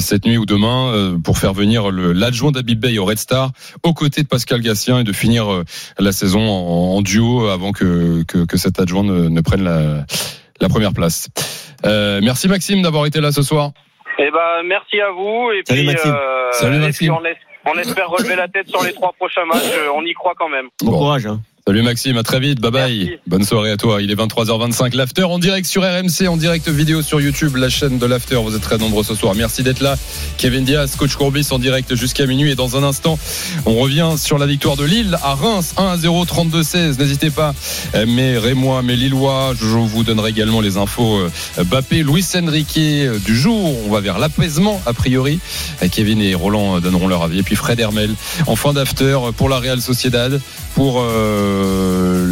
cette 0.00 0.24
nuit 0.26 0.38
ou 0.38 0.46
demain 0.46 0.92
euh, 0.92 1.18
pour 1.18 1.38
faire 1.38 1.52
venir 1.52 1.90
l'adjoint 1.90 2.50
d'Abib 2.52 2.80
Bey 2.80 2.98
au 2.98 3.04
Red 3.04 3.18
Star 3.18 3.50
aux 3.82 3.92
côtés 3.92 4.22
de 4.22 4.28
Pascal 4.28 4.60
Gastien 4.60 5.00
et 5.00 5.04
de 5.04 5.12
finir 5.12 5.52
euh, 5.52 5.64
la 5.98 6.12
saison 6.12 6.45
en, 6.48 6.96
en 6.96 7.02
duo 7.02 7.46
avant 7.48 7.72
que, 7.72 8.22
que, 8.24 8.44
que 8.46 8.56
cet 8.56 8.78
adjoint 8.80 9.02
ne, 9.04 9.28
ne 9.28 9.40
prenne 9.40 9.64
la, 9.64 10.04
la 10.60 10.68
première 10.68 10.92
place. 10.92 11.28
Euh, 11.84 12.20
merci 12.22 12.48
Maxime 12.48 12.82
d'avoir 12.82 13.06
été 13.06 13.20
là 13.20 13.32
ce 13.32 13.42
soir. 13.42 13.70
Eh 14.18 14.30
ben, 14.30 14.62
merci 14.66 15.00
à 15.00 15.10
vous. 15.10 15.50
Et 15.52 15.62
Salut, 15.66 15.80
puis, 15.80 15.86
Maxime. 15.88 16.10
euh, 16.14 16.52
Salut, 16.52 16.76
et 16.76 16.80
Maxime. 16.80 17.08
puis 17.08 17.20
on, 17.20 17.24
es- 17.26 17.36
on 17.74 17.78
espère 17.78 18.08
relever 18.08 18.36
la 18.36 18.48
tête 18.48 18.68
sur 18.68 18.82
les 18.82 18.92
trois 18.92 19.12
prochains 19.12 19.44
matchs. 19.44 19.62
Euh, 19.76 19.88
On 19.94 20.02
y 20.04 20.12
croit 20.14 20.34
quand 20.38 20.48
même. 20.48 20.68
Bon, 20.82 20.92
courage. 20.92 21.26
Hein. 21.26 21.40
Salut 21.68 21.82
Maxime, 21.82 22.16
à 22.16 22.22
très 22.22 22.38
vite, 22.38 22.60
bye 22.60 22.70
bye. 22.70 23.18
Bonne 23.26 23.42
soirée 23.42 23.72
à 23.72 23.76
toi. 23.76 24.00
Il 24.00 24.12
est 24.12 24.14
23h25, 24.14 24.94
l'after 24.94 25.24
en 25.24 25.40
direct 25.40 25.66
sur 25.66 25.82
RMC, 25.82 26.28
en 26.28 26.36
direct 26.36 26.68
vidéo 26.68 27.02
sur 27.02 27.20
YouTube, 27.20 27.56
la 27.56 27.68
chaîne 27.68 27.98
de 27.98 28.06
l'after. 28.06 28.36
Vous 28.36 28.54
êtes 28.54 28.62
très 28.62 28.78
nombreux 28.78 29.02
ce 29.02 29.16
soir. 29.16 29.34
Merci 29.34 29.64
d'être 29.64 29.80
là. 29.80 29.96
Kevin 30.38 30.64
Diaz, 30.64 30.94
coach 30.94 31.16
Courbis 31.16 31.48
en 31.50 31.58
direct 31.58 31.96
jusqu'à 31.96 32.24
minuit. 32.26 32.52
Et 32.52 32.54
dans 32.54 32.76
un 32.76 32.84
instant, 32.84 33.18
on 33.64 33.74
revient 33.74 34.12
sur 34.16 34.38
la 34.38 34.46
victoire 34.46 34.76
de 34.76 34.84
Lille 34.84 35.18
à 35.24 35.34
Reims, 35.34 35.74
1 35.76 35.86
à 35.86 35.96
0, 35.96 36.24
32-16. 36.26 37.00
N'hésitez 37.00 37.30
pas, 37.30 37.52
mes 38.06 38.38
Rémois, 38.38 38.82
mes 38.82 38.94
Lillois. 38.94 39.52
Je 39.60 39.66
vous 39.66 40.04
donnerai 40.04 40.30
également 40.30 40.60
les 40.60 40.76
infos 40.76 41.16
euh, 41.18 41.64
Bappé, 41.64 42.04
Luis 42.04 42.26
Enrique 42.36 42.78
euh, 42.78 43.18
du 43.18 43.36
jour. 43.36 43.74
On 43.88 43.90
va 43.90 44.00
vers 44.00 44.20
l'apaisement, 44.20 44.80
a 44.86 44.92
priori. 44.92 45.40
Euh, 45.82 45.88
Kevin 45.90 46.22
et 46.22 46.36
Roland 46.36 46.78
donneront 46.78 47.08
leur 47.08 47.24
avis. 47.24 47.40
Et 47.40 47.42
puis 47.42 47.56
Fred 47.56 47.80
Hermel, 47.80 48.14
en 48.46 48.54
fin 48.54 48.72
d'after 48.72 49.18
pour 49.36 49.48
la 49.48 49.58
Real 49.58 49.80
Sociedad, 49.80 50.40
pour 50.76 51.00
euh, 51.00 51.55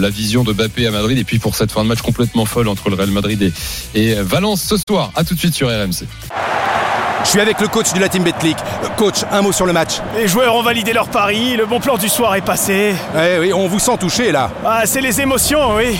la 0.00 0.10
vision 0.10 0.44
de 0.44 0.52
Bappé 0.52 0.86
à 0.86 0.90
Madrid. 0.90 1.18
Et 1.18 1.24
puis 1.24 1.38
pour 1.38 1.54
cette 1.56 1.72
fin 1.72 1.82
de 1.82 1.88
match 1.88 2.02
complètement 2.02 2.44
folle 2.44 2.68
entre 2.68 2.90
le 2.90 2.96
Real 2.96 3.10
Madrid 3.10 3.52
et, 3.94 4.00
et 4.00 4.14
Valence 4.14 4.62
ce 4.62 4.76
soir. 4.76 5.10
À 5.14 5.24
tout 5.24 5.34
de 5.34 5.38
suite 5.38 5.54
sur 5.54 5.68
RMC. 5.68 6.06
Je 7.24 7.30
suis 7.30 7.40
avec 7.40 7.58
le 7.60 7.68
coach 7.68 7.92
de 7.94 8.00
la 8.00 8.08
team 8.10 8.22
Betclic. 8.22 8.56
Euh, 8.58 8.88
Coach, 8.96 9.24
un 9.32 9.40
mot 9.40 9.50
sur 9.50 9.64
le 9.64 9.72
match. 9.72 9.94
Les 10.14 10.28
joueurs 10.28 10.54
ont 10.54 10.62
validé 10.62 10.92
leur 10.92 11.08
pari, 11.08 11.56
le 11.56 11.64
bon 11.64 11.80
plan 11.80 11.96
du 11.96 12.08
soir 12.08 12.34
est 12.34 12.44
passé. 12.44 12.94
Eh 13.16 13.38
oui, 13.38 13.52
on 13.52 13.66
vous 13.66 13.78
sent 13.78 13.96
touché 13.98 14.30
là. 14.30 14.50
Ah, 14.64 14.82
c'est 14.84 15.00
les 15.00 15.20
émotions, 15.22 15.74
oui. 15.74 15.96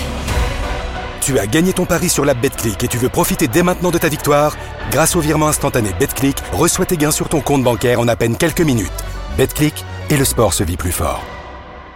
Tu 1.21 1.39
as 1.39 1.47
gagné 1.47 1.73
ton 1.73 1.85
pari 1.85 2.09
sur 2.09 2.25
la 2.25 2.35
Betclic 2.35 2.83
et 2.83 2.87
tu 2.87 2.97
veux 2.97 3.09
profiter 3.09 3.47
dès 3.47 3.63
maintenant 3.63 3.89
de 3.89 3.97
ta 3.97 4.09
victoire 4.09 4.55
Grâce 4.91 5.15
au 5.15 5.19
virement 5.19 5.47
instantané 5.47 5.89
Betclic, 5.99 6.37
reçois 6.53 6.85
tes 6.85 6.95
gains 6.95 7.11
sur 7.11 7.27
ton 7.27 7.41
compte 7.41 7.63
bancaire 7.63 7.99
en 7.99 8.07
à 8.07 8.15
peine 8.15 8.37
quelques 8.37 8.61
minutes. 8.61 8.91
Betclic 9.35 9.83
et 10.11 10.17
le 10.17 10.25
sport 10.25 10.53
se 10.53 10.63
vit 10.63 10.77
plus 10.77 10.91
fort. 10.91 11.23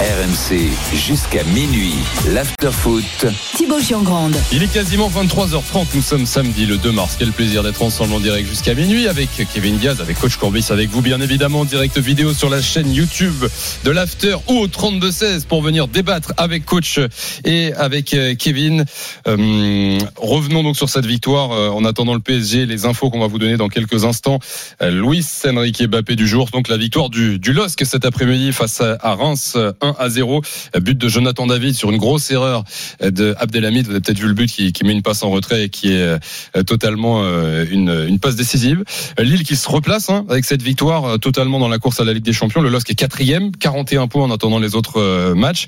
RMC 0.00 0.72
jusqu'à 0.92 1.44
minuit. 1.44 1.94
L'afterfoot. 2.26 3.26
Thibaut 3.54 3.78
Giangrande. 3.78 4.34
Il 4.50 4.64
est 4.64 4.72
quasiment 4.72 5.08
23h30. 5.08 5.86
Nous 5.94 6.02
sommes 6.02 6.26
samedi 6.26 6.66
le 6.66 6.78
2 6.78 6.90
mars. 6.90 7.14
Quel 7.16 7.30
plaisir 7.30 7.62
d'être 7.62 7.80
ensemble 7.80 8.12
en 8.12 8.18
direct 8.18 8.48
jusqu'à 8.48 8.74
minuit 8.74 9.06
avec 9.06 9.28
Kevin 9.54 9.76
Diaz, 9.76 10.00
avec 10.00 10.18
Coach 10.18 10.34
Courbis, 10.34 10.66
avec 10.70 10.90
vous 10.90 11.00
bien 11.00 11.20
évidemment 11.20 11.60
en 11.60 11.64
direct 11.64 11.96
vidéo 11.98 12.34
sur 12.34 12.50
la 12.50 12.60
chaîne 12.60 12.92
YouTube 12.92 13.44
de 13.84 13.90
l'After 13.92 14.34
ou 14.48 14.54
au 14.58 14.66
32-16 14.66 15.46
pour 15.46 15.62
venir 15.62 15.86
débattre 15.86 16.32
avec 16.38 16.64
Coach 16.64 16.98
et 17.44 17.72
avec 17.74 18.14
euh, 18.14 18.34
Kevin. 18.34 18.86
Euh, 19.28 19.98
revenons 20.16 20.64
donc 20.64 20.76
sur 20.76 20.88
cette 20.88 21.06
victoire 21.06 21.52
euh, 21.52 21.68
en 21.68 21.84
attendant 21.84 22.14
le 22.14 22.20
PSG. 22.20 22.66
Les 22.66 22.84
infos 22.84 23.10
qu'on 23.10 23.20
va 23.20 23.28
vous 23.28 23.38
donner 23.38 23.56
dans 23.56 23.68
quelques 23.68 24.04
instants. 24.04 24.40
Luis 24.80 25.24
Enrique 25.44 25.86
Mbappé 25.86 26.16
du 26.16 26.26
jour. 26.26 26.48
Donc 26.52 26.66
la 26.66 26.78
victoire 26.78 27.10
du, 27.10 27.38
du 27.38 27.52
LOSC 27.52 27.86
cet 27.86 28.04
après-midi 28.04 28.52
face 28.52 28.80
à, 28.80 28.98
à 29.00 29.14
Reims 29.14 29.56
1 29.84 29.96
à 29.98 30.08
0. 30.08 30.42
But 30.80 30.98
de 30.98 31.08
Jonathan 31.08 31.46
David 31.46 31.74
sur 31.74 31.90
une 31.90 31.98
grosse 31.98 32.30
erreur 32.30 32.64
de 33.00 33.34
Abdelhamid. 33.38 33.86
Vous 33.86 33.90
avez 33.92 34.00
peut-être 34.00 34.18
vu 34.18 34.28
le 34.28 34.34
but 34.34 34.50
qui, 34.50 34.84
met 34.84 34.92
une 34.92 35.02
passe 35.02 35.22
en 35.22 35.30
retrait 35.30 35.64
et 35.64 35.68
qui 35.68 35.92
est 35.92 36.18
euh, 36.56 36.62
totalement 36.66 37.22
euh, 37.22 37.64
une, 37.70 38.18
passe 38.18 38.36
décisive. 38.36 38.84
Lille 39.18 39.44
qui 39.44 39.56
se 39.56 39.68
replace 39.68 40.10
hein, 40.10 40.24
avec 40.28 40.44
cette 40.44 40.62
victoire 40.62 41.04
euh, 41.04 41.18
totalement 41.18 41.58
dans 41.58 41.68
la 41.68 41.78
course 41.78 42.00
à 42.00 42.04
la 42.04 42.12
Ligue 42.12 42.24
des 42.24 42.32
Champions. 42.32 42.60
Le 42.60 42.68
LOSC 42.68 42.90
est 42.90 42.94
quatrième, 42.94 43.52
41 43.52 44.08
points 44.08 44.24
en 44.24 44.30
attendant 44.30 44.58
les 44.58 44.74
autres 44.74 45.00
euh, 45.00 45.34
matchs. 45.34 45.66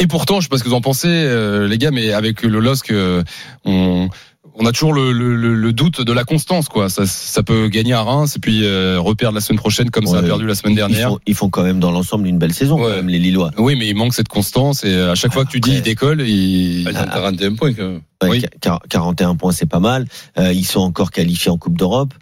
Et 0.00 0.06
pourtant, 0.06 0.40
je 0.40 0.44
sais 0.44 0.48
pas 0.48 0.56
ce 0.56 0.64
que 0.64 0.68
vous 0.70 0.74
en 0.74 0.80
pensez, 0.80 1.08
euh, 1.08 1.68
les 1.68 1.76
gars, 1.76 1.90
mais 1.90 2.12
avec 2.12 2.42
le 2.42 2.58
LOSC, 2.58 2.90
euh, 2.90 3.22
on, 3.66 4.08
on 4.54 4.66
a 4.66 4.72
toujours 4.72 4.92
le, 4.92 5.12
le, 5.12 5.36
le- 5.36 5.54
le 5.54 5.72
doute 5.72 6.00
de 6.02 6.12
la 6.12 6.24
constance, 6.24 6.68
quoi. 6.68 6.88
Ça, 6.88 7.06
ça 7.06 7.42
peut 7.42 7.68
gagner 7.68 7.92
à 7.94 8.02
Reims 8.02 8.36
et 8.36 8.38
puis 8.40 8.64
euh, 8.64 8.98
reperdre 9.00 9.34
la 9.36 9.40
semaine 9.40 9.58
prochaine 9.58 9.90
comme 9.90 10.06
ça 10.06 10.18
a 10.18 10.22
perdu 10.22 10.46
la 10.46 10.54
semaine 10.54 10.72
Ils 10.72 10.76
dernière. 10.76 11.08
font, 11.10 11.18
ils 11.26 11.34
font 11.34 11.48
quand 11.50 11.62
même 11.62 11.80
dans 11.80 11.90
l'ensemble 11.90 12.26
une 12.26 12.38
belle 12.38 12.52
saison, 12.52 12.76
quand 12.78 12.88
même, 12.90 13.08
les 13.08 13.18
Lillois. 13.18 13.50
Oui, 13.58 13.76
mais 13.76 13.88
il 13.88 13.94
manque 13.96 14.14
cette 14.14 14.28
constance 14.28 14.84
et 14.84 14.94
à 14.94 15.14
chaque 15.14 15.32
fois 15.32 15.44
que 15.44 15.50
tu 15.50 15.60
dis 15.60 15.76
il 15.76 15.82
décolle, 15.82 16.20
il... 16.22 16.80
Ils 16.82 16.88
ont 16.88 16.92
41 16.92 17.54
points 17.54 17.72
quand 17.74 17.82
même. 17.88 18.00
Ouais, 18.22 18.40
quar- 18.60 18.80
41 18.90 19.34
points, 19.36 19.52
c'est 19.52 19.64
pas 19.64 19.80
mal. 19.80 20.06
Euh, 20.38 20.52
ils 20.52 20.66
sont 20.66 20.80
encore 20.80 21.10
qualifiés 21.10 21.50
en 21.50 21.56
Coupe 21.56 21.78
d'Europe. 21.78 22.12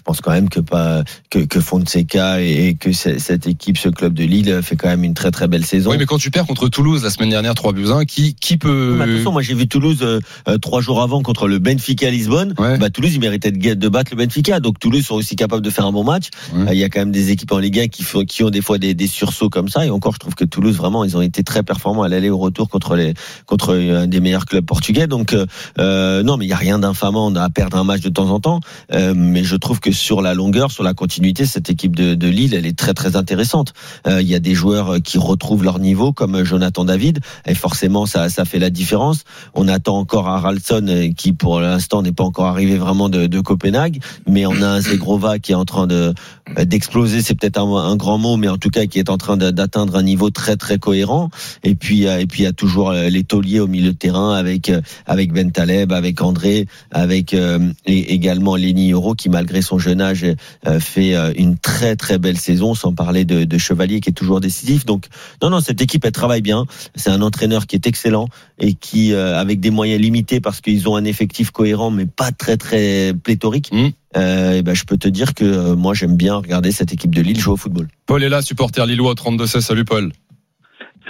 Je 0.00 0.02
pense 0.02 0.22
quand 0.22 0.30
même 0.30 0.48
que 0.48 0.60
pas 0.60 1.04
que, 1.28 1.40
que 1.40 1.60
Fonseca 1.60 2.40
et, 2.40 2.68
et 2.68 2.74
que 2.74 2.90
cette 2.92 3.46
équipe, 3.46 3.76
ce 3.76 3.90
club 3.90 4.14
de 4.14 4.24
Lille, 4.24 4.60
fait 4.62 4.76
quand 4.76 4.88
même 4.88 5.04
une 5.04 5.12
très 5.12 5.30
très 5.30 5.46
belle 5.46 5.66
saison. 5.66 5.90
Oui, 5.90 5.98
mais 5.98 6.06
quand 6.06 6.16
tu 6.16 6.30
perds 6.30 6.46
contre 6.46 6.68
Toulouse 6.68 7.04
la 7.04 7.10
semaine 7.10 7.28
dernière 7.28 7.54
3 7.54 7.74
buts 7.74 7.90
1, 7.90 8.06
qui, 8.06 8.34
qui 8.34 8.56
peut. 8.56 8.96
Mais 8.98 9.04
attention, 9.04 9.32
moi 9.32 9.42
j'ai 9.42 9.52
vu 9.52 9.68
Toulouse 9.68 9.98
euh, 10.00 10.20
euh, 10.48 10.56
trois 10.56 10.80
jours 10.80 11.02
avant 11.02 11.22
contre 11.22 11.48
le 11.48 11.58
Benfica 11.58 12.08
à 12.08 12.10
Lisbonne. 12.10 12.54
Bah, 12.56 12.88
Toulouse, 12.88 13.12
il 13.14 13.20
méritait 13.20 13.52
de, 13.52 13.74
de 13.74 13.88
battre 13.88 14.12
le 14.12 14.16
Benfica. 14.16 14.58
Donc 14.58 14.78
Toulouse 14.78 15.04
sont 15.04 15.16
aussi 15.16 15.36
capables 15.36 15.62
de 15.62 15.70
faire 15.70 15.84
un 15.84 15.92
bon 15.92 16.04
match. 16.04 16.28
Euh, 16.54 16.68
Il 16.72 16.78
y 16.78 16.84
a 16.84 16.88
quand 16.88 17.00
même 17.00 17.12
des 17.12 17.30
équipes 17.30 17.52
en 17.52 17.58
Ligue 17.58 17.78
1 17.78 17.88
qui, 17.88 18.02
font, 18.02 18.24
qui 18.24 18.42
ont 18.42 18.50
des 18.50 18.62
fois 18.62 18.78
des, 18.78 18.94
des 18.94 19.06
sursauts 19.06 19.50
comme 19.50 19.68
ça. 19.68 19.84
Et 19.84 19.90
encore, 19.90 20.14
je 20.14 20.18
trouve 20.18 20.34
que 20.34 20.46
Toulouse, 20.46 20.76
vraiment, 20.76 21.04
ils 21.04 21.16
ont 21.16 21.20
été 21.20 21.42
très 21.42 21.62
performants 21.62 22.02
à 22.02 22.08
l'aller 22.08 22.30
au 22.30 22.38
retour 22.38 22.70
contre, 22.70 22.96
les, 22.96 23.12
contre 23.44 23.74
un 23.76 24.06
des 24.06 24.20
meilleurs 24.20 24.46
clubs 24.46 24.64
portugais. 24.64 25.06
Donc 25.06 25.34
euh, 25.34 25.46
euh, 25.78 26.22
non, 26.22 26.36
mais 26.36 26.44
il 26.46 26.48
n'y 26.48 26.54
a 26.54 26.58
rien 26.58 26.78
d'infamant 26.78 27.34
à 27.34 27.50
perdre 27.50 27.76
un 27.76 27.84
match 27.84 28.00
de 28.00 28.08
temps 28.08 28.30
en 28.30 28.40
temps. 28.40 28.60
Euh, 28.92 29.14
mais 29.16 29.44
je 29.44 29.56
trouve 29.56 29.80
que 29.80 29.89
sur 29.92 30.22
la 30.22 30.34
longueur, 30.34 30.70
sur 30.70 30.82
la 30.82 30.94
continuité, 30.94 31.46
cette 31.46 31.70
équipe 31.70 31.96
de, 31.96 32.14
de 32.14 32.28
Lille, 32.28 32.54
elle 32.54 32.66
est 32.66 32.78
très 32.78 32.94
très 32.94 33.16
intéressante. 33.16 33.72
Euh, 34.06 34.22
Il 34.22 34.28
y 34.28 34.34
a 34.34 34.38
des 34.40 34.54
joueurs 34.54 34.94
euh, 34.94 34.98
qui 34.98 35.18
retrouvent 35.18 35.64
leur 35.64 35.78
niveau, 35.78 36.12
comme 36.12 36.44
Jonathan 36.44 36.84
David, 36.84 37.20
et 37.46 37.54
forcément 37.54 38.06
ça, 38.06 38.28
ça 38.28 38.44
fait 38.44 38.58
la 38.58 38.70
différence. 38.70 39.24
On 39.54 39.68
attend 39.68 39.98
encore 39.98 40.28
Haraldsson, 40.28 40.86
euh, 40.88 41.10
qui 41.16 41.32
pour 41.32 41.60
l'instant 41.60 42.02
n'est 42.02 42.12
pas 42.12 42.24
encore 42.24 42.46
arrivé 42.46 42.76
vraiment 42.76 43.08
de, 43.08 43.26
de 43.26 43.40
Copenhague, 43.40 44.00
mais 44.26 44.46
on 44.46 44.62
a 44.62 44.66
un 44.66 44.80
Zegrova 44.80 45.38
qui 45.38 45.52
est 45.52 45.56
en 45.56 45.64
train 45.64 45.86
de 45.86 46.14
euh, 46.58 46.64
d'exploser, 46.64 47.22
c'est 47.22 47.34
peut-être 47.34 47.58
un, 47.60 47.96
grand 47.96 48.18
mot, 48.18 48.36
mais 48.36 48.48
en 48.48 48.56
tout 48.56 48.70
cas 48.70 48.86
qui 48.86 48.98
est 48.98 49.10
en 49.10 49.18
train 49.18 49.36
d'atteindre 49.36 49.96
un 49.96 50.02
niveau 50.02 50.30
très 50.30 50.56
très 50.56 50.78
cohérent. 50.78 51.30
Et 51.62 51.74
puis 51.74 52.06
euh, 52.06 52.18
et 52.18 52.26
puis 52.26 52.42
il 52.42 52.44
y 52.44 52.48
a 52.48 52.52
toujours 52.52 52.90
euh, 52.90 53.08
les 53.08 53.24
tauliers 53.24 53.60
au 53.60 53.66
milieu 53.66 53.92
de 53.92 53.96
terrain 53.96 54.34
avec 54.34 54.68
euh, 54.68 54.80
avec 55.06 55.32
Ben 55.32 55.50
Taleb, 55.52 55.92
avec 55.92 56.20
André, 56.22 56.66
avec 56.90 57.34
euh, 57.34 57.58
et 57.86 58.12
également 58.12 58.56
Lenny 58.56 58.92
Euro 58.92 59.14
qui 59.14 59.28
malgré 59.28 59.62
son 59.62 59.78
jeune 59.80 60.00
âge 60.00 60.24
euh, 60.66 60.80
fait 60.80 61.14
euh, 61.14 61.32
une 61.36 61.58
très 61.58 61.96
très 61.96 62.18
belle 62.18 62.38
saison, 62.38 62.74
sans 62.74 62.92
parler 62.92 63.24
de, 63.24 63.44
de 63.44 63.58
Chevalier 63.58 64.00
qui 64.00 64.10
est 64.10 64.14
toujours 64.14 64.40
décisif. 64.40 64.86
Donc 64.86 65.06
non 65.42 65.50
non 65.50 65.60
cette 65.60 65.80
équipe 65.80 66.04
elle 66.04 66.12
travaille 66.12 66.42
bien. 66.42 66.66
C'est 66.94 67.10
un 67.10 67.22
entraîneur 67.22 67.66
qui 67.66 67.76
est 67.76 67.86
excellent 67.86 68.28
et 68.58 68.74
qui 68.74 69.12
euh, 69.12 69.38
avec 69.38 69.60
des 69.60 69.70
moyens 69.70 70.00
limités 70.00 70.40
parce 70.40 70.60
qu'ils 70.60 70.88
ont 70.88 70.96
un 70.96 71.04
effectif 71.04 71.50
cohérent 71.50 71.90
mais 71.90 72.06
pas 72.06 72.30
très 72.30 72.56
très 72.56 73.14
pléthorique. 73.14 73.70
Euh, 74.16 74.54
et 74.54 74.62
ben 74.62 74.74
je 74.74 74.84
peux 74.84 74.96
te 74.96 75.08
dire 75.08 75.34
que 75.34 75.44
euh, 75.44 75.76
moi 75.76 75.94
j'aime 75.94 76.16
bien 76.16 76.36
regarder 76.36 76.72
cette 76.72 76.92
équipe 76.92 77.14
de 77.14 77.22
Lille 77.22 77.38
jouer 77.38 77.54
au 77.54 77.56
football. 77.56 77.88
Paul 78.06 78.22
est 78.22 78.28
là, 78.28 78.42
supporter 78.42 78.84
Lillois 78.86 79.14
32-16. 79.14 79.60
Salut 79.60 79.84
Paul. 79.84 80.12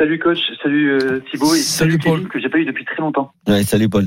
Salut 0.01 0.19
coach, 0.19 0.39
salut 0.63 0.93
euh, 0.93 1.21
Thibaut 1.31 1.55
et 1.55 1.59
salut, 1.59 1.99
Kevin 1.99 2.27
que 2.27 2.41
j'ai 2.41 2.49
pas 2.49 2.57
eu 2.57 2.65
depuis 2.65 2.87
très 2.87 2.97
longtemps. 3.03 3.33
Ouais, 3.47 3.63
salut 3.65 3.91
Paul. 3.91 4.05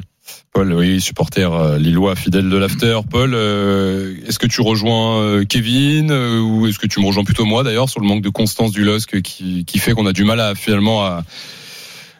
Paul, 0.51 0.73
oui, 0.73 0.99
supporter 0.99 1.53
euh, 1.53 1.77
lillois 1.77 2.15
fidèle 2.15 2.49
de 2.49 2.57
l'after. 2.57 2.97
Paul, 3.11 3.33
euh, 3.35 4.15
est-ce 4.27 4.39
que 4.39 4.47
tu 4.47 4.61
rejoins 4.61 5.21
euh, 5.21 5.43
Kevin 5.47 6.09
euh, 6.09 6.39
ou 6.41 6.65
est-ce 6.65 6.79
que 6.79 6.87
tu 6.87 6.99
me 6.99 7.05
rejoins 7.05 7.23
plutôt 7.23 7.45
moi 7.45 7.61
d'ailleurs 7.61 7.89
sur 7.89 8.01
le 8.01 8.07
manque 8.07 8.23
de 8.23 8.29
constance 8.29 8.71
du 8.71 8.83
LOSC 8.83 9.21
qui, 9.21 9.65
qui 9.65 9.77
fait 9.77 9.91
qu'on 9.91 10.07
a 10.07 10.13
du 10.13 10.23
mal 10.23 10.39
à 10.39 10.55
finalement 10.55 11.03
à, 11.03 11.21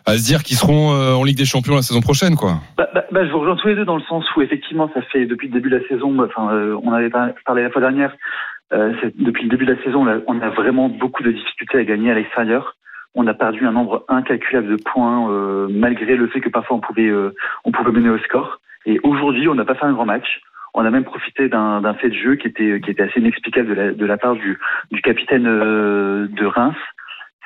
à 0.06 0.18
se 0.20 0.24
dire 0.24 0.44
qu'ils 0.44 0.58
seront 0.58 0.94
euh, 0.94 1.14
en 1.14 1.24
Ligue 1.24 1.38
des 1.38 1.46
Champions 1.46 1.74
la 1.74 1.82
saison 1.82 2.02
prochaine, 2.02 2.36
quoi? 2.36 2.60
Bah, 2.78 2.88
bah, 2.94 3.06
bah, 3.12 3.26
je 3.26 3.32
vous 3.32 3.40
rejoins 3.40 3.56
tous 3.56 3.70
les 3.70 3.76
deux 3.76 3.86
dans 3.86 3.98
le 3.98 4.04
sens 4.04 4.24
où 4.38 4.44
effectivement 4.44 4.88
ça 4.94 5.02
fait 5.12 5.26
depuis 5.26 5.48
le 5.48 5.54
début 5.56 5.72
de 5.72 5.78
la 5.78 5.88
saison, 5.88 6.16
enfin 6.24 6.54
euh, 6.54 6.78
on 6.84 6.92
avait 6.94 7.10
par- 7.10 7.30
parlé 7.44 7.64
la 7.64 7.72
fois 7.72 7.82
dernière, 7.82 8.14
euh, 8.72 8.94
depuis 9.18 9.46
le 9.46 9.50
début 9.50 9.66
de 9.66 9.74
la 9.74 9.84
saison 9.84 10.04
on 10.04 10.08
a, 10.08 10.18
on 10.28 10.40
a 10.42 10.50
vraiment 10.50 10.90
beaucoup 10.90 11.24
de 11.24 11.32
difficultés 11.32 11.80
à 11.80 11.84
gagner 11.86 12.12
à 12.12 12.14
l'extérieur. 12.14 12.76
On 13.16 13.28
a 13.28 13.34
perdu 13.34 13.66
un 13.66 13.72
nombre 13.72 14.06
incalculable 14.08 14.70
de 14.70 14.84
points 14.84 15.32
euh, 15.32 15.68
malgré 15.70 16.16
le 16.16 16.28
fait 16.28 16.42
que 16.42 16.50
parfois 16.50 16.78
on 16.78 16.80
pouvait 16.80 17.10
euh, 17.10 17.36
on 17.64 17.72
pouvait 17.72 17.92
mener 17.92 18.10
au 18.10 18.18
score. 18.20 18.60
Et 18.86 19.00
aujourd'hui 19.04 19.48
on 19.48 19.56
n'a 19.56 19.66
pas 19.66 19.76
fait 19.76 19.86
un 19.86 19.94
grand 19.94 20.06
match. 20.06 20.42
On 20.74 20.84
a 20.86 20.90
même 20.90 21.04
profité 21.04 21.50
d'un 21.50 21.94
fait 21.94 22.10
de 22.10 22.16
jeu 22.16 22.36
qui 22.36 22.48
était 22.48 22.82
qui 22.82 22.90
était 22.90 23.04
assez 23.04 23.20
inexplicable 23.20 23.70
de 23.70 23.74
la, 23.74 23.92
de 23.92 24.06
la 24.06 24.18
part 24.18 24.36
du, 24.36 24.58
du 24.92 25.02
capitaine 25.02 25.46
euh, 25.46 26.28
de 26.28 26.46
Reims, 26.46 26.76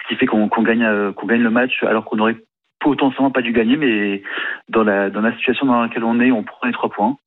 ce 0.02 0.08
qui 0.08 0.16
fait 0.16 0.26
qu'on 0.26 0.48
gagne 0.48 1.12
qu'on 1.14 1.28
gagne 1.28 1.44
le 1.44 1.50
match 1.50 1.84
alors 1.84 2.06
qu'on 2.06 2.20
aurait 2.20 2.38
potentiellement 2.80 3.32
pas 3.32 3.42
dû 3.42 3.52
gagner, 3.52 3.76
mais 3.76 4.24
dans 4.70 4.84
la 4.84 5.10
dans 5.10 5.22
la 5.22 5.36
situation 5.36 5.66
dans 5.66 5.82
laquelle 5.82 6.06
on 6.06 6.20
est, 6.22 6.32
on 6.32 6.44
prend 6.44 6.68
les 6.68 6.74
trois 6.74 6.90
points. 6.90 7.18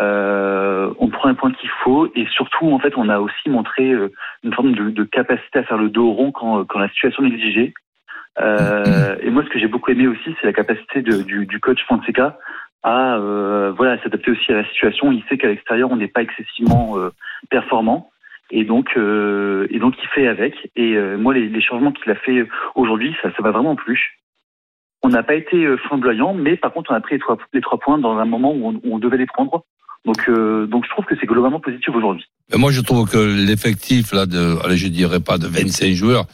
Euh, 0.00 0.92
on 1.00 1.08
prend 1.08 1.28
un 1.28 1.34
point 1.34 1.50
qu'il 1.52 1.70
faut 1.82 2.06
et 2.14 2.24
surtout 2.26 2.70
en 2.70 2.78
fait 2.78 2.96
on 2.96 3.08
a 3.08 3.18
aussi 3.18 3.48
montré 3.50 3.90
euh, 3.90 4.12
une 4.44 4.52
forme 4.54 4.72
de, 4.72 4.90
de 4.90 5.02
capacité 5.04 5.58
à 5.58 5.64
faire 5.64 5.78
le 5.78 5.90
dos 5.90 6.12
rond 6.12 6.30
quand, 6.30 6.64
quand 6.66 6.78
la 6.78 6.88
situation 6.90 7.24
l'exigeait. 7.24 7.74
Euh, 8.40 9.16
et 9.20 9.30
moi 9.30 9.42
ce 9.42 9.48
que 9.48 9.58
j'ai 9.58 9.66
beaucoup 9.66 9.90
aimé 9.90 10.06
aussi 10.06 10.36
c'est 10.40 10.46
la 10.46 10.52
capacité 10.52 11.02
de- 11.02 11.22
du, 11.22 11.46
du 11.46 11.58
coach 11.58 11.80
Fonseca 11.88 12.38
à 12.84 13.16
euh, 13.16 13.72
voilà 13.76 14.00
s'adapter 14.02 14.30
aussi 14.30 14.52
à 14.52 14.56
la 14.56 14.64
situation. 14.66 15.10
Il 15.10 15.24
sait 15.28 15.36
qu'à 15.36 15.48
l'extérieur 15.48 15.90
on 15.90 15.96
n'est 15.96 16.06
pas 16.06 16.22
excessivement 16.22 16.96
euh, 16.98 17.10
performant 17.50 18.10
et 18.52 18.62
donc 18.64 18.96
et 18.96 19.78
donc 19.80 19.94
il 20.00 20.08
fait 20.14 20.28
avec. 20.28 20.70
Et 20.76 20.96
moi 21.16 21.34
les, 21.34 21.48
les 21.48 21.60
changements 21.60 21.90
qu'il 21.92 22.10
a 22.12 22.14
fait 22.14 22.46
aujourd'hui 22.76 23.16
ça 23.20 23.30
ça 23.36 23.42
va 23.42 23.50
vraiment 23.50 23.74
plus. 23.74 24.00
On 25.02 25.08
n'a 25.10 25.22
pas 25.22 25.34
été 25.34 25.76
flamboyant, 25.78 26.34
mais 26.34 26.56
par 26.56 26.72
contre, 26.72 26.90
on 26.90 26.94
a 26.94 27.00
pris 27.00 27.14
les 27.14 27.20
trois, 27.20 27.38
les 27.52 27.60
trois 27.60 27.78
points 27.78 27.98
dans 27.98 28.18
un 28.18 28.24
moment 28.24 28.52
où 28.52 28.66
on, 28.68 28.74
où 28.82 28.94
on 28.94 28.98
devait 28.98 29.16
les 29.16 29.26
prendre. 29.26 29.64
Donc, 30.04 30.28
euh, 30.28 30.66
donc 30.66 30.84
je 30.84 30.90
trouve 30.90 31.04
que 31.04 31.14
c'est 31.20 31.26
globalement 31.26 31.60
positif 31.60 31.94
aujourd'hui. 31.94 32.24
Mais 32.50 32.58
moi, 32.58 32.70
je 32.70 32.80
trouve 32.80 33.08
que 33.08 33.18
l'effectif, 33.18 34.12
là, 34.12 34.26
de, 34.26 34.56
allez, 34.64 34.76
je 34.76 34.88
dirais 34.88 35.20
pas 35.20 35.38
de 35.38 35.46
25 35.46 35.92
joueurs, 35.92 36.26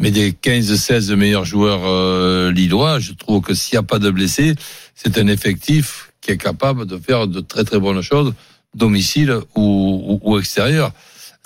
mais 0.00 0.10
des 0.10 0.32
15-16 0.32 1.14
meilleurs 1.14 1.44
joueurs 1.44 1.82
euh, 1.84 2.50
lillois, 2.50 2.98
je 2.98 3.12
trouve 3.12 3.40
que 3.40 3.54
s'il 3.54 3.76
n'y 3.76 3.84
a 3.84 3.86
pas 3.86 3.98
de 3.98 4.10
blessés, 4.10 4.54
c'est 4.94 5.18
un 5.18 5.28
effectif 5.28 6.12
qui 6.20 6.30
est 6.30 6.36
capable 6.36 6.86
de 6.86 6.98
faire 6.98 7.26
de 7.26 7.40
très 7.40 7.64
très 7.64 7.78
bonnes 7.78 8.02
choses, 8.02 8.34
domicile 8.74 9.38
ou, 9.54 10.20
ou, 10.22 10.30
ou 10.32 10.38
extérieur. 10.38 10.92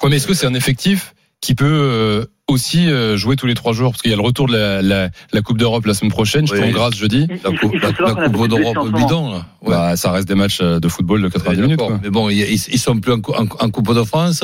Ouais, 0.03 0.11
mais 0.11 0.17
est-ce 0.17 0.27
que 0.27 0.35
c'est 0.35 0.47
un 0.47 0.55
effectif 0.55 1.15
qui 1.41 1.55
peut 1.55 1.65
euh, 1.67 2.25
aussi 2.49 2.89
euh, 2.91 3.17
jouer 3.17 3.37
tous 3.37 3.47
les 3.47 3.55
trois 3.55 3.73
jours 3.73 3.93
parce 3.93 4.03
qu'il 4.03 4.11
y 4.11 4.15
a 4.15 4.17
le 4.17 4.23
retour 4.23 4.47
de 4.49 4.53
la, 4.57 4.83
la, 4.83 5.11
la 5.33 5.43
Coupe 5.43 5.59
d'Europe 5.59 5.85
la 5.87 5.95
semaine 5.95 6.11
prochaine, 6.11 6.47
je 6.47 6.53
Oui. 6.55 6.59
tourne 6.61 6.73
grâce 6.73 6.95
jeudi. 6.97 7.27
La 7.45 7.51
coupe, 7.57 7.75
la, 7.75 7.91
la 7.91 8.29
coupe 8.29 8.49
d'Europe 8.49 8.93
bidon, 8.93 9.31
là. 9.33 9.47
Ouais. 9.63 9.71
Bah, 9.71 9.97
ça 9.97 10.11
reste 10.13 10.27
des 10.29 10.35
matchs 10.35 10.59
euh, 10.63 10.81
de 10.81 10.89
football 10.89 11.23
de 11.23 11.29
90 11.29 11.61
minutes. 11.61 11.79
Quoi. 11.79 12.01
Mais 12.03 12.11
bon, 12.11 12.29
ils, 12.31 12.41
ils 12.53 12.79
sont 12.79 12.99
plus 12.99 13.13
en, 13.13 13.21
cou- 13.21 13.35
en, 13.35 13.45
en 13.45 13.71
Coupe 13.71 13.95
de 13.95 14.03
France. 14.03 14.43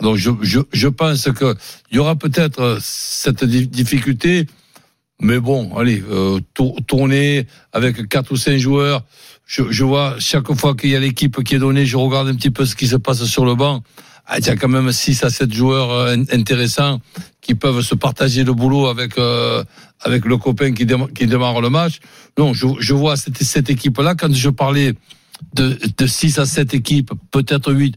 Donc 0.00 0.16
je, 0.16 0.30
je, 0.42 0.60
je 0.72 0.88
pense 0.88 1.24
que 1.32 1.54
il 1.90 1.96
y 1.96 1.98
aura 1.98 2.16
peut-être 2.16 2.78
cette 2.82 3.44
di- 3.44 3.66
difficulté, 3.66 4.46
mais 5.20 5.40
bon, 5.40 5.74
allez, 5.76 6.02
euh, 6.10 6.38
tour- 6.52 6.76
tourner 6.86 7.46
avec 7.72 8.06
quatre 8.08 8.32
ou 8.32 8.36
cinq 8.36 8.58
joueurs. 8.58 9.02
Je, 9.46 9.62
je 9.70 9.84
vois 9.84 10.16
chaque 10.18 10.52
fois 10.52 10.74
qu'il 10.74 10.90
y 10.90 10.96
a 10.96 11.00
l'équipe 11.00 11.42
qui 11.44 11.54
est 11.54 11.58
donnée, 11.58 11.86
je 11.86 11.96
regarde 11.96 12.28
un 12.28 12.34
petit 12.34 12.50
peu 12.50 12.66
ce 12.66 12.76
qui 12.76 12.86
se 12.88 12.96
passe 12.96 13.24
sur 13.24 13.46
le 13.46 13.54
banc. 13.54 13.82
Ah, 14.26 14.38
il 14.38 14.46
y 14.46 14.50
a 14.50 14.56
quand 14.56 14.68
même 14.68 14.90
6 14.92 15.24
à 15.24 15.30
7 15.30 15.52
joueurs 15.52 15.90
euh, 15.90 16.14
in- 16.16 16.24
intéressants 16.32 17.00
qui 17.40 17.54
peuvent 17.54 17.80
se 17.82 17.94
partager 17.94 18.42
le 18.44 18.52
boulot 18.52 18.86
avec 18.86 19.18
euh, 19.18 19.62
avec 20.04 20.24
le 20.24 20.36
copain 20.36 20.72
qui, 20.72 20.84
déma- 20.84 21.12
qui 21.12 21.26
démarre 21.26 21.60
le 21.60 21.70
match. 21.70 22.00
Non, 22.38 22.52
je, 22.52 22.66
je 22.80 22.92
vois 22.94 23.16
cette, 23.16 23.38
cette 23.42 23.70
équipe-là, 23.70 24.14
quand 24.14 24.32
je 24.34 24.50
parlais 24.50 24.92
de, 25.54 25.78
de 25.96 26.06
6 26.06 26.38
à 26.38 26.44
7 26.46 26.74
équipes, 26.74 27.12
peut-être 27.30 27.72
8, 27.72 27.94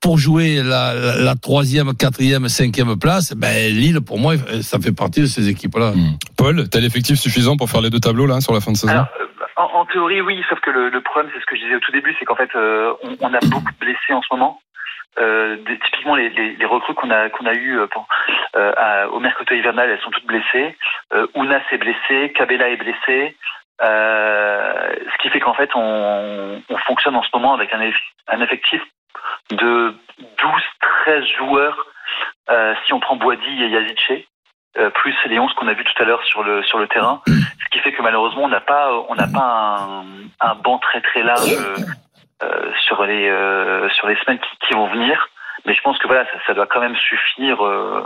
pour 0.00 0.18
jouer 0.18 0.62
la, 0.62 0.94
la, 0.94 1.16
la 1.16 1.34
troisième, 1.36 1.94
quatrième, 1.94 2.48
cinquième 2.48 2.96
place, 2.96 3.34
ben 3.36 3.72
Lille, 3.72 4.00
pour 4.00 4.18
moi, 4.18 4.34
ça 4.62 4.78
fait 4.80 4.92
partie 4.92 5.20
de 5.20 5.26
ces 5.26 5.48
équipes-là. 5.48 5.92
Paul, 6.36 6.68
t'as 6.68 6.80
l'effectif 6.80 7.18
suffisant 7.18 7.56
pour 7.56 7.70
faire 7.70 7.80
les 7.82 7.90
deux 7.90 8.00
tableaux 8.00 8.26
là 8.26 8.40
sur 8.40 8.52
la 8.52 8.60
fin 8.60 8.72
de 8.72 8.76
saison 8.76 8.92
Alors, 8.92 9.06
en, 9.56 9.80
en 9.80 9.86
théorie, 9.86 10.20
oui, 10.20 10.40
sauf 10.48 10.58
que 10.60 10.70
le, 10.70 10.90
le 10.90 11.00
problème, 11.02 11.30
c'est 11.34 11.40
ce 11.40 11.46
que 11.46 11.56
je 11.56 11.62
disais 11.62 11.76
au 11.76 11.80
tout 11.80 11.92
début, 11.92 12.12
c'est 12.18 12.24
qu'en 12.24 12.34
fait, 12.36 12.50
euh, 12.56 12.92
on, 13.04 13.16
on 13.20 13.32
a 13.34 13.38
beaucoup 13.48 13.70
de 13.72 13.78
blessés 13.78 14.12
en 14.12 14.22
ce 14.22 14.34
moment. 14.34 14.58
Euh, 15.18 15.56
des- 15.56 15.78
typiquement, 15.78 16.14
les, 16.16 16.30
les, 16.30 16.56
les 16.56 16.64
recrues 16.64 16.94
qu'on 16.94 17.10
a 17.10 17.28
qu'on 17.28 17.44
a 17.46 17.52
eu 17.52 17.78
euh, 17.78 17.86
pour- 17.86 18.06
euh, 18.56 18.72
à- 18.76 19.08
au 19.08 19.20
mercato 19.20 19.54
hivernal, 19.54 19.90
elles 19.90 20.00
sont 20.00 20.10
toutes 20.10 20.26
blessées. 20.26 20.76
Euh, 21.12 21.26
Ounas 21.34 21.60
est 21.70 21.78
blessé, 21.78 22.32
Cabella 22.34 22.68
est 22.70 22.76
blessé. 22.76 23.36
Euh, 23.82 24.94
ce 25.12 25.18
qui 25.22 25.28
fait 25.30 25.40
qu'en 25.40 25.54
fait, 25.54 25.70
on, 25.74 26.62
on 26.68 26.76
fonctionne 26.78 27.16
en 27.16 27.22
ce 27.22 27.28
moment 27.34 27.52
avec 27.54 27.72
un, 27.74 27.80
un 28.28 28.40
effectif 28.40 28.80
de 29.50 29.94
12-13 31.06 31.36
joueurs 31.38 31.86
euh, 32.50 32.74
si 32.86 32.92
on 32.92 33.00
prend 33.00 33.16
Boadi 33.16 33.62
et 33.64 33.68
Yazice, 33.68 34.24
euh, 34.78 34.90
plus 34.90 35.14
les 35.26 35.38
11 35.38 35.52
qu'on 35.54 35.68
a 35.68 35.72
vu 35.74 35.84
tout 35.84 36.02
à 36.02 36.06
l'heure 36.06 36.22
sur 36.24 36.42
le 36.42 36.62
sur 36.64 36.78
le 36.78 36.88
terrain, 36.88 37.22
ce 37.26 37.68
qui 37.70 37.78
fait 37.80 37.92
que 37.92 38.02
malheureusement 38.02 38.42
on 38.44 38.48
n'a 38.48 38.60
pas 38.60 38.92
on 39.08 39.14
n'a 39.14 39.26
pas 39.28 39.78
un, 39.80 40.04
un 40.40 40.54
banc 40.56 40.78
très 40.78 41.00
très 41.00 41.22
large 41.22 41.56
sur 42.86 43.04
les 43.04 43.28
euh, 43.28 43.88
sur 43.90 44.06
les 44.08 44.16
semaines 44.16 44.38
qui, 44.38 44.66
qui 44.66 44.74
vont 44.74 44.88
venir. 44.88 45.28
Mais 45.66 45.74
je 45.74 45.80
pense 45.82 45.98
que 45.98 46.06
voilà 46.06 46.24
ça, 46.24 46.38
ça 46.46 46.54
doit 46.54 46.66
quand 46.66 46.80
même 46.80 46.96
suffire 46.96 47.64
euh, 47.64 48.04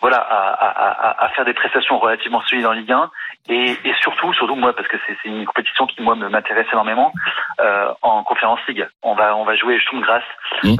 voilà 0.00 0.16
à, 0.18 1.24
à, 1.24 1.28
faire 1.28 1.44
des 1.44 1.54
prestations 1.54 1.96
relativement 1.98 2.42
solides 2.42 2.66
en 2.66 2.72
Ligue 2.72 2.90
1 2.90 3.10
et, 3.50 3.70
et 3.84 3.94
surtout 4.00 4.32
surtout 4.34 4.56
moi 4.56 4.74
parce 4.74 4.88
que 4.88 4.96
c'est 5.06 5.28
une 5.28 5.44
compétition 5.44 5.86
qui 5.86 6.02
moi 6.02 6.16
me- 6.16 6.28
m'intéresse 6.28 6.66
énormément 6.72 7.12
euh, 7.60 7.92
en 8.02 8.24
Conférence 8.24 8.58
League. 8.68 8.84
On 9.02 9.14
va 9.14 9.36
on 9.36 9.44
va 9.44 9.54
jouer 9.54 9.78
Sturmgrass 9.80 10.24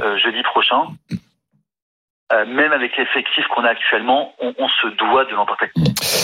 euh, 0.01 0.17
jeudi 0.17 0.43
prochain. 0.43 0.87
Euh, 2.33 2.45
même 2.47 2.71
avec 2.73 2.97
l'effectif 2.97 3.45
qu'on 3.47 3.63
a 3.63 3.69
actuellement, 3.69 4.33
on, 4.39 4.53
on 4.57 4.67
se 4.67 4.87
doit 4.97 5.25
de 5.25 5.31
l'emporter. 5.35 5.69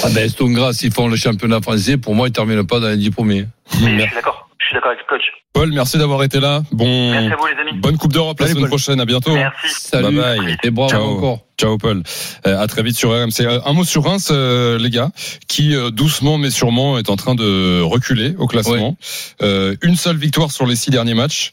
Ah 0.04 0.08
ben, 0.16 0.28
s'ils 0.74 0.92
font 0.94 1.08
le 1.08 1.16
championnat 1.16 1.62
français, 1.62 1.98
pour 1.98 2.16
moi, 2.16 2.28
ils 2.28 2.32
terminent 2.34 2.64
pas 2.66 2.80
dans 2.80 2.88
les 2.88 2.98
10 2.98 3.12
premiers. 3.12 3.46
Mais 3.84 4.00
je 4.00 4.06
suis 4.08 4.16
d'accord. 4.16 4.49
Je 4.60 4.66
suis 4.66 4.74
d'accord 4.76 4.92
avec 4.92 5.02
le 5.02 5.08
coach. 5.18 5.24
Paul, 5.54 5.72
merci 5.72 5.98
d'avoir 5.98 6.22
été 6.24 6.40
là. 6.40 6.64
Bon, 6.74 7.12
Merci 7.12 7.32
à 7.32 7.36
vous, 7.38 7.46
les 7.48 7.58
amis. 7.70 7.80
bonne 7.80 7.98
Coupe 7.98 8.12
d'Europe 8.14 8.40
la 8.40 8.48
semaine 8.48 8.62
Paul. 8.64 8.70
prochaine. 8.70 9.00
À 9.00 9.06
bientôt. 9.06 9.34
Merci. 9.34 9.68
Salut. 9.70 10.16
Bye 10.18 10.38
bye. 10.40 10.58
Et 10.64 10.70
bravo 10.70 10.90
Ciao. 10.92 11.04
encore. 11.18 11.40
Ciao 11.58 11.78
Paul. 11.78 12.04
Euh, 12.46 12.60
à 12.62 12.68
très 12.68 12.84
vite 12.84 12.96
sur 12.98 13.10
RMC. 13.12 13.42
Euh, 13.42 13.60
Un 13.66 13.74
mot 13.74 13.84
sur 13.86 14.04
Reims, 14.04 14.30
euh, 14.32 14.78
les 14.78 14.90
gars, 14.90 15.12
qui 15.48 15.76
euh, 15.76 15.92
doucement 15.92 16.38
mais 16.38 16.50
sûrement 16.52 16.98
est 16.98 17.10
en 17.10 17.16
train 17.16 17.36
de 17.36 17.82
reculer 17.82 18.36
au 18.38 18.48
classement. 18.48 18.98
Euh, 19.42 19.76
une 19.82 19.96
seule 19.96 20.18
victoire 20.18 20.52
sur 20.52 20.66
les 20.66 20.76
six 20.76 20.92
derniers 20.92 21.14
matchs. 21.16 21.52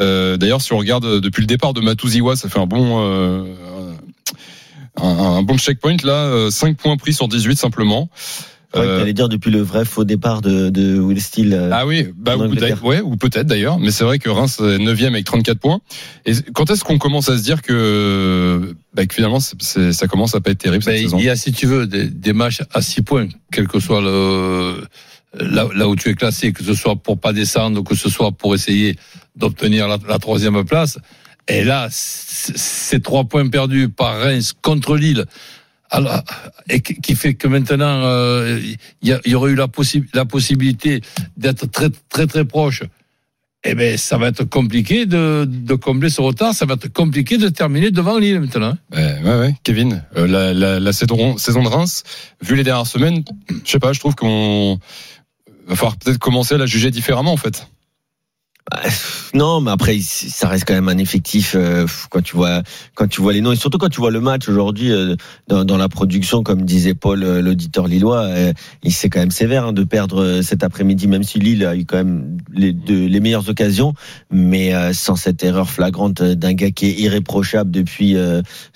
Euh, 0.00 0.36
D'ailleurs, 0.38 0.60
si 0.62 0.72
on 0.72 0.78
regarde 0.78 1.20
depuis 1.20 1.40
le 1.42 1.46
départ 1.46 1.74
de 1.74 1.80
Matouziwa, 1.82 2.36
ça 2.36 2.48
fait 2.48 2.58
un 2.58 2.66
bon 2.66 3.02
euh, 3.02 3.44
un, 5.00 5.08
un 5.08 5.42
bon 5.42 5.58
checkpoint 5.58 5.96
là. 6.04 6.50
5 6.50 6.76
points 6.78 6.96
pris 6.96 7.12
sur 7.12 7.28
18 7.28 7.56
simplement. 7.58 8.08
Euh, 8.82 8.98
T'allais 8.98 9.12
dire 9.12 9.28
depuis 9.28 9.50
le 9.50 9.60
vrai 9.60 9.84
faux 9.84 10.04
départ 10.04 10.40
de, 10.42 10.68
de 10.70 10.98
Will 10.98 11.20
Steele. 11.20 11.54
euh, 11.54 11.70
ah 11.72 11.86
oui, 11.86 12.08
bah, 12.16 12.36
ou 12.36 12.48
peut-être, 12.50 12.84
ouais, 12.84 13.00
ou 13.00 13.16
peut-être 13.16 13.46
d'ailleurs, 13.46 13.78
mais 13.78 13.90
c'est 13.90 14.04
vrai 14.04 14.18
que 14.18 14.28
Reims 14.28 14.60
est 14.60 14.78
9 14.78 15.02
avec 15.04 15.24
34 15.24 15.58
points. 15.58 15.80
Et 16.24 16.32
quand 16.54 16.70
est-ce 16.70 16.84
qu'on 16.84 16.98
commence 16.98 17.28
à 17.28 17.38
se 17.38 17.42
dire 17.42 17.62
que, 17.62 18.74
bah, 18.94 19.06
que 19.06 19.14
finalement 19.14 19.40
c'est- 19.40 19.92
ça 19.92 20.06
commence 20.06 20.34
à 20.34 20.40
pas 20.40 20.50
être 20.50 20.58
terrible 20.58 20.82
cette 20.82 20.98
saison 20.98 21.18
il 21.18 21.24
y 21.24 21.30
a, 21.30 21.36
si 21.36 21.52
tu 21.52 21.66
veux, 21.66 21.86
des, 21.86 22.08
des 22.08 22.32
matchs 22.32 22.62
à 22.72 22.82
6 22.82 23.02
points, 23.02 23.28
quel 23.52 23.68
que 23.68 23.80
soit 23.80 24.00
le, 24.00 24.84
là, 25.40 25.66
là 25.74 25.88
où 25.88 25.96
tu 25.96 26.08
es 26.10 26.14
classé, 26.14 26.52
que 26.52 26.62
ce 26.64 26.74
soit 26.74 26.96
pour 26.96 27.18
pas 27.18 27.32
descendre 27.32 27.80
ou 27.80 27.82
que 27.82 27.94
ce 27.94 28.08
soit 28.08 28.32
pour 28.32 28.54
essayer 28.54 28.96
d'obtenir 29.36 29.86
la, 29.88 29.98
la 30.08 30.18
troisième 30.18 30.64
place. 30.64 30.98
Et 31.48 31.62
là, 31.62 31.88
ces 31.90 33.00
trois 33.00 33.24
points 33.24 33.46
perdus 33.48 33.88
par 33.88 34.18
Reims 34.20 34.52
contre 34.62 34.96
Lille, 34.96 35.24
alors, 35.90 36.22
et 36.68 36.80
qui 36.80 37.14
fait 37.14 37.34
que 37.34 37.48
maintenant 37.48 38.02
euh, 38.04 38.60
il 39.02 39.08
y, 39.08 39.30
y 39.30 39.34
aurait 39.34 39.52
eu 39.52 39.54
la, 39.54 39.66
possi- 39.66 40.04
la 40.14 40.24
possibilité 40.24 41.00
d'être 41.36 41.66
très 41.70 41.90
très 42.08 42.26
très 42.26 42.44
proche. 42.44 42.82
Eh 43.68 43.74
ben, 43.74 43.96
ça 43.98 44.16
va 44.16 44.28
être 44.28 44.44
compliqué 44.44 45.06
de, 45.06 45.74
combler 45.74 46.08
ce 46.08 46.20
retard. 46.20 46.54
Ça 46.54 46.66
va 46.66 46.74
être 46.74 46.92
compliqué 46.92 47.36
de 47.36 47.48
terminer 47.48 47.90
devant 47.90 48.16
Lille 48.16 48.38
maintenant. 48.38 48.76
Ouais, 48.94 49.20
ouais, 49.24 49.38
ouais. 49.40 49.54
Kevin, 49.64 50.04
euh, 50.16 50.26
la, 50.78 50.92
saison 50.92 51.16
de 51.16 51.68
Reims, 51.68 52.04
vu 52.42 52.54
les 52.54 52.62
dernières 52.62 52.86
semaines, 52.86 53.24
je 53.64 53.68
sais 53.70 53.80
pas, 53.80 53.92
je 53.92 53.98
trouve 53.98 54.14
qu'on 54.14 54.78
va 55.66 55.74
falloir 55.74 55.96
peut-être 55.96 56.18
commencer 56.18 56.54
à 56.54 56.58
la 56.58 56.66
juger 56.66 56.92
différemment 56.92 57.32
en 57.32 57.36
fait. 57.36 57.66
Bah, 58.70 58.80
Non, 59.34 59.60
mais 59.60 59.70
après, 59.70 59.98
ça 60.00 60.48
reste 60.48 60.64
quand 60.66 60.74
même 60.74 60.88
un 60.88 60.98
effectif 60.98 61.54
euh, 61.56 61.86
quand 62.10 62.22
tu 62.22 62.34
vois 62.36 62.62
quand 62.94 63.06
tu 63.06 63.20
vois 63.20 63.32
les 63.32 63.40
noms 63.40 63.52
et 63.52 63.56
surtout 63.56 63.78
quand 63.78 63.88
tu 63.88 64.00
vois 64.00 64.10
le 64.10 64.20
match 64.20 64.48
aujourd'hui 64.48 64.90
euh, 64.92 65.14
dans, 65.46 65.64
dans 65.64 65.76
la 65.76 65.88
production, 65.88 66.42
comme 66.42 66.62
disait 66.62 66.94
Paul, 66.94 67.22
euh, 67.22 67.40
l'auditeur 67.42 67.86
lillois, 67.86 68.22
euh, 68.22 68.52
il 68.82 68.92
c'est 68.92 69.08
quand 69.08 69.20
même 69.20 69.30
sévère 69.30 69.66
hein, 69.66 69.72
de 69.72 69.84
perdre 69.84 70.22
euh, 70.22 70.42
cet 70.42 70.64
après-midi, 70.64 71.06
même 71.06 71.22
si 71.22 71.38
Lille 71.38 71.64
a 71.64 71.76
eu 71.76 71.84
quand 71.84 71.98
même 71.98 72.38
les 72.52 72.72
les 72.72 73.20
meilleures 73.20 73.48
occasions, 73.48 73.94
mais 74.30 74.72
sans 74.92 75.16
cette 75.16 75.44
erreur 75.44 75.68
flagrante 75.68 76.22
d'un 76.22 76.52
gars 76.54 76.70
qui 76.70 76.86
est 76.86 76.98
irréprochable 76.98 77.70
depuis 77.70 78.16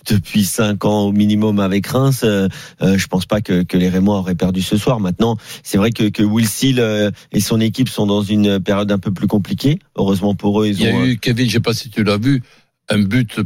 depuis 0.07 0.45
cinq 0.45 0.85
ans 0.85 1.03
au 1.03 1.13
minimum 1.13 1.59
avec 1.61 1.87
Reims, 1.87 2.25
je 2.25 3.07
pense 3.07 3.27
pas 3.27 3.41
que, 3.41 3.63
que 3.63 3.77
les 3.77 3.89
Rémois 3.89 4.19
auraient 4.19 4.35
perdu 4.35 4.63
ce 4.63 4.77
soir. 4.77 5.01
Maintenant, 5.01 5.37
c'est 5.63 5.79
vrai 5.79 5.91
que, 5.91 6.09
que 6.09 6.23
Will 6.23 6.47
euh, 6.79 7.11
et 7.33 7.41
son 7.41 7.61
équipe 7.61 7.89
sont 7.89 8.07
dans 8.07 8.23
une 8.23 8.61
période 8.61 8.91
un 8.93 8.99
peu 8.99 9.13
plus 9.13 9.27
compliquée. 9.27 9.79
Heureusement 9.97 10.35
pour 10.35 10.63
eux, 10.63 10.69
ils 10.69 10.81
Il 10.81 10.87
y 10.87 10.89
a 10.89 10.95
ont. 10.95 11.05
eu, 11.05 11.19
Kevin, 11.19 11.47
je 11.49 11.53
sais 11.55 11.61
pas 11.61 11.75
si 11.75 11.91
tu 11.91 12.05
l'as 12.05 12.19
vu, 12.19 12.43
un 12.89 12.99
but, 12.99 13.41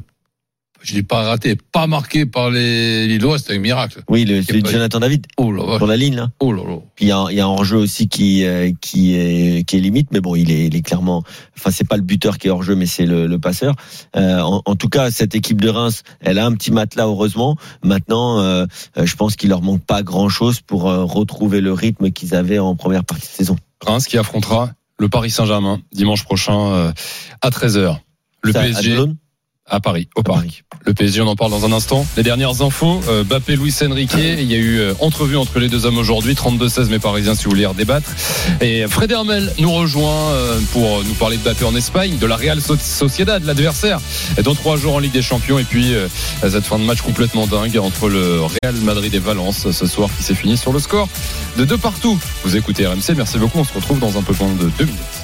je 0.83 0.93
dis 0.93 1.03
pas 1.03 1.23
raté, 1.23 1.57
pas 1.73 1.87
marqué 1.87 2.27
par 2.27 2.51
les 2.51 3.07
Lillois, 3.07 3.39
c'était 3.39 3.55
un 3.55 3.59
miracle. 3.59 4.03
Oui, 4.11 4.27
le, 4.27 4.43
celui 4.43 4.63
de 4.63 4.69
Jonathan 4.69 5.01
David 5.01 5.25
Oh 5.39 5.51
là 5.51 5.65
là. 5.65 5.79
sur 5.79 5.87
la 5.87 5.97
ligne 5.97 6.15
là. 6.17 6.31
Oh 6.41 6.53
là 6.53 6.63
là. 6.63 6.77
Puis 6.95 7.07
il 7.07 7.09
y 7.09 7.13
a, 7.13 7.25
il 7.31 7.37
y 7.37 7.41
a 7.41 7.45
un 7.47 7.49
hors-jeu 7.49 7.79
aussi 7.79 8.07
qui 8.07 8.45
euh, 8.45 8.71
qui 8.83 9.15
est 9.15 9.67
qui 9.67 9.77
est 9.79 9.81
limite, 9.81 10.09
mais 10.13 10.21
bon, 10.21 10.35
il 10.37 10.51
est, 10.51 10.67
il 10.67 10.77
est 10.77 10.83
clairement. 10.83 11.23
Enfin, 11.57 11.71
c'est 11.71 11.89
pas 11.89 11.97
le 11.97 12.03
buteur 12.03 12.37
qui 12.37 12.49
est 12.49 12.51
hors-jeu, 12.51 12.75
mais 12.75 12.85
c'est 12.85 13.07
le, 13.07 13.27
le 13.27 13.39
passeur. 13.39 13.75
Euh, 14.15 14.41
en, 14.41 14.61
en 14.67 14.77
tout 14.77 14.91
cas, 14.91 15.11
cette 15.11 15.35
équipe 15.35 15.59
de 15.59 15.71
Reims, 15.71 16.03
elle 16.21 16.39
a 16.39 16.45
un 16.45 16.53
petit 16.53 16.71
matelas 16.71 17.05
heureusement. 17.07 17.57
Maintenant, 17.83 18.41
euh, 18.41 18.67
je 19.03 19.17
pense 19.17 19.37
qu'il 19.37 19.49
leur 19.49 19.63
manque 19.63 19.85
pas 19.87 20.03
grand-chose 20.03 20.61
pour 20.61 20.91
euh, 20.91 21.05
retrouver 21.05 21.63
le 21.63 21.73
rythme 21.73 22.11
qu'ils 22.11 22.35
avaient 22.35 22.59
en 22.59 22.77
première 22.77 23.05
partie 23.05 23.27
de 23.27 23.33
saison. 23.33 23.57
Reims 23.81 24.07
qui 24.07 24.19
affrontera 24.19 24.73
le 25.05 25.11
Paris 25.11 25.31
Saint-Germain 25.31 25.83
dimanche 25.93 26.25
prochain 26.25 26.73
euh, 26.73 26.93
à 27.43 27.51
13h. 27.51 27.99
Le 28.43 28.53
Ça, 28.53 28.63
PSG 28.63 28.97
à 29.67 29.81
Paris, 29.81 30.09
au 30.15 30.23
Paris. 30.23 30.63
Le 30.85 30.93
PSG, 30.93 31.23
on 31.23 31.27
en 31.27 31.37
parle 31.37 31.51
dans 31.51 31.65
un 31.65 31.73
instant. 31.73 32.07
Les 32.19 32.23
dernières 32.23 32.61
infos, 32.61 33.01
euh, 33.09 33.25
Bappé, 33.25 33.57
Luis 33.57 33.75
Enrique, 33.83 34.13
il 34.15 34.43
y 34.51 34.55
a 34.55 34.59
eu 34.59 34.79
euh, 34.79 34.93
entrevue 35.01 35.39
entre 35.39 35.59
les 35.59 35.69
deux 35.69 35.87
hommes 35.87 35.97
aujourd'hui, 35.97 36.35
32-16 36.35 36.91
mes 36.91 36.99
parisiens 36.99 37.35
si 37.35 37.45
vous 37.45 37.51
voulez 37.51 37.65
redébattre. 37.65 38.09
Et 38.61 38.87
Fred 38.87 39.11
Hermel 39.11 39.51
nous 39.59 39.73
rejoint 39.73 40.31
euh, 40.33 40.61
pour 40.73 41.03
nous 41.05 41.15
parler 41.15 41.39
de 41.39 41.43
Bappé 41.43 41.65
en 41.65 41.75
Espagne, 41.75 42.19
de 42.19 42.27
la 42.27 42.37
Real 42.37 42.61
So- 42.61 42.77
Sociedad, 42.77 43.43
l'adversaire, 43.45 44.01
Et 44.37 44.43
dans 44.43 44.55
trois 44.55 44.77
jours 44.77 44.95
en 44.97 44.99
Ligue 44.99 45.13
des 45.13 45.23
Champions. 45.23 45.59
Et 45.59 45.65
puis 45.65 45.95
euh, 45.95 46.09
cette 46.43 46.65
fin 46.67 46.79
de 46.79 46.85
match 46.85 47.01
complètement 47.01 47.47
dingue 47.47 47.79
entre 47.79 48.09
le 48.11 48.43
Real 48.43 48.75
Madrid 48.83 49.15
et 49.15 49.19
Valence 49.19 49.71
ce 49.71 49.87
soir 49.87 50.11
qui 50.17 50.23
s'est 50.23 50.35
fini 50.35 50.59
sur 50.59 50.73
le 50.75 50.79
score 50.79 51.09
de 51.57 51.65
deux 51.65 51.79
partout. 51.79 52.19
Vous 52.45 52.57
écoutez 52.57 52.87
RMC, 52.87 53.15
merci 53.17 53.39
beaucoup, 53.39 53.59
on 53.61 53.65
se 53.65 53.73
retrouve 53.73 53.99
dans 53.99 54.19
un 54.19 54.23
peu 54.23 54.35
moins 54.39 54.53
de 54.53 54.71
deux 54.79 54.85
minutes. 54.85 55.24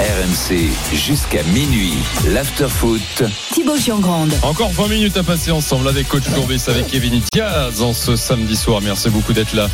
RMC 0.00 0.70
jusqu'à 0.92 1.44
minuit. 1.54 1.92
L'afterfoot. 2.26 3.00
Thibaut 3.52 3.76
Giangrande. 3.76 4.32
Encore 4.42 4.72
20 4.72 4.88
minutes 4.88 5.16
à 5.16 5.22
passer 5.22 5.52
ensemble 5.52 5.86
avec 5.86 6.08
Coach 6.08 6.24
Courbis, 6.34 6.64
avec 6.66 6.88
Kevin 6.88 7.20
Diaz 7.32 7.80
en 7.80 7.92
ce 7.92 8.16
samedi 8.16 8.56
soir. 8.56 8.80
Merci 8.82 9.08
beaucoup 9.10 9.32
d'être 9.32 9.54
là 9.54 9.68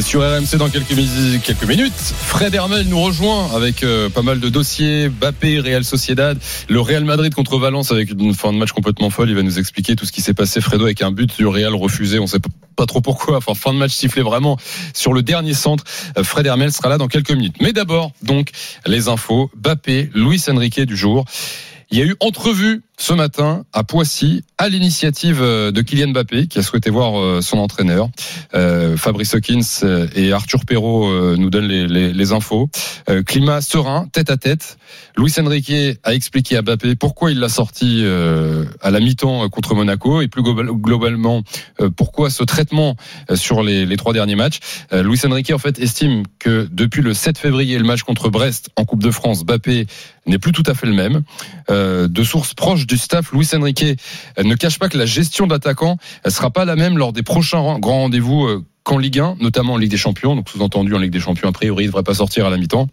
sur 0.00 0.20
RMC 0.22 0.56
dans 0.56 0.68
quelques, 0.68 0.92
mi- 0.92 1.40
quelques 1.42 1.64
minutes. 1.64 1.92
Fred 1.98 2.54
Hermel 2.54 2.86
nous 2.86 3.02
rejoint 3.02 3.50
avec 3.56 3.82
euh, 3.82 4.08
pas 4.08 4.22
mal 4.22 4.38
de 4.38 4.48
dossiers. 4.48 5.08
Bappé, 5.08 5.58
Real 5.58 5.84
Sociedad, 5.84 6.38
le 6.68 6.80
Real 6.80 7.04
Madrid 7.04 7.34
contre 7.34 7.58
Valence 7.58 7.90
avec 7.90 8.10
une 8.12 8.34
fin 8.34 8.52
de 8.52 8.58
match 8.58 8.70
complètement 8.70 9.10
folle. 9.10 9.30
Il 9.30 9.34
va 9.34 9.42
nous 9.42 9.58
expliquer 9.58 9.96
tout 9.96 10.06
ce 10.06 10.12
qui 10.12 10.20
s'est 10.20 10.34
passé. 10.34 10.60
Fredo 10.60 10.84
avec 10.84 11.02
un 11.02 11.10
but 11.10 11.36
du 11.38 11.46
Real 11.46 11.74
refusé. 11.74 12.20
On 12.20 12.28
sait 12.28 12.38
pas- 12.38 12.50
pas 12.76 12.86
trop 12.86 13.00
pourquoi. 13.00 13.38
Enfin, 13.38 13.54
fin 13.54 13.72
de 13.72 13.78
match 13.78 13.92
sifflé 13.92 14.22
vraiment 14.22 14.58
sur 14.94 15.12
le 15.12 15.22
dernier 15.22 15.54
centre. 15.54 15.82
Euh, 16.18 16.22
Fred 16.22 16.46
Hermel 16.46 16.70
sera 16.72 16.88
là 16.88 16.98
dans 16.98 17.08
quelques 17.08 17.32
minutes. 17.32 17.56
Mais 17.60 17.72
d'abord, 17.72 18.12
donc, 18.22 18.50
les 18.86 19.08
infos. 19.08 19.50
Bappé, 19.56 20.10
Luis 20.14 20.42
Enrique 20.48 20.80
du 20.80 20.96
jour. 20.96 21.24
Il 21.90 21.98
y 21.98 22.02
a 22.02 22.04
eu 22.04 22.16
entrevue 22.20 22.82
ce 22.98 23.12
matin 23.12 23.64
à 23.72 23.84
Poissy 23.84 24.42
à 24.58 24.68
l'initiative 24.68 25.40
euh, 25.42 25.70
de 25.70 25.82
Kylian 25.82 26.08
Mbappé 26.08 26.46
qui 26.46 26.58
a 26.58 26.62
souhaité 26.62 26.88
voir 26.88 27.20
euh, 27.20 27.42
son 27.42 27.58
entraîneur. 27.58 28.08
Euh, 28.54 28.96
Fabrice 28.96 29.34
Hawkins 29.34 30.08
et 30.14 30.32
Arthur 30.32 30.64
Perrault 30.64 31.36
nous 31.36 31.50
donnent 31.50 31.66
les, 31.66 32.32
infos. 32.32 32.68
Climat 33.26 33.60
serein, 33.60 34.08
tête 34.12 34.30
à 34.30 34.36
tête. 34.36 34.78
Luis 35.16 35.32
Enrique 35.38 35.72
a 36.02 36.14
expliqué 36.14 36.56
à 36.56 36.62
Mbappé 36.62 36.96
pourquoi 36.96 37.30
il 37.30 37.38
l'a 37.38 37.48
sorti 37.48 38.04
à 38.82 38.90
la 38.90 39.00
mi-temps 39.00 39.48
contre 39.48 39.74
Monaco 39.74 40.20
et 40.20 40.28
plus 40.28 40.42
global- 40.42 40.70
globalement 40.72 41.42
pourquoi 41.96 42.30
ce 42.30 42.42
traitement 42.42 42.96
sur 43.34 43.62
les, 43.62 43.96
trois 43.96 44.12
derniers 44.12 44.34
matchs. 44.34 44.58
Luis 44.92 45.20
Enrique 45.24 45.52
en 45.52 45.58
fait 45.58 45.78
estime 45.78 46.24
que 46.38 46.68
depuis 46.70 47.02
le 47.02 47.14
7 47.14 47.38
février 47.38 47.78
le 47.78 47.84
match 47.84 48.02
contre 48.02 48.28
Brest 48.28 48.70
en 48.76 48.84
Coupe 48.84 49.02
de 49.02 49.10
France, 49.10 49.44
Mbappé 49.44 49.86
n'est 50.26 50.38
plus 50.38 50.52
tout 50.52 50.64
à 50.66 50.74
fait 50.74 50.86
le 50.86 50.94
même. 50.94 51.22
De 51.68 52.24
sources 52.24 52.54
proches 52.54 52.85
du 52.86 52.96
staff, 52.96 53.32
Luis 53.32 53.48
Enrique 53.54 53.82
euh, 54.38 54.42
ne 54.42 54.54
cache 54.54 54.78
pas 54.78 54.88
que 54.88 54.98
la 54.98 55.06
gestion 55.06 55.46
d'attaquant 55.46 55.98
ne 56.24 56.30
sera 56.30 56.50
pas 56.50 56.64
la 56.64 56.76
même 56.76 56.98
lors 56.98 57.12
des 57.12 57.22
prochains 57.22 57.78
grands 57.78 58.02
rendez-vous 58.02 58.46
euh, 58.46 58.64
qu'en 58.82 58.98
Ligue 58.98 59.18
1, 59.18 59.36
notamment 59.40 59.74
en 59.74 59.76
Ligue 59.76 59.90
des 59.90 59.96
Champions. 59.96 60.36
Donc 60.36 60.48
sous-entendu 60.48 60.94
en 60.94 60.98
Ligue 60.98 61.12
des 61.12 61.20
Champions, 61.20 61.48
a 61.48 61.52
priori, 61.52 61.84
il 61.84 61.86
ne 61.86 61.90
devrait 61.90 62.04
pas 62.04 62.14
sortir 62.14 62.46
à 62.46 62.50
la 62.50 62.56
mi-temps. 62.56 62.88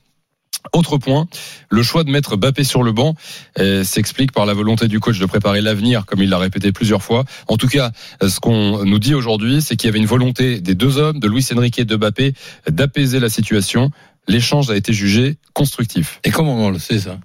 Autre 0.71 0.97
point, 0.97 1.27
le 1.69 1.83
choix 1.83 2.03
de 2.03 2.09
mettre 2.09 2.37
Bappé 2.37 2.63
sur 2.63 2.83
le 2.83 2.93
banc 2.93 3.15
euh, 3.59 3.83
s'explique 3.83 4.31
par 4.31 4.45
la 4.45 4.53
volonté 4.53 4.87
du 4.87 4.99
coach 4.99 5.19
de 5.19 5.25
préparer 5.25 5.61
l'avenir, 5.61 6.05
comme 6.05 6.21
il 6.21 6.29
l'a 6.29 6.37
répété 6.37 6.71
plusieurs 6.71 7.03
fois. 7.03 7.25
En 7.47 7.57
tout 7.57 7.67
cas, 7.67 7.91
ce 8.25 8.39
qu'on 8.39 8.85
nous 8.85 8.99
dit 8.99 9.13
aujourd'hui, 9.13 9.61
c'est 9.61 9.75
qu'il 9.75 9.87
y 9.87 9.89
avait 9.89 9.99
une 9.99 10.05
volonté 10.05 10.61
des 10.61 10.73
deux 10.73 10.97
hommes, 10.97 11.19
de 11.19 11.27
Luis 11.27 11.45
Enrique 11.53 11.79
et 11.79 11.85
de 11.85 11.95
Bappé, 11.95 12.33
d'apaiser 12.69 13.19
la 13.19 13.29
situation. 13.29 13.91
L'échange 14.27 14.69
a 14.69 14.77
été 14.77 14.93
jugé 14.93 15.35
constructif. 15.53 16.21
Et 16.23 16.31
comment 16.31 16.55
on 16.55 16.69
le 16.69 16.79
sait 16.79 16.99
ça? 16.99 17.19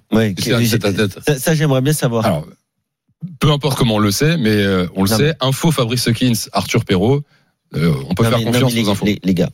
Tête. 0.93 1.19
Ça, 1.25 1.39
ça, 1.39 1.55
j'aimerais 1.55 1.81
bien 1.81 1.93
savoir. 1.93 2.25
Alors, 2.25 2.45
peu 3.39 3.51
importe 3.51 3.77
comment 3.77 3.95
on 3.95 3.99
le 3.99 4.11
sait, 4.11 4.37
mais 4.37 4.49
euh, 4.55 4.87
on 4.95 5.03
le 5.03 5.09
Non, 5.09 5.17
sait. 5.17 5.35
Info 5.41 5.71
Fabrice 5.71 6.07
Hawkins, 6.07 6.33
Arthur 6.53 6.85
Perrault. 6.85 7.21
euh, 7.75 7.93
on 8.09 8.13
peut 8.15 8.23
Non, 8.23 8.29
faire 8.29 8.39
mais- 8.39 8.45
non, 8.45 8.51
confiance 8.51 8.73
mais 8.73 8.81
les, 8.81 8.87
aux 8.87 8.91
infos. 8.91 9.05
les- 9.05 9.19
les 9.23 9.33
gars, 9.33 9.49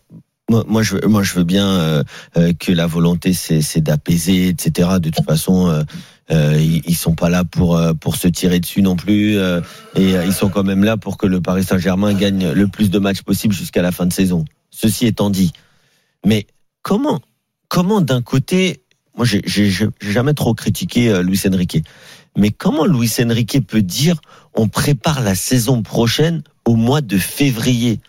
moi, 0.50 0.64
moi, 0.68 0.84
je, 0.84 0.96
veux- 0.96 1.08
moi, 1.08 1.24
je 1.24 1.34
veux 1.34 1.44
bien 1.44 1.68
euh, 1.68 2.04
euh, 2.38 2.54
que 2.54 2.72
la 2.72 2.86
volonté, 2.88 3.34
c'est 3.34 3.82
d'apaiser, 3.82 4.48
etc. 4.50 4.90
De 5.02 5.10
toute 5.10 5.26
façon, 5.26 5.68
euh, 6.32 6.56
ils, 6.60 6.82
ils 6.88 6.96
sont 6.96 7.16
pas 7.16 7.30
là 7.30 7.44
pour 7.44 7.80
pour 8.00 8.16
se 8.16 8.28
tirer 8.28 8.60
dessus 8.60 8.82
non 8.84 8.96
plus, 8.96 9.36
et 9.38 10.12
ils 10.26 10.34
sont 10.34 10.50
quand 10.50 10.64
même 10.64 10.84
là 10.84 10.98
pour 10.98 11.18
que 11.18 11.26
le 11.28 11.42
Paris 11.42 11.64
Saint-Germain 11.64 12.14
gagne 12.14 12.52
le 12.52 12.68
plus 12.68 12.90
de 12.92 13.00
matchs 13.00 13.22
possible 13.24 13.54
jusqu'à 13.56 13.82
la 13.82 13.92
fin 13.92 14.06
de 14.06 14.14
saison. 14.14 14.46
Ceci 14.70 15.06
étant 15.08 15.30
dit, 15.30 15.52
mais 16.26 16.46
comment 16.84 17.20
comment 17.68 18.00
d'un 18.02 18.22
côté, 18.22 18.82
moi, 19.18 19.26
j'ai 19.26 19.42
jamais 20.02 20.34
trop 20.34 20.54
critiqué 20.54 21.22
Luis 21.24 21.42
Enrique, 21.48 21.84
mais 22.36 22.52
comment 22.52 22.86
Luis 22.86 23.12
Enrique 23.20 23.66
peut 23.66 23.82
dire 23.82 24.20
on 24.54 24.68
prépare 24.68 25.22
la 25.22 25.36
saison 25.36 25.82
prochaine 25.82 26.44
au 26.66 26.76
mois 26.76 27.02
de 27.02 27.18
février? 27.18 28.00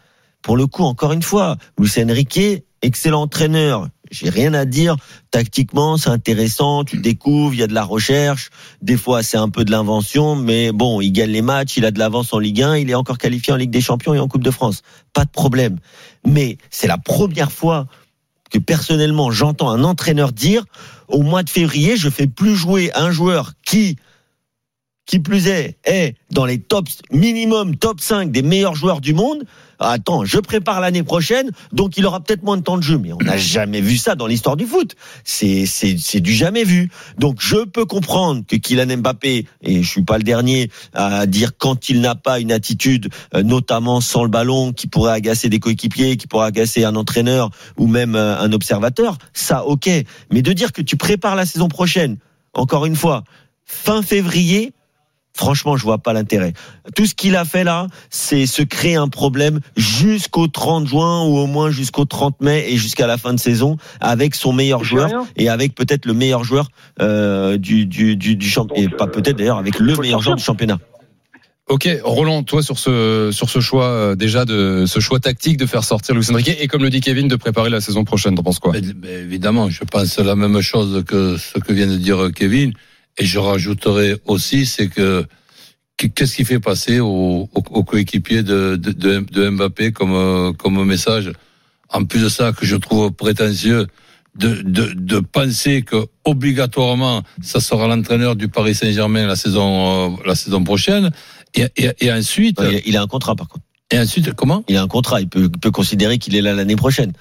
Pour 0.43 0.57
le 0.57 0.67
coup, 0.67 0.85
encore 0.85 1.13
une 1.13 1.23
fois, 1.23 1.57
Luis 1.79 1.93
Enrique, 1.99 2.65
excellent 2.83 3.23
entraîneur. 3.23 3.89
J'ai 4.11 4.31
rien 4.31 4.55
à 4.55 4.65
dire. 4.65 4.97
Tactiquement, 5.31 5.97
c'est 5.97 6.11
intéressant. 6.11 6.85
Tu 6.85 6.99
découvres, 6.99 7.53
il 7.55 7.61
y 7.61 7.63
a 7.63 7.67
de 7.67 7.75
la 7.75 7.83
recherche. 7.83 8.51
Des 8.83 8.97
fois, 8.97 9.23
c'est 9.23 9.37
un 9.37 9.49
peu 9.49 9.65
de 9.65 9.71
l'invention, 9.71 10.37
mais 10.37 10.71
bon, 10.71 11.01
il 11.01 11.11
gagne 11.11 11.31
les 11.31 11.43
matchs, 11.43 11.77
il 11.77 11.85
a 11.85 11.91
de 11.91 11.99
l'avance 11.99 12.33
en 12.33 12.39
Ligue 12.39 12.63
1, 12.63 12.77
il 12.77 12.91
est 12.91 12.95
encore 12.95 13.19
qualifié 13.19 13.53
en 13.53 13.57
Ligue 13.57 13.71
des 13.71 13.81
Champions 13.81 14.15
et 14.15 14.21
en 14.21 14.29
Coupe 14.29 14.45
de 14.45 14.51
France. 14.51 14.83
Pas 15.13 15.25
de 15.25 15.31
problème. 15.31 15.79
Mais 16.25 16.59
c'est 16.71 16.87
la 16.87 16.99
première 16.99 17.51
fois 17.51 17.87
que 18.51 18.59
personnellement, 18.59 19.31
j'entends 19.31 19.71
un 19.71 19.83
entraîneur 19.83 20.33
dire 20.33 20.65
au 21.09 21.23
mois 21.23 21.43
de 21.43 21.51
février, 21.51 21.97
je 21.97 22.09
fais 22.09 22.27
plus 22.27 22.55
jouer 22.55 22.93
un 22.95 23.11
joueur 23.11 23.55
qui 23.65 23.97
qui 25.07 25.21
plus 25.21 25.47
est, 25.47 25.79
est 25.85 26.17
dans 26.31 26.45
les 26.45 26.59
tops 26.59 27.01
minimum 27.13 27.77
top 27.77 28.01
5 28.01 28.31
des 28.31 28.43
meilleurs 28.43 28.75
joueurs 28.75 29.01
du 29.01 29.15
monde. 29.15 29.45
Attends, 29.79 30.25
je 30.25 30.39
prépare 30.39 30.81
l'année 30.81 31.03
prochaine, 31.03 31.51
donc 31.71 31.99
il 31.99 32.07
aura 32.07 32.21
peut-être 32.21 32.43
moins 32.43 32.57
de 32.57 32.63
temps 32.63 32.79
de 32.79 32.83
jeu. 32.83 32.99
Mais 32.99 33.13
on 33.13 33.19
n'a 33.19 33.37
jamais 33.37 33.81
vu 33.83 33.99
ça 33.99 34.15
dans 34.15 34.27
l'histoire 34.27 34.57
du 34.57 34.65
foot. 34.67 34.97
C'est 35.23 35.67
c'est 35.67 35.97
c'est 35.99 36.21
du 36.21 36.33
jamais 36.33 36.65
vu. 36.65 36.91
Donc 37.19 37.37
je 37.41 37.65
peux 37.65 37.85
comprendre 37.85 38.43
que 38.47 38.57
Kylian 38.57 38.97
Mbappé 38.97 39.47
et 39.63 39.83
je 39.83 39.89
suis 39.89 40.03
pas 40.03 40.17
le 40.17 40.25
dernier 40.25 40.71
à 40.95 41.27
dire 41.27 41.53
quand 41.59 41.89
il 41.89 42.01
n'a 42.01 42.15
pas 42.15 42.41
une 42.41 42.53
attitude, 42.53 43.11
euh, 43.35 43.43
notamment 43.43 44.01
sans 44.01 44.23
le 44.23 44.31
ballon, 44.31 44.73
qui 44.73 44.87
pourrait 44.87 45.13
agacer 45.13 45.51
des 45.51 45.61
coéquipiers, 45.61 46.17
qui 46.17 46.27
pourrait 46.27 46.47
agacer 46.47 46.85
un 46.85 46.97
entraîneur 46.97 47.51
ou 47.77 47.87
même 47.87 48.17
euh, 48.17 48.41
un 48.41 48.53
observateur, 48.53 49.19
ça 49.35 49.67
ok. 49.67 49.91
Mais 50.33 50.41
de 50.41 50.53
dire 50.53 50.73
que 50.73 50.83
tu 50.83 50.97
prépares 50.97 51.37
la 51.37 51.45
saison 51.45 51.69
prochaine, 51.69 52.17
encore 52.55 52.87
une 52.87 52.97
fois, 52.97 53.25
fin 53.67 54.01
février, 54.01 54.73
Franchement, 55.37 55.77
je 55.77 55.83
vois 55.85 55.99
pas 55.99 56.13
l'intérêt. 56.15 56.55
Tout 56.97 57.05
ce 57.07 57.15
qu'il 57.15 57.37
a 57.37 57.45
fait 57.45 57.63
là, 57.63 57.89
c'est 58.11 58.47
se 58.47 58.63
créer 58.63 58.95
un 58.97 59.09
problème 59.09 59.61
jusqu'au 59.77 60.47
30 60.49 60.89
juin 60.89 61.25
ou 61.27 61.37
au 61.37 61.47
moins 61.47 61.71
jusqu'au 61.71 62.07
30 62.07 62.41
mai 62.41 62.65
et 62.71 62.79
jusqu'à 62.79 63.07
la 63.07 63.19
fin 63.19 63.35
de 63.35 63.39
saison 63.39 63.77
avec 64.01 64.35
son 64.35 64.53
meilleur 64.53 64.83
joueur 64.83 65.09
rien. 65.09 65.27
et 65.37 65.49
avec 65.51 65.75
peut-être 65.75 66.07
le 66.07 66.15
meilleur 66.15 66.43
joueur 66.43 66.69
euh, 67.03 67.59
du 67.59 67.85
du 67.87 68.17
du, 68.17 68.35
du 68.37 68.49
champ 68.49 68.67
et 68.75 68.89
pas 68.89 69.07
peut-être 69.07 69.37
d'ailleurs 69.37 69.59
avec 69.59 69.79
le 69.79 69.95
meilleur 69.97 70.21
joueur 70.23 70.37
du 70.37 70.43
championnat. 70.43 70.79
Ok, 71.69 71.89
Roland, 72.05 72.45
toi 72.45 72.63
sur 72.63 72.79
ce 72.79 73.31
sur 73.33 73.51
ce 73.51 73.59
choix 73.59 73.87
euh, 73.87 74.15
déjà 74.15 74.45
de 74.45 74.85
ce 74.87 75.01
choix 75.01 75.19
tactique 75.19 75.57
de 75.57 75.67
faire 75.67 75.83
sortir 75.83 76.15
Luis 76.15 76.25
Enrique 76.31 76.57
et 76.61 76.69
comme 76.69 76.83
le 76.85 76.91
dit 76.91 77.01
Kevin 77.01 77.27
de 77.27 77.35
préparer 77.37 77.71
la 77.71 77.81
saison 77.81 78.05
prochaine. 78.05 78.37
T'en 78.37 78.45
penses 78.45 78.61
quoi? 78.61 78.73
Mais- 78.73 78.81
mais 79.03 79.13
évidemment, 79.15 79.69
je 79.69 79.83
pense 79.85 80.19
la 80.19 80.37
même 80.37 80.61
chose 80.61 81.03
que 81.07 81.37
ce 81.37 81.59
que 81.59 81.73
vient 81.73 81.89
de 81.89 81.97
dire 81.97 82.31
Kevin. 82.35 82.73
Et 83.19 83.25
je 83.25 83.39
rajouterai 83.39 84.17
aussi, 84.27 84.67
c'est 84.67 84.89
que 84.89 85.25
que- 85.97 86.07
qu'est-ce 86.09 86.37
qui 86.37 86.45
fait 86.45 86.61
passer 86.61 87.01
aux 87.01 87.49
au, 87.55 87.63
au 87.71 87.85
coéquipiers 87.85 88.43
de, 88.43 88.77
de, 88.77 88.93
de, 88.93 89.25
de 89.33 89.49
Mbappé 89.49 89.93
comme, 89.93 90.55
comme 90.57 90.85
message? 90.85 91.33
En 91.89 92.05
plus 92.05 92.21
de 92.23 92.29
ça, 92.29 92.53
que 92.53 92.67
je 92.67 92.77
trouve 92.77 93.13
prétentieux 93.13 93.87
de, 94.39 94.61
de, 94.63 94.93
de 94.95 95.19
penser 95.21 95.81
que 95.83 96.05
obligatoirement 96.25 97.23
ça 97.43 97.61
sera 97.61 97.87
l'entraîneur 97.89 98.37
du 98.37 98.49
Paris 98.49 98.75
Saint-Germain 98.75 99.27
la 99.27 99.37
saison 99.37 99.69
euh, 100.13 100.17
la 100.27 100.35
saison 100.35 100.63
prochaine. 100.63 101.11
Et, 101.55 101.67
et, 101.79 101.91
et 102.01 102.13
ensuite, 102.13 102.61
Ouais, 102.61 102.83
il 102.85 102.97
a 102.99 103.03
un 103.03 103.07
contrat 103.07 103.35
par 103.35 103.49
contre. 103.49 103.65
et 103.93 103.99
ensuite 103.99 104.33
comment? 104.35 104.63
Il 104.69 104.77
a 104.77 104.83
un 104.83 104.89
contrat. 104.89 105.23
Il 105.23 105.29
peut, 105.29 105.49
il 105.51 105.59
peut 105.59 105.71
considérer 105.71 106.19
qu'il 106.19 106.37
est 106.37 106.43
là 106.43 106.53
l'année 106.53 106.77
prochaine. 106.77 107.13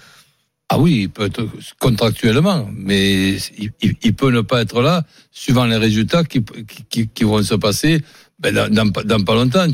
Ah 0.70 0.80
oui, 0.80 1.02
il 1.02 1.10
peut 1.10 1.26
être 1.26 1.48
contractuellement, 1.80 2.68
mais 2.76 3.38
il, 3.80 4.16
peut 4.16 4.32
ne 4.32 4.42
pas 4.42 4.62
être 4.62 4.82
là 4.82 5.04
suivant 5.32 5.66
les 5.66 5.78
résultats 5.78 6.24
qui, 6.24 6.44
qui, 6.90 7.24
vont 7.24 7.44
se 7.44 7.54
passer 7.54 8.02
ben, 8.40 8.54
dans, 8.54 8.74
dans, 8.74 8.92
dans 9.04 9.24
pas 9.24 9.36
longtemps. 9.36 9.68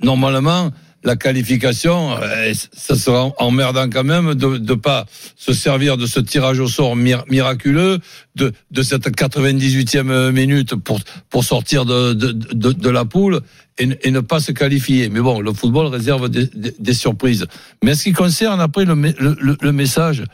Normalement, 0.00 0.70
la 1.04 1.16
qualification, 1.16 2.16
euh, 2.20 2.52
ça 2.72 2.96
sera 2.96 3.30
emmerdant 3.38 3.88
quand 3.90 4.04
même 4.04 4.34
de 4.34 4.56
ne 4.58 4.74
pas 4.74 5.04
se 5.36 5.52
servir 5.52 5.96
de 5.98 6.06
ce 6.06 6.18
tirage 6.18 6.60
au 6.60 6.66
sort 6.68 6.96
mir- 6.96 7.24
miraculeux, 7.30 7.98
de, 8.36 8.52
cette 8.82 9.08
98e 9.08 10.30
minute 10.32 10.74
pour, 10.76 10.98
pour 11.30 11.44
sortir 11.44 11.84
de, 11.84 12.14
de, 12.14 12.90
la 12.90 13.04
poule 13.04 13.40
et, 13.78 13.86
ne- 14.10 14.20
pas 14.20 14.40
se 14.40 14.52
qualifier. 14.52 15.08
Mais 15.10 15.20
bon, 15.20 15.40
le 15.40 15.52
football 15.52 15.86
réserve 15.86 16.28
des, 16.30 16.94
surprises. 16.94 17.46
Mais 17.82 17.92
en 17.92 17.94
ce 17.94 18.04
qui 18.04 18.12
concerne 18.12 18.60
après 18.60 18.86
le, 18.86 18.94
le, 19.60 19.72
message, 19.72 20.24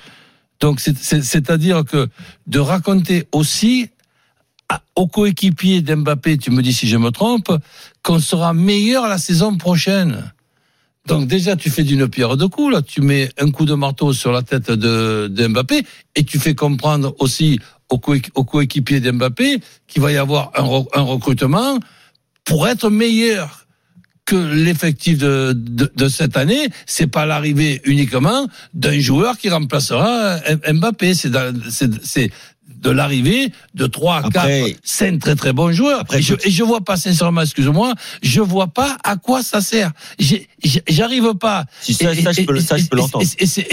donc 0.60 0.78
c'est- 0.80 0.96
c'est- 0.96 1.22
c'est-à-dire 1.22 1.84
que 1.84 2.06
de 2.46 2.58
raconter 2.60 3.26
aussi 3.32 3.90
aux 4.94 5.08
coéquipiers 5.08 5.82
d'Mbappé, 5.82 6.38
tu 6.38 6.52
me 6.52 6.62
dis 6.62 6.72
si 6.72 6.86
je 6.86 6.96
me 6.96 7.10
trompe, 7.10 7.50
qu'on 8.04 8.20
sera 8.20 8.54
meilleur 8.54 9.08
la 9.08 9.18
saison 9.18 9.56
prochaine. 9.56 10.32
Donc 11.10 11.26
déjà, 11.26 11.56
tu 11.56 11.70
fais 11.70 11.82
d'une 11.82 12.08
pierre 12.08 12.36
deux 12.36 12.48
coups. 12.48 12.72
Là, 12.72 12.82
tu 12.82 13.00
mets 13.00 13.30
un 13.38 13.50
coup 13.50 13.64
de 13.64 13.74
marteau 13.74 14.12
sur 14.12 14.30
la 14.32 14.42
tête 14.42 14.70
de, 14.70 15.46
Mbappé 15.48 15.82
et 16.14 16.24
tu 16.24 16.38
fais 16.38 16.54
comprendre 16.54 17.14
aussi 17.18 17.58
aux, 17.88 17.98
coé- 17.98 18.22
aux 18.34 18.44
coéquipiers 18.44 19.00
qu'il 19.88 20.02
va 20.02 20.12
y 20.12 20.16
avoir 20.16 20.52
un, 20.54 20.62
re- 20.62 20.86
un 20.94 21.02
recrutement 21.02 21.78
pour 22.44 22.68
être 22.68 22.90
meilleur 22.90 23.66
que 24.24 24.36
l'effectif 24.36 25.18
de, 25.18 25.52
de, 25.52 26.08
cette 26.08 26.36
année. 26.36 26.68
C'est 26.86 27.08
pas 27.08 27.26
l'arrivée 27.26 27.80
uniquement 27.84 28.46
d'un 28.74 29.00
joueur 29.00 29.36
qui 29.36 29.48
remplacera 29.50 30.36
Mbappé. 30.72 31.14
C'est 31.14 32.30
de 32.80 32.90
l'arrivée 32.90 33.52
de 33.74 33.86
3, 33.86 34.22
4, 34.22 34.36
Après- 34.38 34.76
5 34.82 35.18
très 35.18 35.34
très 35.36 35.52
bons 35.52 35.70
joueurs. 35.72 36.00
Après, 36.00 36.18
et, 36.18 36.22
je, 36.22 36.34
et 36.44 36.50
je 36.50 36.62
vois 36.64 36.80
pas, 36.80 36.96
sincèrement, 36.96 37.42
excuse-moi, 37.42 37.92
je 38.22 38.40
vois 38.40 38.68
pas 38.68 38.96
à 39.04 39.16
quoi 39.16 39.42
ça 39.42 39.60
sert. 39.60 39.90
J'arrive 40.88 41.34
pas. 41.34 41.64
Si 41.80 41.94
ça- 41.94 42.12
Et- 42.12 42.22
ça, 42.22 42.32
je 42.32 42.42
peux 42.42 42.60
ça, 42.60 42.76
je 42.76 42.86
peux 42.86 42.96
l'entendre. 42.96 43.24
et- 43.38 43.44
Et 43.44 43.46
c'est- 43.46 43.66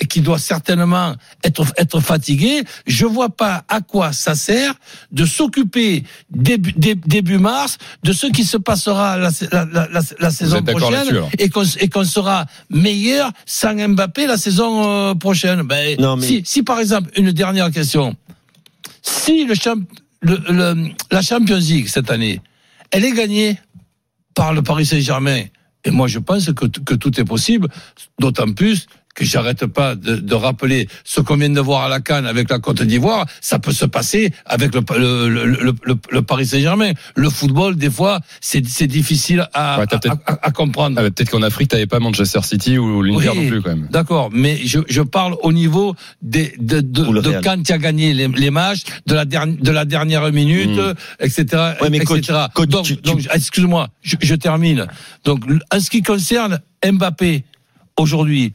et 0.00 0.06
qui 0.06 0.20
dois 0.20 0.38
certainement 0.38 1.14
être, 1.44 1.64
être 1.76 2.00
fatigué. 2.00 2.64
Je 2.86 3.06
vois 3.06 3.28
pas 3.28 3.64
à 3.68 3.80
quoi 3.80 4.12
ça 4.12 4.34
sert 4.34 4.74
de 5.12 5.24
s'occuper 5.24 6.02
début, 6.30 6.72
dé- 6.72 6.96
début 6.96 7.38
mars 7.38 7.78
de 8.02 8.12
ce 8.12 8.26
qui 8.26 8.44
se 8.44 8.56
passera 8.56 9.16
la, 9.18 9.30
la, 9.52 9.64
la, 9.66 9.88
la- 9.88 10.00
la 10.18 10.30
saison 10.30 10.56
prochaine 10.80 11.06
et 11.38 11.48
qu'on 11.48 11.62
et 11.80 11.88
qu'on 11.88 12.04
sera 12.04 12.46
meilleur 12.70 13.30
sans 13.46 13.74
Mbappé 13.88 14.26
la 14.26 14.36
saison 14.36 15.10
euh, 15.10 15.14
prochaine. 15.14 15.62
Ben, 15.62 15.96
Non, 16.00 16.16
mais- 16.16 16.26
si, 16.26 16.42
si 16.44 16.62
par 16.64 16.80
exemple 16.80 17.10
une 17.16 17.30
dernière 17.30 17.70
question, 17.70 18.16
si 19.02 19.44
le, 19.44 19.54
champ, 19.54 19.76
le, 20.22 20.38
le- 20.48 20.88
la 21.10 21.22
Champions 21.22 21.58
League 21.58 21.86
cette 21.88 22.10
année, 22.10 22.40
elle 22.90 23.04
est 23.04 23.12
gagnée 23.12 23.58
par 24.34 24.52
le 24.52 24.62
Paris 24.62 24.86
Saint-Germain. 24.86 25.44
Et 25.84 25.90
moi, 25.90 26.08
je 26.08 26.18
pense 26.18 26.46
que 26.52 26.64
tout 26.66 27.20
est 27.20 27.24
possible, 27.24 27.68
d'autant 28.18 28.50
plus 28.52 28.86
que 29.14 29.24
j'arrête 29.24 29.66
pas 29.66 29.94
de, 29.94 30.16
de 30.16 30.34
rappeler 30.34 30.88
ce 31.04 31.20
qu'on 31.20 31.36
vient 31.36 31.48
de 31.48 31.60
voir 31.60 31.82
à 31.82 31.88
la 31.88 32.00
Cannes 32.00 32.26
avec 32.26 32.50
la 32.50 32.58
Côte 32.58 32.82
d'Ivoire, 32.82 33.26
ça 33.40 33.58
peut 33.58 33.72
se 33.72 33.84
passer 33.84 34.32
avec 34.44 34.74
le, 34.74 34.80
le, 34.98 35.28
le, 35.28 35.44
le- 35.46 35.74
le- 35.84 35.96
le 36.10 36.22
Paris 36.22 36.46
Saint-Germain. 36.46 36.92
Le 37.14 37.30
football, 37.30 37.76
des 37.76 37.90
fois, 37.90 38.20
c'est 38.40 38.66
c'est 38.66 38.86
difficile 38.88 39.48
à, 39.54 39.78
Ouais, 39.80 39.86
à, 39.92 40.32
à- 40.32 40.46
à 40.46 40.50
comprendre. 40.50 40.96
Ah, 40.98 41.02
Peut-être 41.02 41.30
qu'en 41.30 41.42
Afrique, 41.42 41.68
t'avais 41.68 41.86
pas 41.86 42.00
Manchester 42.00 42.40
City 42.42 42.76
ou 42.78 43.02
l'Inter 43.02 43.28
Oui, 43.30 43.36
non 43.44 43.48
plus, 43.48 43.62
quand 43.62 43.70
même. 43.70 43.88
D'accord, 43.90 44.30
mais 44.32 44.58
je, 44.64 44.80
je 44.88 45.02
parle 45.02 45.36
au 45.42 45.52
niveau 45.52 45.94
des, 46.22 46.52
de, 46.58 46.80
de, 46.80 47.20
de 47.20 47.40
quand 47.42 47.62
tu 47.62 47.72
as 47.72 47.78
gagné 47.78 48.12
les, 48.14 48.26
les 48.28 48.50
matchs, 48.50 48.82
de 49.06 49.14
la, 49.14 49.24
dernière 49.24 49.56
de 49.62 49.70
la 49.70 49.84
dernière 49.84 50.32
minute, 50.32 50.70
Mm. 50.76 50.94
etc. 51.20 51.44
Ouais, 51.80 51.90
mais 51.90 51.98
etc. 51.98 52.20
coach, 52.52 52.52
coach, 52.54 52.68
donc, 52.68 52.84
tu- 52.84 52.96
donc, 52.96 53.20
excuse-moi, 53.32 53.88
je, 54.02 54.16
je 54.20 54.34
termine. 54.34 54.86
Donc, 55.24 55.44
en 55.72 55.78
ce 55.80 55.88
qui 55.90 56.02
concerne 56.02 56.58
Mbappé, 56.84 57.44
aujourd'hui, 57.96 58.52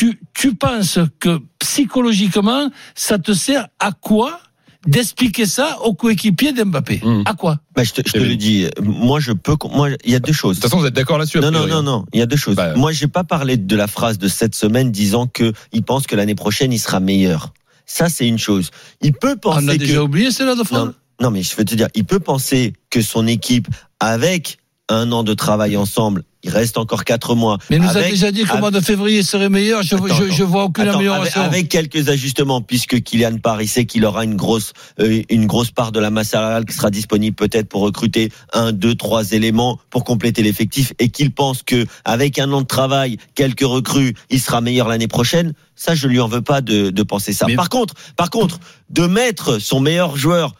tu, 0.00 0.18
tu 0.34 0.54
penses 0.54 0.98
que 1.18 1.40
psychologiquement, 1.58 2.70
ça 2.94 3.18
te 3.18 3.32
sert 3.32 3.68
à 3.78 3.92
quoi 3.92 4.40
d'expliquer 4.86 5.44
ça 5.44 5.78
aux 5.82 5.92
coéquipiers 5.92 6.52
d'Mbappé 6.54 7.00
Mm. 7.04 7.22
À 7.26 7.34
quoi 7.34 7.58
Bah, 7.74 7.84
je 7.84 7.92
te, 7.92 8.00
je 8.06 8.12
te 8.12 8.18
Kevin. 8.18 8.28
le 8.28 8.36
dis. 8.36 8.66
Moi, 8.82 9.20
je 9.20 9.32
peux. 9.32 9.56
Moi, 9.70 9.90
il 10.04 10.10
y 10.10 10.14
a 10.14 10.20
deux 10.20 10.32
choses. 10.32 10.56
De 10.56 10.62
toute 10.62 10.70
façon, 10.70 10.80
vous 10.80 10.86
êtes 10.86 10.94
d'accord 10.94 11.18
là-dessus 11.18 11.38
Non, 11.40 11.50
non, 11.50 11.66
non, 11.66 11.82
non. 11.82 12.06
Il 12.14 12.18
y 12.18 12.22
a 12.22 12.26
deux 12.26 12.36
choses. 12.38 12.56
Bah, 12.56 12.74
Moi, 12.76 12.92
j'ai 12.92 13.08
pas 13.08 13.24
parlé 13.24 13.58
de 13.58 13.76
la 13.76 13.86
phrase 13.86 14.16
de 14.16 14.26
cette 14.28 14.54
semaine 14.54 14.90
disant 14.90 15.26
que 15.26 15.52
il 15.72 15.82
pense 15.82 16.06
que 16.06 16.16
l'année 16.16 16.34
prochaine 16.34 16.72
il 16.72 16.78
sera 16.78 16.98
meilleur. 17.00 17.52
Ça, 17.84 18.08
c'est 18.08 18.26
une 18.26 18.38
chose. 18.38 18.70
Il 19.02 19.12
peut 19.12 19.36
penser 19.36 19.64
On 19.66 19.68
a 19.68 19.72
que 19.74 19.78
déjà 19.78 20.02
oublié 20.02 20.30
celle-là 20.30 20.54
de 20.54 20.62
France 20.64 20.78
non, 20.86 20.94
non, 21.20 21.30
mais 21.30 21.42
je 21.42 21.54
veux 21.56 21.64
te 21.66 21.74
dire, 21.74 21.88
il 21.94 22.04
peut 22.06 22.20
penser 22.20 22.72
que 22.88 23.02
son 23.02 23.26
équipe, 23.26 23.68
avec 23.98 24.58
un 24.88 25.12
an 25.12 25.24
de 25.24 25.34
travail 25.34 25.76
ensemble, 25.76 26.22
il 26.42 26.50
reste 26.50 26.78
encore 26.78 27.04
quatre 27.04 27.34
mois. 27.34 27.58
Mais 27.68 27.76
il 27.76 27.82
nous 27.82 27.88
a 27.88 27.96
avec- 27.98 28.10
déjà 28.12 28.32
dit 28.32 28.44
qu'au 28.44 28.58
mois 28.58 28.70
de 28.70 28.80
février 28.80 29.22
serait 29.22 29.48
meilleur. 29.50 29.82
Je, 29.82 29.94
Attends, 29.94 30.06
je, 30.06 30.12
attends. 30.12 30.24
je 30.34 30.42
vois 30.44 30.64
aucune 30.64 30.84
Attends, 30.88 30.98
avec, 30.98 31.08
amélioration. 31.08 31.42
avec 31.42 31.68
quelques 31.68 32.08
ajustements, 32.08 32.62
puisque 32.62 33.02
Kylian 33.02 33.38
Paris 33.38 33.66
sait 33.68 33.84
qu'il 33.84 34.04
aura 34.06 34.24
une 34.24 34.36
grosse, 34.36 34.72
euh, 35.00 35.22
une 35.28 35.46
grosse 35.46 35.70
part 35.70 35.92
de 35.92 36.00
la 36.00 36.10
masse 36.10 36.28
salariale 36.30 36.64
qui 36.64 36.74
sera 36.74 36.90
disponible 36.90 37.36
peut-être 37.36 37.68
pour 37.68 37.82
recruter 37.82 38.32
un, 38.52 38.72
deux, 38.72 38.94
trois 38.94 39.32
éléments 39.32 39.78
pour 39.90 40.04
compléter 40.04 40.42
l'effectif, 40.42 40.92
et 40.98 41.10
qu'il 41.10 41.30
pense 41.32 41.62
que 41.62 41.84
avec 42.04 42.38
un 42.38 42.50
an 42.52 42.62
de 42.62 42.66
travail, 42.66 43.18
quelques 43.34 43.60
recrues, 43.60 44.14
il 44.30 44.40
sera 44.40 44.60
meilleur 44.60 44.88
l'année 44.88 45.08
prochaine. 45.08 45.52
Ça, 45.76 45.94
je 45.94 46.06
lui 46.08 46.20
en 46.20 46.28
veux 46.28 46.42
pas 46.42 46.60
de, 46.60 46.90
de 46.90 47.02
penser 47.02 47.32
ça. 47.32 47.46
Mais- 47.46 47.54
Par 47.56 47.68
contre, 47.68 47.94
par 48.16 48.30
contre, 48.30 48.58
de 48.90 49.06
mettre 49.06 49.58
son 49.58 49.80
meilleur 49.80 50.16
joueur 50.16 50.54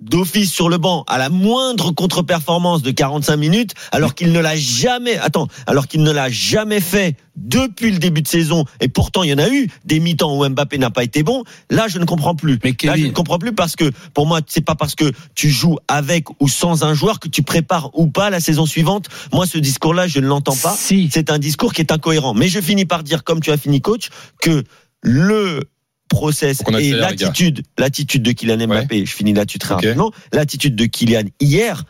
d'office 0.00 0.52
sur 0.52 0.68
le 0.68 0.78
banc 0.78 1.04
à 1.06 1.18
la 1.18 1.28
moindre 1.28 1.92
contre-performance 1.92 2.82
de 2.82 2.90
45 2.90 3.36
minutes, 3.36 3.74
alors 3.92 4.14
qu'il 4.14 4.32
ne 4.32 4.40
l'a 4.40 4.56
jamais, 4.56 5.16
attends, 5.18 5.48
alors 5.66 5.86
qu'il 5.86 6.02
ne 6.02 6.10
l'a 6.10 6.30
jamais 6.30 6.80
fait 6.80 7.16
depuis 7.36 7.90
le 7.90 7.98
début 7.98 8.22
de 8.22 8.28
saison, 8.28 8.64
et 8.80 8.88
pourtant 8.88 9.22
il 9.22 9.30
y 9.30 9.34
en 9.34 9.38
a 9.38 9.48
eu 9.48 9.70
des 9.84 10.00
mi-temps 10.00 10.36
où 10.36 10.46
Mbappé 10.46 10.78
n'a 10.78 10.90
pas 10.90 11.04
été 11.04 11.22
bon, 11.22 11.44
là 11.70 11.86
je 11.88 11.98
ne 11.98 12.04
comprends 12.04 12.34
plus. 12.34 12.58
Mais 12.64 12.74
Là 12.82 12.96
je 12.96 13.06
ne 13.06 13.12
comprends 13.12 13.38
plus 13.38 13.52
parce 13.52 13.76
que 13.76 13.90
pour 14.14 14.26
moi 14.26 14.40
c'est 14.46 14.64
pas 14.64 14.74
parce 14.74 14.94
que 14.94 15.12
tu 15.34 15.50
joues 15.50 15.78
avec 15.88 16.28
ou 16.40 16.48
sans 16.48 16.84
un 16.84 16.94
joueur 16.94 17.20
que 17.20 17.28
tu 17.28 17.42
prépares 17.42 17.90
ou 17.94 18.08
pas 18.08 18.30
la 18.30 18.40
saison 18.40 18.66
suivante. 18.66 19.08
Moi 19.32 19.46
ce 19.46 19.58
discours-là 19.58 20.06
je 20.06 20.20
ne 20.20 20.26
l'entends 20.26 20.56
pas. 20.56 20.74
Si. 20.76 21.08
C'est 21.12 21.30
un 21.30 21.38
discours 21.38 21.72
qui 21.72 21.80
est 21.80 21.92
incohérent. 21.92 22.34
Mais 22.34 22.48
je 22.48 22.60
finis 22.60 22.84
par 22.84 23.02
dire, 23.02 23.24
comme 23.24 23.40
tu 23.40 23.50
as 23.50 23.56
fini 23.56 23.80
coach, 23.80 24.08
que 24.40 24.64
le 25.02 25.64
process 26.10 26.62
et 26.78 26.90
l'attitude, 26.92 27.62
l'attitude 27.78 28.22
de 28.22 28.32
Kylian 28.32 28.66
Mbappé, 28.66 29.06
je 29.06 29.14
finis 29.14 29.32
là-dessus 29.32 29.58
très 29.58 29.74
rapidement, 29.74 30.12
l'attitude 30.32 30.76
de 30.76 30.84
Kylian 30.84 31.24
hier, 31.40 31.84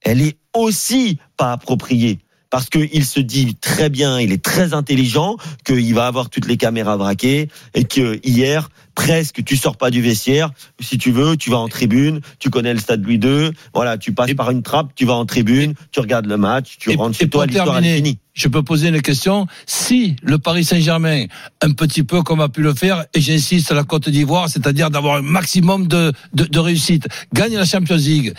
elle 0.00 0.22
est 0.22 0.38
aussi 0.54 1.18
pas 1.36 1.52
appropriée. 1.52 2.20
Parce 2.54 2.70
qu'il 2.70 3.04
se 3.04 3.18
dit 3.18 3.56
très 3.60 3.90
bien, 3.90 4.20
il 4.20 4.30
est 4.30 4.40
très 4.40 4.74
intelligent, 4.74 5.38
qu'il 5.64 5.92
va 5.92 6.06
avoir 6.06 6.30
toutes 6.30 6.46
les 6.46 6.56
caméras 6.56 6.96
braquées, 6.96 7.48
et 7.74 7.82
que 7.82 8.20
hier, 8.22 8.68
presque, 8.94 9.42
tu 9.42 9.56
sors 9.56 9.76
pas 9.76 9.90
du 9.90 10.00
vestiaire. 10.00 10.52
Si 10.78 10.96
tu 10.96 11.10
veux, 11.10 11.36
tu 11.36 11.50
vas 11.50 11.56
en 11.58 11.66
tribune, 11.66 12.20
tu 12.38 12.50
connais 12.50 12.72
le 12.72 12.78
stade 12.78 13.02
Louis 13.04 13.16
II, 13.16 13.50
voilà, 13.74 13.98
tu 13.98 14.12
passes 14.12 14.30
Et- 14.30 14.36
par 14.36 14.52
une 14.52 14.62
trappe, 14.62 14.90
tu 14.94 15.04
vas 15.04 15.14
en 15.14 15.26
tribune, 15.26 15.74
tu 15.90 15.98
regardes 15.98 16.26
le 16.26 16.36
match, 16.36 16.76
tu 16.78 16.94
rentres 16.94 17.18
chez 17.18 17.28
toi, 17.28 17.44
l'histoire 17.44 17.78
est 17.78 17.96
finie. 17.96 18.18
Je 18.34 18.48
peux 18.48 18.62
poser 18.64 18.88
une 18.88 19.00
question. 19.00 19.46
Si 19.64 20.16
le 20.22 20.38
Paris 20.38 20.64
Saint-Germain, 20.64 21.26
un 21.60 21.70
petit 21.72 22.02
peu 22.02 22.22
comme 22.22 22.40
a 22.40 22.48
pu 22.48 22.62
le 22.62 22.74
faire, 22.74 23.04
et 23.14 23.20
j'insiste 23.20 23.70
à 23.70 23.74
la 23.74 23.84
Côte 23.84 24.08
d'Ivoire, 24.08 24.48
c'est-à-dire 24.48 24.90
d'avoir 24.90 25.16
un 25.16 25.22
maximum 25.22 25.86
de, 25.86 26.12
de, 26.32 26.44
de 26.44 26.58
réussite, 26.58 27.06
gagne 27.32 27.54
la 27.54 27.64
Champions 27.64 27.96
League. 27.96 28.34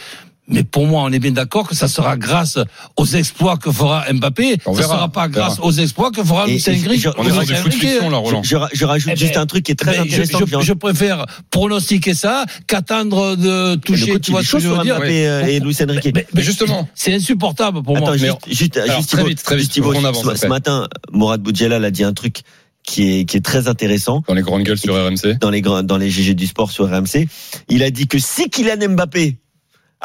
Mais 0.48 0.64
pour 0.64 0.86
moi, 0.86 1.02
on 1.04 1.12
est 1.12 1.18
bien 1.20 1.32
d'accord 1.32 1.68
que 1.68 1.74
ça 1.74 1.88
sera 1.88 2.18
grâce 2.18 2.60
aux 2.98 3.06
exploits 3.08 3.58
que 3.58 3.72
fera 3.72 4.06
Mbappé. 4.14 4.58
On 4.68 4.76
ça 4.76 4.82
verra, 4.82 4.96
sera 4.96 5.10
pas 5.12 5.28
verra. 5.28 5.48
grâce 5.48 5.60
aux 5.60 5.72
exploits 5.72 6.12
que 6.12 6.24
fera 6.24 6.46
Lucien 6.46 6.74
Gris. 6.76 7.00
je- 7.00 7.10
On 7.18 7.26
est 7.28 7.32
sur 7.32 7.43
du 7.46 7.56
foot 7.56 7.74
fiction, 7.74 8.10
là, 8.12 8.18
Roland. 8.18 8.43
Je, 8.43 8.50
je 8.50 8.56
ra- 8.56 8.70
je 8.72 8.86
rajoute 8.86 9.12
Eh 9.16 9.18
juste 9.20 9.34
ben, 9.34 9.41
un 9.41 9.46
truc 9.48 9.64
qui 9.66 9.72
est 9.72 9.76
très 9.76 9.98
Ben, 9.98 10.04
je, 10.08 10.22
intéressant. 10.22 10.62
je- 10.62 10.74
préfère 10.74 11.26
pronostiquer 11.50 12.14
ça 12.14 12.46
qu'attendre 12.68 13.36
de 13.36 13.76
toucher. 13.76 14.20
Tu 14.20 14.32
vois 14.32 14.43
ce 14.43 14.52
que 14.54 14.60
je 14.60 14.68
veux 14.70 14.84
dire 14.84 14.98
Mbappé 14.98 15.28
euh, 15.28 15.46
et 15.48 15.60
Luis 15.60 15.76
Enrique. 15.82 16.12
Mais- 16.14 16.28
Mais 16.34 16.43
justement, 16.43 16.88
C'est 16.93 17.14
insupportable 17.14 17.82
pour 17.82 17.98
moi. 17.98 18.10
Attends, 18.10 18.18
juste, 18.18 18.38
juste, 18.48 18.78
Alors, 18.78 18.98
juste 18.98 19.10
très 19.10 19.24
vite, 19.24 19.41
très 19.43 19.58
vite, 19.58 19.72
Thibaut, 19.72 19.93
on 19.96 20.06
avance 20.06 20.32
ce, 20.36 20.46
matin, 20.48 20.88
Mourad 21.12 21.41
Boudjela 21.41 21.78
a 21.78 21.89
dit 21.91 22.04
un 22.04 22.14
truc 22.14 22.41
qui 22.84 23.20
est, 23.22 23.26
qui 23.26 23.38
est 23.38 23.41
très 23.43 23.68
intéressant 23.68 24.24
dans 24.28 24.36
les 24.36 24.43
grandes 24.43 24.62
gueules 24.62 24.78
sur 24.78 24.93
RMC. 24.93 25.39
dans 25.41 25.50
les, 25.50 25.62
grands- 25.62 25.82
dans 25.82 25.98
les 25.98 26.12
GG 26.12 26.36
du 26.36 26.46
sport 26.46 26.70
sur 26.70 26.86
RMC. 26.88 27.28
Il 27.68 27.82
a 27.82 27.89
dit 27.89 28.06
que 28.08 28.20
si 28.20 28.48
Kylian 28.52 28.89
Mbappé 28.89 29.38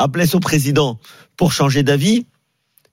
appelait 0.02 0.26
son 0.26 0.40
président 0.40 0.98
pour 1.36 1.52
changer 1.52 1.82
d'avis, 1.82 2.26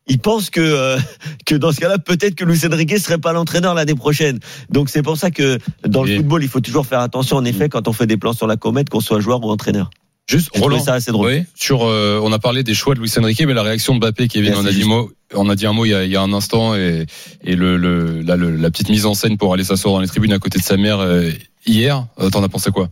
il 0.09 0.19
pense 0.19 0.49
que, 0.49 0.61
euh, 0.61 0.97
que 1.45 1.55
dans 1.55 1.71
ce 1.71 1.79
cas-là, 1.81 1.97
peut-être 1.97 2.35
que 2.35 2.45
Luis 2.45 2.61
Enrique 2.65 2.97
serait 2.97 3.17
pas 3.17 3.33
l'entraîneur 3.33 3.73
l'année 3.73 3.95
prochaine. 3.95 4.39
Donc 4.69 4.89
c'est 4.89 5.01
pour 5.03 5.17
ça 5.17 5.31
que 5.31 5.57
dans 5.85 6.03
le 6.03 6.15
football, 6.17 6.43
il 6.43 6.49
faut 6.49 6.61
toujours 6.61 6.85
faire 6.85 7.01
attention, 7.01 7.35
en 7.37 7.45
effet, 7.45 7.67
quand 7.67 7.87
on 7.87 7.93
fait 7.93 8.07
des 8.07 8.17
plans 8.17 8.33
sur 8.33 8.47
la 8.47 8.55
comète, 8.55 8.89
qu'on 8.89 9.01
soit 9.01 9.19
joueur 9.19 9.43
ou 9.43 9.49
entraîneur. 9.51 9.89
Juste, 10.29 10.49
Roland, 10.57 10.79
ça 10.79 10.93
assez 10.93 11.11
drôle. 11.11 11.27
Oui. 11.31 11.43
Sur, 11.55 11.83
euh, 11.83 12.19
on 12.21 12.33
a 12.33 12.39
parlé 12.39 12.61
des 12.63 12.73
choix 12.73 12.95
de 12.95 12.99
Luis 12.99 13.11
Enrique, 13.17 13.41
mais 13.45 13.53
la 13.53 13.63
réaction 13.63 13.93
de 13.95 13.99
Mbappé, 13.99 14.27
Kevin, 14.27 14.51
Merci, 14.51 14.65
on 14.65 14.67
a 14.67 14.73
dit 14.73 14.83
mot, 14.83 15.11
on 15.33 15.49
a 15.49 15.55
dit 15.55 15.65
un 15.65 15.71
mot 15.73 15.85
il 15.85 15.89
y 15.91 15.93
a, 15.93 16.03
il 16.03 16.11
y 16.11 16.17
a 16.17 16.21
un 16.21 16.33
instant, 16.33 16.75
et, 16.75 17.05
et 17.43 17.55
le, 17.55 17.77
le, 17.77 18.21
là, 18.21 18.35
le- 18.35 18.55
la 18.55 18.69
petite 18.69 18.89
mise 18.89 19.05
en 19.05 19.13
scène 19.13 19.37
pour 19.37 19.53
aller 19.53 19.63
s'asseoir 19.63 19.93
dans 19.93 20.01
les 20.01 20.07
tribunes 20.07 20.33
à 20.33 20.39
côté 20.39 20.59
de 20.59 20.63
sa 20.63 20.75
mère 20.75 20.99
euh, 20.99 21.31
hier. 21.65 22.05
T'en 22.33 22.43
as 22.43 22.49
pensé 22.49 22.71
quoi? 22.71 22.89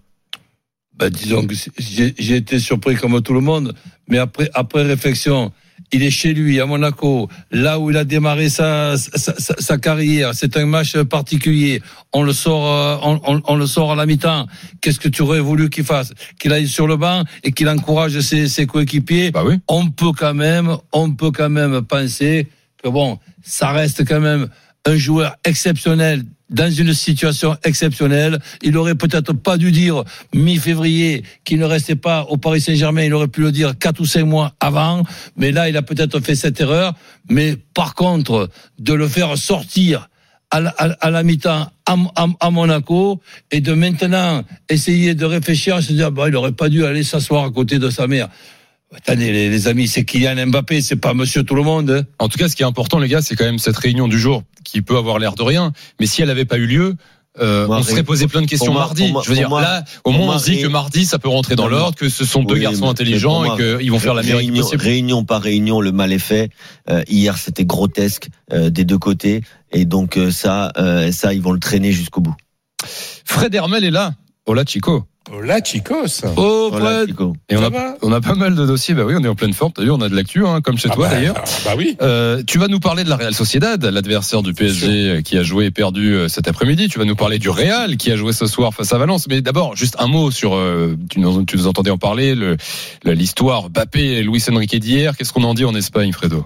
Ben, 0.97 1.09
disons 1.09 1.45
que 1.45 1.53
j'ai 1.77 2.35
été 2.37 2.57
surpris 2.57 2.95
comme 2.95 3.21
tout 3.21 3.33
le 3.33 3.41
monde, 3.41 3.73
mais 4.07 4.17
après, 4.17 4.49
après 4.53 4.83
réflexion, 4.83 5.51
il 5.91 6.01
est 6.03 6.09
chez 6.09 6.33
lui 6.33 6.59
à 6.59 6.65
Monaco, 6.65 7.29
là 7.51 7.79
où 7.79 7.91
il 7.91 7.97
a 7.97 8.03
démarré 8.03 8.49
sa, 8.49 8.97
sa, 8.97 9.35
sa- 9.39 9.55
sa 9.59 9.77
carrière. 9.77 10.33
C'est 10.33 10.57
un 10.57 10.65
match 10.65 10.97
particulier. 11.03 11.81
On 12.11 12.23
le 12.23 12.33
sort, 12.33 12.65
euh, 12.67 12.97
on, 13.03 13.21
on- 13.35 13.41
on 13.45 13.55
le 13.55 13.67
sort 13.67 13.91
à 13.91 13.95
la 13.95 14.05
mi-temps. 14.05 14.47
Qu'est-ce 14.81 14.99
que 14.99 15.07
tu 15.09 15.21
aurais 15.21 15.39
voulu 15.41 15.69
qu'il 15.69 15.83
fasse? 15.83 16.11
Qu'il 16.39 16.51
aille 16.53 16.67
sur 16.67 16.87
le 16.87 16.97
banc 16.97 17.23
et 17.43 17.51
qu'il 17.51 17.69
encourage 17.69 18.19
ses, 18.21 18.47
ses 18.47 18.65
coéquipiers? 18.65 19.31
Bah 19.31 19.43
oui. 19.45 19.55
On 19.67 19.89
peut 19.89 20.11
quand 20.17 20.33
même, 20.33 20.75
on 20.91 21.11
peut 21.11 21.31
quand 21.31 21.49
même 21.49 21.81
penser 21.83 22.47
que 22.83 22.89
bon, 22.89 23.19
ça 23.43 23.71
reste 23.71 24.05
quand 24.07 24.19
même 24.21 24.47
un 24.85 24.95
joueur 24.97 25.35
exceptionnel 25.43 26.23
dans 26.49 26.69
une 26.71 26.93
situation 26.93 27.57
exceptionnelle. 27.63 28.39
Il 28.61 28.77
aurait 28.77 28.93
peut-être 28.95 29.33
pas 29.33 29.57
dû 29.57 29.71
dire 29.71 30.03
mi-février 30.33 31.23
qu'il 31.43 31.59
ne 31.59 31.65
restait 31.65 31.95
pas 31.95 32.23
au 32.29 32.37
Paris 32.37 32.61
Saint-Germain. 32.61 33.01
Il 33.03 33.13
aurait 33.13 33.27
pu 33.27 33.41
le 33.41 33.51
dire 33.51 33.77
quatre 33.79 33.99
ou 33.99 34.05
cinq 34.05 34.25
mois 34.25 34.53
avant. 34.59 35.03
Mais 35.37 35.51
là, 35.51 35.69
il 35.69 35.77
a 35.77 35.81
peut-être 35.81 36.19
fait 36.19 36.35
cette 36.35 36.61
erreur. 36.61 36.93
Mais 37.29 37.57
par 37.73 37.95
contre, 37.95 38.49
de 38.77 38.93
le 38.93 39.07
faire 39.07 39.35
sortir 39.37 40.07
à 40.51 40.59
la, 40.59 40.69
à- 40.77 41.07
à 41.17 41.23
mi-temps 41.23 41.67
à, 41.87 41.95
à- 42.15 42.27
à 42.39 42.49
Monaco 42.51 43.19
et 43.51 43.61
de 43.61 43.73
maintenant 43.73 44.43
essayer 44.69 45.15
de 45.15 45.25
réfléchir, 45.25 45.81
se 45.81 45.93
dire, 45.93 46.11
bah, 46.11 46.25
il 46.27 46.35
aurait 46.35 46.51
pas 46.51 46.69
dû 46.69 46.85
aller 46.85 47.03
s'asseoir 47.03 47.43
à 47.45 47.49
côté 47.49 47.79
de 47.79 47.89
sa 47.89 48.05
mère. 48.05 48.29
Attendez, 48.95 49.31
les, 49.31 49.49
les 49.49 49.67
amis, 49.67 49.87
c'est 49.87 50.03
Kylian 50.05 50.47
Mbappé, 50.47 50.81
c'est 50.81 50.95
pas 50.95 51.13
monsieur 51.13 51.43
tout 51.43 51.55
le 51.55 51.63
monde. 51.63 51.89
hein. 51.91 52.03
En 52.19 52.29
tout 52.29 52.37
cas, 52.37 52.47
ce 52.49 52.55
qui 52.55 52.63
est 52.63 52.65
important, 52.65 52.99
les 52.99 53.07
gars, 53.07 53.21
c'est 53.21 53.35
quand 53.35 53.45
même 53.45 53.59
cette 53.59 53.77
réunion 53.77 54.07
du 54.07 54.17
jour 54.19 54.43
qui 54.63 54.81
peut 54.81 54.97
avoir 54.97 55.19
l'air 55.19 55.33
de 55.35 55.43
rien, 55.43 55.73
mais 55.99 56.05
si 56.05 56.21
elle 56.21 56.27
n'avait 56.29 56.45
pas 56.45 56.57
eu 56.57 56.65
lieu, 56.65 56.95
euh, 57.41 57.67
Moi, 57.67 57.77
on 57.79 57.83
serait 57.83 58.03
posé 58.03 58.27
plein 58.27 58.41
de 58.41 58.47
questions 58.47 58.71
moi- 58.71 58.83
mardi. 58.83 59.11
moi- 59.11 59.21
je 59.25 59.29
veux 59.29 59.35
dire, 59.35 59.49
là, 59.49 59.83
au 60.05 60.11
moins, 60.11 60.25
moi, 60.27 60.35
on 60.35 60.39
se 60.39 60.49
dit 60.49 60.61
que 60.61 60.67
mardi, 60.67 61.05
ça 61.05 61.19
peut 61.19 61.27
rentrer 61.27 61.55
dans 61.57 61.67
l'ordre, 61.67 61.97
que 61.97 62.07
ce 62.07 62.23
sont 62.23 62.43
deux 62.43 62.53
Oui, 62.55 62.61
garçons 62.61 62.89
intelligents 62.89 63.43
et 63.43 63.57
qu'ils 63.79 63.91
vont 63.91 63.99
faire 63.99 64.13
la 64.13 64.21
meilleure 64.23 64.37
réunion, 64.39 64.61
possible. 64.63 64.81
réunion 64.83 65.23
par 65.25 65.41
réunion, 65.41 65.81
le 65.81 65.91
mal 65.91 66.13
est 66.13 66.17
fait. 66.19 66.49
Euh, 66.89 67.03
hier, 67.09 67.37
c'était 67.37 67.65
grotesque 67.65 68.29
euh, 68.53 68.69
des 68.69 68.85
deux 68.85 68.97
côtés, 68.97 69.41
et 69.73 69.83
donc 69.83 70.17
euh, 70.17 70.31
ça, 70.31 70.71
euh, 70.77 71.11
ça, 71.11 71.33
ils 71.33 71.41
vont 71.41 71.51
le 71.51 71.59
traîner 71.59 71.91
jusqu'au 71.91 72.21
bout. 72.21 72.35
Fred 73.25 73.53
Hermel 73.53 73.83
est 73.83 73.91
là. 73.91 74.13
Hola, 74.45 74.63
Chico. 74.65 75.03
Hola, 75.31 75.59
chicos. 75.63 76.21
Oh, 76.37 76.67
Voilà, 76.71 76.85
Fred. 76.97 77.07
Chico. 77.09 77.33
Et 77.49 77.57
on 77.57 77.61
Ça 77.61 77.67
a, 77.67 77.95
on 78.03 78.11
a 78.11 78.21
pas 78.21 78.35
mal 78.35 78.53
de 78.55 78.65
dossiers. 78.65 78.93
Bah 78.93 79.03
oui, 79.05 79.15
on 79.19 79.23
est 79.23 79.27
en 79.27 79.33
pleine 79.35 79.53
forme. 79.53 79.71
T'as 79.73 79.81
vu, 79.81 79.89
on 79.89 79.99
a 80.01 80.07
de 80.07 80.15
l'actu, 80.15 80.45
hein, 80.45 80.61
comme 80.61 80.77
chez 80.77 80.89
Ah 80.91 80.95
toi 80.95 81.07
bah, 81.09 81.15
d'ailleurs. 81.15 81.35
ah 81.37 81.43
Bah 81.65 81.71
oui. 81.77 81.97
Euh, 82.01 82.43
tu 82.45 82.59
vas 82.59 82.67
nous 82.67 82.79
parler 82.79 83.03
de 83.03 83.09
la 83.09 83.15
Real 83.15 83.33
Sociedad, 83.33 83.83
l'adversaire 83.83 84.43
du 84.43 84.53
PSG 84.53 85.23
qui 85.23 85.37
a 85.37 85.43
joué 85.43 85.65
et 85.65 85.71
perdu 85.71 86.13
euh, 86.13 86.27
cet 86.27 86.47
après-midi. 86.47 86.89
Tu 86.89 86.99
vas 86.99 87.05
nous 87.05 87.15
parler 87.15 87.39
du 87.39 87.49
Real 87.49 87.97
qui 87.97 88.11
a 88.11 88.15
joué 88.17 88.33
ce 88.33 88.45
soir 88.45 88.73
face 88.73 88.93
à 88.93 88.97
Valence. 88.99 89.27
Mais 89.27 89.41
d'abord, 89.41 89.75
juste 89.75 89.95
un 89.99 90.07
mot 90.07 90.29
sur. 90.29 90.55
euh, 90.55 90.95
tu, 91.09 91.19
nous, 91.19 91.43
tu 91.43 91.57
nous 91.57 91.65
entendais 91.67 91.91
en 91.91 91.97
parler, 91.97 92.35
le- 92.35 92.55
le- 93.03 93.13
l'histoire 93.13 93.69
Bappé 93.71 94.03
et 94.17 94.23
Luis 94.23 94.43
Enrique 94.51 94.75
d'hier. 94.79 95.17
Qu'est-ce 95.17 95.33
qu'on 95.33 95.43
en 95.43 95.55
dit 95.55 95.65
en 95.65 95.73
Espagne, 95.73 96.11
Fredo? 96.13 96.45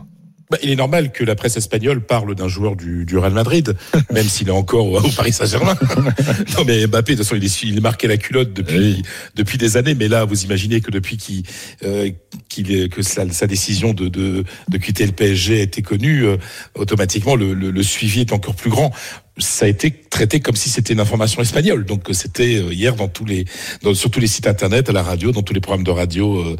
Bah, 0.51 0.57
il 0.63 0.71
est 0.71 0.75
normal 0.75 1.11
que 1.11 1.23
la 1.23 1.35
presse 1.35 1.57
espagnole 1.57 2.01
parle 2.01 2.33
d'un 2.33 2.47
joueur 2.47 2.75
du, 2.75 3.05
du 3.05 3.15
Real 3.19 3.33
Madrid, 3.33 3.75
même 4.11 4.27
s'il 4.27 4.47
est 4.47 4.51
encore 4.51 4.87
au, 4.87 4.97
au 4.99 5.09
Paris 5.11 5.31
Saint-Germain. 5.31 5.75
non, 6.57 6.63
mais 6.65 6.87
Mbappé, 6.87 7.11
de 7.11 7.17
toute 7.17 7.25
façon, 7.27 7.35
il 7.35 7.45
est, 7.45 7.61
il 7.61 7.77
est 7.77 7.81
marqué 7.81 8.07
la 8.07 8.17
culotte 8.17 8.51
depuis, 8.51 9.03
depuis 9.35 9.59
des 9.59 9.77
années. 9.77 9.93
Mais 9.93 10.07
là, 10.07 10.25
vous 10.25 10.43
imaginez 10.45 10.81
que 10.81 10.89
depuis 10.89 11.17
qu'il, 11.17 11.43
euh, 11.85 12.09
qu'il 12.49 12.71
est- 12.71 12.89
que 12.91 13.03
sa, 13.03 13.29
sa 13.31 13.45
décision 13.45 13.93
de, 13.93 14.07
de, 14.07 14.43
de 14.69 14.77
quitter 14.79 15.05
le 15.05 15.11
PSG 15.11 15.59
a 15.59 15.61
été 15.61 15.83
connue, 15.83 16.25
euh, 16.25 16.37
automatiquement, 16.73 17.35
le, 17.35 17.53
le, 17.53 17.69
le 17.69 17.83
suivi 17.83 18.21
est 18.21 18.33
encore 18.33 18.55
plus 18.55 18.71
grand. 18.71 18.91
Ça 19.39 19.65
a 19.65 19.67
été 19.69 19.91
traité 19.91 20.39
comme 20.41 20.55
si 20.55 20.69
c'était 20.69 20.93
une 20.93 20.99
information 20.99 21.41
espagnole. 21.41 21.85
Donc, 21.85 22.09
euh, 22.09 22.13
c'était 22.13 22.55
euh, 22.57 22.73
hier 22.73 22.95
dans 22.95 23.07
tous 23.07 23.25
les, 23.25 23.45
dans, 23.81 23.93
sur 23.93 24.11
tous 24.11 24.19
les 24.19 24.27
sites 24.27 24.47
internet, 24.47 24.89
à 24.89 24.91
la 24.91 25.01
radio, 25.01 25.31
dans 25.31 25.41
tous 25.41 25.53
les 25.53 25.61
programmes 25.61 25.85
de 25.85 25.91
radio 25.91 26.55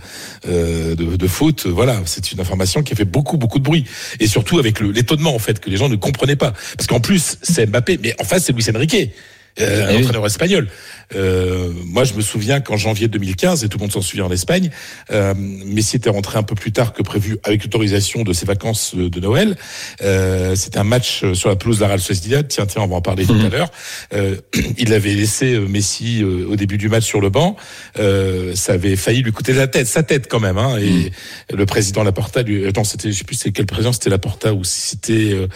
euh, 0.48 0.96
de, 0.96 1.16
de 1.16 1.28
foot. 1.28 1.66
Voilà, 1.68 2.02
c'est 2.06 2.32
une 2.32 2.40
information 2.40 2.82
qui 2.82 2.94
a 2.94 2.96
fait 2.96 3.06
beaucoup, 3.06 3.38
beaucoup 3.38 3.60
de 3.60 3.64
bruit. 3.64 3.86
Et 4.20 4.28
surtout 4.28 4.60
avec 4.60 4.80
l'étonnement, 4.80 5.36
en 5.36 5.40
fait, 5.40 5.60
que 5.60 5.70
les 5.70 5.78
gens 5.78 5.90
ne 5.90 5.96
comprenaient 5.98 6.36
pas. 6.38 6.54
Parce 6.78 6.88
qu'en 6.88 7.00
plus, 7.02 7.38
c'est 7.42 7.66
Mbappé, 7.66 8.00
mais 8.02 8.16
en 8.20 8.24
face, 8.24 8.46
c'est 8.46 8.54
Luis 8.54 8.66
Enrique. 8.74 9.12
Euh, 9.60 9.88
un 9.88 9.90
Eh 9.90 9.96
oui. 9.98 10.02
entraîneur 10.04 10.26
espagnol. 10.26 10.70
Euh, 11.16 11.72
moi, 11.86 12.04
je 12.04 12.14
me 12.14 12.22
souviens 12.22 12.62
qu'en 12.62 12.78
janvier 12.78 13.08
2015, 13.08 13.64
et 13.64 13.70
tout 13.70 13.78
le 13.78 13.84
monde 13.84 13.92
s'en 13.92 14.02
souvient 14.02 14.26
en 14.26 14.32
Espagne, 14.32 14.70
euh, 15.12 15.34
Messi 15.36 15.98
était 15.98 16.10
rentré 16.10 16.38
un 16.38 16.44
peu 16.44 16.56
plus 16.56 16.72
tard 16.72 16.94
que 16.94 17.04
prévu 17.04 17.38
avec 17.44 17.64
l'autorisation 17.64 18.24
de 18.24 18.34
ses 18.34 18.46
vacances 18.46 18.96
de 18.96 19.10
de 19.10 19.20
Noël. 19.20 19.58
Euh, 20.02 20.56
C'était 20.56 20.78
un 20.80 20.84
match 20.84 21.24
euh, 21.24 21.34
sur 21.34 21.50
la 21.50 21.56
pelouse 21.56 21.78
de 21.78 21.82
la 21.82 21.88
Real 21.88 22.00
Sociedad. 22.00 22.48
Tiens, 22.48 22.66
tiens, 22.66 22.84
on 22.84 22.88
va 22.88 22.96
en 22.96 23.02
parler 23.02 23.26
tout 23.26 23.34
à 23.34 23.50
l'heure. 23.50 23.72
Euh, 24.14 24.36
il 24.78 24.94
avait 24.94 25.14
laissé 25.14 25.54
euh, 25.54 25.68
Messi 25.68 26.22
euh, 26.22 26.48
au 26.48 26.56
début 26.56 26.78
du 26.78 26.90
match 26.90 27.06
sur 27.06 27.22
le 27.22 27.30
banc. 27.30 27.56
Euh, 27.98 28.56
ça 28.56 28.74
avait 28.74 28.96
failli 28.96 29.22
lui 29.22 29.32
coûter 29.32 29.54
la 29.54 29.68
tête, 29.68 29.88
sa 29.88 30.04
tête 30.04 30.28
quand 30.30 30.40
même. 30.40 30.58
Hein, 30.58 30.78
et 30.80 31.12
le 31.54 31.66
président 31.66 32.04
Laporta, 32.04 32.44
lui, 32.44 32.66
attends, 32.68 32.84
c'était, 32.84 33.12
je 33.12 33.18
sais 33.18 33.24
plus 33.24 33.36
c'est 33.36 33.52
quel 33.52 33.66
président, 33.66 33.92
c'était 33.94 34.10
Laporta 34.10 34.54
ou 34.54 34.64
si 34.64 34.80
c'était, 34.82 35.34
euh, 35.34 35.48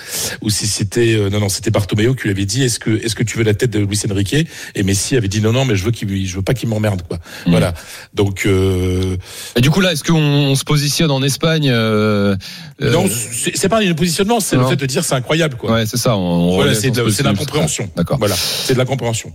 ou 0.41 0.49
si 0.49 0.67
c'était, 0.67 1.15
euh, 1.15 1.29
non 1.29 1.39
non, 1.39 1.49
c'était 1.49 1.71
Bartomeu 1.71 2.13
qui 2.15 2.23
lui 2.23 2.31
avait 2.31 2.45
dit, 2.45 2.63
est-ce 2.63 2.79
que, 2.79 3.03
est-ce 3.03 3.15
que 3.15 3.23
tu 3.23 3.37
veux 3.37 3.43
la 3.43 3.53
tête 3.53 3.71
de 3.71 3.79
Luis 3.79 3.99
Enrique? 4.09 4.47
Et 4.75 4.83
Messi 4.83 5.15
avait 5.15 5.27
dit 5.27 5.41
non 5.43 5.51
non, 5.53 5.65
mais 5.65 5.75
je 5.75 5.83
veux 5.83 5.91
qu'il, 5.91 6.25
je 6.27 6.35
veux 6.35 6.41
pas 6.41 6.53
qu'il 6.53 6.69
m'emmerde 6.69 7.03
quoi. 7.07 7.19
Voilà. 7.45 7.73
Donc 8.13 8.45
euh, 8.45 9.17
Et 9.55 9.61
du 9.61 9.69
coup, 9.69 9.81
là, 9.81 9.91
est-ce 9.93 10.03
qu'on 10.03 10.13
on 10.21 10.55
se 10.55 10.63
positionne 10.63 11.11
en 11.11 11.21
Espagne 11.21 11.69
euh, 11.69 12.35
euh, 12.81 12.91
non, 12.91 13.05
c'est 13.07 13.55
c'est 13.55 13.69
pas 13.69 13.79
un 13.81 13.93
positionnement, 13.93 14.39
c'est 14.39 14.55
le 14.55 14.65
fait 14.65 14.75
de 14.75 14.85
dire 14.85 15.03
c'est 15.03 15.15
incroyable 15.15 15.55
quoi. 15.57 15.71
Ouais, 15.73 15.85
c'est 15.85 15.97
ça. 15.97 16.15
On, 16.17 16.19
on 16.21 16.55
Voilà, 16.55 16.71
relève 16.71 16.81
c'est 16.81 16.89
de, 16.89 16.95
son 16.95 16.95
c'est 16.95 17.01
de 17.01 17.05
position. 17.05 17.23
l'incompréhension. 17.29 17.89
D'accord. 17.95 18.17
Voilà, 18.17 18.35
c'est 18.35 18.73
de 18.73 18.79
l'incompréhension. 18.79 19.33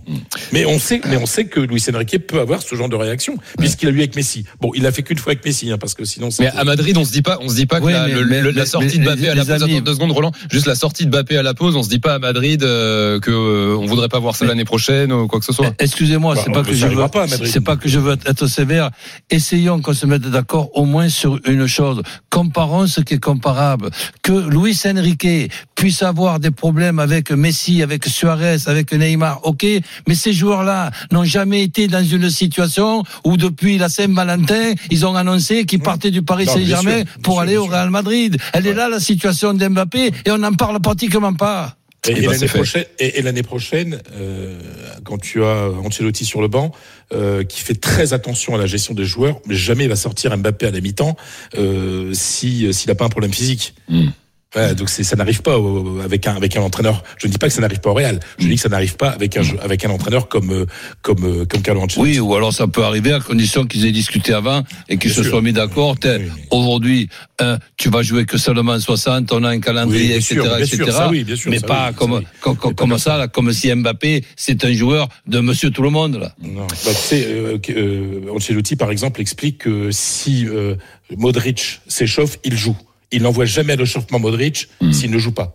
Mais 0.51 0.65
on 0.65 0.79
sait, 0.79 1.01
mais 1.07 1.17
on 1.17 1.25
sait 1.25 1.45
que 1.45 1.59
Luis 1.59 1.83
Enrique 1.93 2.17
peut 2.27 2.39
avoir 2.39 2.61
ce 2.61 2.75
genre 2.75 2.89
de 2.89 2.95
réaction 2.95 3.35
puisqu'il 3.57 3.87
a 3.87 3.91
eu 3.91 3.99
avec 3.99 4.15
Messi. 4.15 4.45
Bon, 4.61 4.71
il 4.75 4.85
a 4.85 4.91
fait 4.91 5.03
qu'une 5.03 5.17
fois 5.17 5.31
avec 5.33 5.45
Messi, 5.45 5.71
hein, 5.71 5.77
parce 5.77 5.93
que 5.93 6.05
sinon. 6.05 6.29
Mais 6.39 6.47
à 6.47 6.63
Madrid, 6.63 6.97
on 6.97 7.05
se 7.05 7.11
dit 7.11 7.21
pas, 7.21 7.37
on 7.41 7.49
se 7.49 7.55
dit 7.55 7.65
pas 7.65 7.79
que 7.79 7.85
Oui, 7.85 7.93
la, 7.93 8.07
mais- 8.07 8.13
le- 8.13 8.25
mais- 8.25 8.41
le- 8.41 8.51
la 8.51 8.61
mais- 8.61 8.65
sortie 8.67 8.97
de 8.99 9.03
Mbappé 9.03 9.29
à 9.29 9.35
la 9.35 9.45
pause. 9.45 9.63
Attends 9.63 9.79
deux 9.81 9.93
secondes, 9.93 10.11
Roland. 10.11 10.31
Juste 10.51 10.65
la 10.67 10.75
sortie 10.75 11.05
de 11.05 11.09
Mbappé 11.11 11.37
à 11.37 11.43
la 11.43 11.53
pause, 11.53 11.75
on 11.75 11.83
se 11.83 11.89
dit 11.89 11.99
pas 11.99 12.15
à 12.15 12.19
Madrid 12.19 12.63
euh, 12.63 13.19
que 13.19 13.31
euh, 13.31 13.77
on 13.77 13.85
voudrait 13.85 14.09
pas 14.09 14.19
voir 14.19 14.35
ça 14.35 14.45
l'année 14.45 14.65
prochaine 14.65 15.11
ou 15.11 15.27
quoi 15.27 15.39
que 15.39 15.45
ce 15.45 15.53
soit. 15.53 15.71
Excusez-moi, 15.99 16.35
Bah, 16.35 16.41
c'est 16.45 16.51
pas 16.53 16.63
que 16.63 16.73
je 16.73 16.87
veux, 16.87 17.03
c'est 17.45 17.61
pas 17.61 17.75
que 17.75 17.89
je 17.89 17.99
veux 17.99 18.17
être 18.25 18.47
sévère. 18.47 18.89
Essayons 19.29 19.81
qu'on 19.81 19.93
se 19.93 20.05
mette 20.05 20.21
d'accord 20.21 20.69
au 20.73 20.85
moins 20.85 21.09
sur 21.09 21.39
une 21.45 21.67
chose. 21.67 22.01
Comparons 22.29 22.87
ce 22.87 23.01
qui 23.01 23.15
est 23.15 23.19
comparable. 23.19 23.89
Que 24.21 24.31
Luis 24.49 24.79
Enrique 24.85 25.51
puisse 25.75 26.03
avoir 26.03 26.39
des 26.39 26.51
problèmes 26.51 26.99
avec 26.99 27.31
Messi, 27.31 27.81
avec 27.83 28.05
Suarez, 28.05 28.57
avec 28.67 28.91
Neymar, 28.93 29.39
ok. 29.43 29.65
Mais 30.07 30.15
ces 30.15 30.33
joueurs-là 30.33 30.91
n'ont 31.11 31.23
jamais 31.23 31.63
été 31.63 31.87
dans 31.87 32.03
une 32.03 32.29
situation 32.29 33.03
où 33.23 33.37
depuis 33.37 33.77
la 33.77 33.89
Saint-Valentin, 33.89 34.73
ils 34.89 35.05
ont 35.05 35.15
annoncé 35.15 35.65
qu'ils 35.65 35.79
partaient 35.79 36.11
du 36.11 36.21
Paris 36.21 36.45
Saint-Germain 36.45 37.03
pour 37.23 37.39
aller 37.39 37.55
au. 37.57 37.69
Real 37.69 37.89
Madrid. 37.91 38.37
Elle 38.53 38.65
est 38.65 38.73
là 38.73 38.89
la 38.89 38.99
situation 38.99 39.53
d'Mbappé 39.53 40.11
et 40.25 40.31
on 40.31 40.39
n'en 40.39 40.53
parle 40.53 40.79
pratiquement 40.79 41.33
pas. 41.33 41.75
Et, 42.07 42.11
Eh 42.11 42.17
et 42.17 42.21
ben, 42.21 42.31
l'année 42.31 42.47
prochaine, 42.47 42.85
et, 42.99 43.21
l'année 43.21 43.43
prochaine, 43.43 44.01
euh, 44.13 44.57
quand 45.03 45.17
tu 45.17 45.43
as 45.43 45.69
Ancelotti 45.83 46.23
sur 46.23 46.41
le 46.41 46.47
banc, 46.47 46.71
euh, 47.13 47.43
qui 47.43 47.61
fait 47.61 47.75
très 47.75 48.13
attention 48.13 48.55
à 48.55 48.57
la 48.57 48.67
gestion 48.67 48.93
des 48.93 49.05
joueurs, 49.05 49.39
mais 49.45 49.55
jamais 49.55 49.83
il 49.83 49.89
va 49.89 49.95
sortir 49.95 50.35
Mbappé 50.37 50.67
à 50.67 50.71
la 50.71 50.79
mi-temps 50.79 51.17
euh, 51.57 52.11
si 52.13 52.73
s'il 52.73 52.87
n'a 52.87 52.95
pas 52.95 53.05
un 53.05 53.09
problème 53.09 53.33
physique. 53.33 53.73
Hmm. 53.89 54.09
Ouais, 54.55 54.73
donc 54.73 54.89
ça 54.89 55.15
n'arrive 55.15 55.43
pas 55.43 55.55
avec 56.03 56.25
un 56.25 56.35
avec 56.35 56.57
un 56.57 56.61
entraîneur. 56.61 57.03
Je 57.19 57.27
ne 57.27 57.31
dis 57.31 57.37
pas 57.37 57.47
que 57.49 57.53
ça 57.53 57.61
n'arrive 57.61 57.81
pas 57.81 57.91
au 57.91 57.93
Real. 57.93 58.19
Je 58.39 58.47
dis 58.47 58.55
que 58.55 58.61
ça 58.61 58.69
n'arrive 58.69 58.95
pas 58.95 59.09
avec 59.09 59.37
un 59.37 59.43
avec 59.61 59.85
un 59.85 59.91
entraîneur 59.91 60.27
comme 60.27 60.51
euh, 60.51 60.65
comme 61.03 61.23
euh, 61.23 61.45
comme 61.45 61.61
Carlo 61.61 61.81
Ancelotti. 61.81 61.99
Oui, 61.99 62.19
ou 62.19 62.33
alors 62.33 62.51
ça 62.51 62.67
peut 62.67 62.83
arriver 62.83 63.13
à 63.13 63.19
condition 63.19 63.67
qu'ils 63.67 63.85
aient 63.85 63.91
discuté 63.91 64.33
avant 64.33 64.63
et 64.87 64.97
qu'ils 64.97 65.11
se 65.11 65.21
sûr. 65.21 65.33
soient 65.33 65.41
mis 65.43 65.53
d'accord. 65.53 65.95
Oui. 66.03 66.09
Aujourd'hui, 66.49 67.09
un, 67.39 67.59
tu 67.77 67.89
vas 67.91 68.01
jouer 68.01 68.25
que 68.25 68.39
seulement 68.39 68.79
60, 68.79 69.31
on 69.33 69.43
a 69.43 69.49
un 69.49 69.53
Oui, 69.53 69.61
calendrier, 69.61 70.07
bien 70.07 70.15
etc., 70.17 70.33
sûr, 70.33 70.43
bien 70.43 70.57
etc. 70.57 70.75
sûr, 70.77 70.91
ça 70.93 71.09
oui, 71.09 71.23
bien 71.23 71.35
sûr, 71.35 71.51
mais 71.51 71.59
ça 71.59 71.67
pas 71.67 71.89
oui, 71.89 71.95
comme, 71.95 72.11
ça 72.11 72.49
oui. 72.49 72.73
comme, 72.75 72.89
Mais 72.89 72.97
ça, 72.97 73.17
là, 73.17 73.27
comme 73.27 73.53
si 73.53 73.71
Mbappé, 73.71 74.23
c'est 74.35 74.65
un 74.65 74.73
joueur 74.73 75.09
de 75.27 75.41
Monsieur 75.41 75.69
Tout 75.69 75.83
le 75.83 75.91
Monde. 75.91 76.15
Là. 76.15 76.33
Non. 76.41 76.65
Bah, 76.65 76.75
tu 76.85 76.93
sais, 76.95 77.23
euh, 77.29 77.59
euh, 77.69 78.31
Ancelotti, 78.35 78.75
par 78.75 78.89
exemple, 78.89 79.21
explique 79.21 79.59
que 79.59 79.91
si 79.91 80.47
euh, 80.47 80.73
Modric 81.15 81.81
s'échauffe, 81.87 82.39
il 82.43 82.57
joue. 82.57 82.75
Il 83.11 83.23
n'envoie 83.23 83.45
jamais 83.45 83.73
à 83.73 83.75
l'échauffement 83.75 84.19
Modric 84.19 84.67
s'il 84.91 85.11
ne 85.11 85.17
joue 85.17 85.31
pas. 85.31 85.53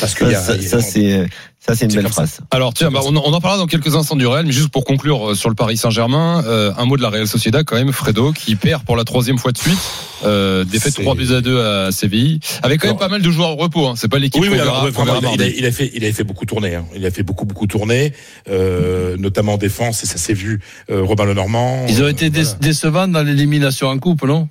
Parce 0.00 0.14
qu'il 0.14 0.28
y 0.28 0.32
Ça, 0.34 0.56
c'est 0.80 1.26
ça, 1.60 1.74
c'est 1.74 1.86
une 1.86 1.94
belle 1.94 2.08
phrase. 2.08 2.38
Alors 2.52 2.72
tiens, 2.74 2.92
bah, 2.92 3.00
on, 3.04 3.14
en- 3.16 3.22
on 3.24 3.32
en 3.32 3.40
parlera 3.40 3.58
dans 3.58 3.66
quelques 3.66 3.96
instants 3.96 4.14
du 4.14 4.24
Real, 4.26 4.46
mais 4.46 4.52
juste 4.52 4.68
pour 4.68 4.84
conclure 4.84 5.30
euh, 5.30 5.34
sur 5.34 5.48
le 5.48 5.56
Paris 5.56 5.76
Saint-Germain, 5.76 6.44
euh, 6.46 6.72
un 6.76 6.84
mot 6.84 6.96
de 6.96 7.02
la 7.02 7.08
Real 7.08 7.26
Sociedad 7.26 7.64
quand 7.64 7.74
même, 7.74 7.90
Fredo, 7.92 8.32
qui 8.32 8.54
perd 8.54 8.84
pour 8.84 8.96
la 8.96 9.02
troisième 9.02 9.36
fois 9.36 9.50
de 9.50 9.58
suite, 9.58 9.78
euh, 10.24 10.64
défaite 10.64 10.94
C'est- 10.94 11.02
3 11.02 11.16
buts 11.16 11.32
à 11.34 11.40
2 11.40 11.60
à 11.60 11.90
Séville, 11.90 12.38
avec 12.62 12.80
quand 12.80 12.86
même 12.88 12.96
pas 12.98 13.08
mal 13.08 13.20
de 13.20 13.30
joueurs 13.32 13.50
au 13.50 13.56
repos. 13.56 13.86
Hein. 13.88 13.94
C'est 13.96 14.06
pas 14.08 14.20
l'équipe 14.20 14.40
Oui, 14.40 14.48
oui, 14.48 14.56
verra, 14.56 14.84
ouais, 14.84 14.90
il, 14.92 15.00
a, 15.00 15.20
mardi. 15.20 15.54
il 15.58 15.66
a 15.66 15.72
fait, 15.72 15.90
il 15.94 16.04
a 16.04 16.12
fait 16.12 16.24
beaucoup 16.24 16.46
tourner. 16.46 16.76
Hein. 16.76 16.84
Il 16.94 17.04
a 17.04 17.10
fait 17.10 17.24
beaucoup, 17.24 17.46
beaucoup 17.46 17.66
tourner, 17.66 18.12
euh, 18.48 19.16
notamment 19.18 19.54
en 19.54 19.58
défense, 19.58 20.02
et 20.04 20.06
ça 20.06 20.18
s'est 20.18 20.34
vu. 20.34 20.60
Euh, 20.90 21.02
Robin 21.02 21.24
Lenormand. 21.24 21.84
Ils 21.88 22.00
ont 22.00 22.06
euh, 22.06 22.10
été 22.10 22.28
voilà. 22.28 22.48
décevants 22.60 23.08
dans 23.08 23.22
l'élimination 23.22 23.88
en 23.88 23.98
coupe, 23.98 24.22
non? 24.24 24.48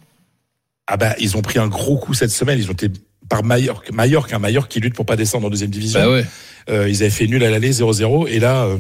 Ah 0.88 0.98
bah, 0.98 1.16
ils 1.20 1.36
ont 1.36 1.42
pris 1.42 1.60
un 1.60 1.68
gros 1.68 1.98
coup 1.98 2.14
cette 2.14 2.32
semaine. 2.32 2.60
Ils 2.60 2.70
ont 2.70 2.74
été 2.74 2.90
par 3.28 3.44
Mallorca, 3.44 3.92
Mallorca, 3.92 4.36
un 4.36 4.40
Mallorca 4.40 4.70
qui 4.70 4.80
lutte 4.80 4.94
pour 4.94 5.06
pas 5.06 5.16
descendre 5.16 5.48
en 5.48 5.50
deuxième 5.50 5.72
division. 5.72 6.00
Bah 6.00 6.12
ouais. 6.12 6.26
Euh, 6.70 6.90
ils 6.90 7.02
avaient 7.02 7.12
fait 7.12 7.28
nul 7.28 7.44
à 7.44 7.50
l'aller 7.50 7.72
0-0 7.72 8.28
et 8.28 8.40
là, 8.40 8.66
euh, 8.66 8.78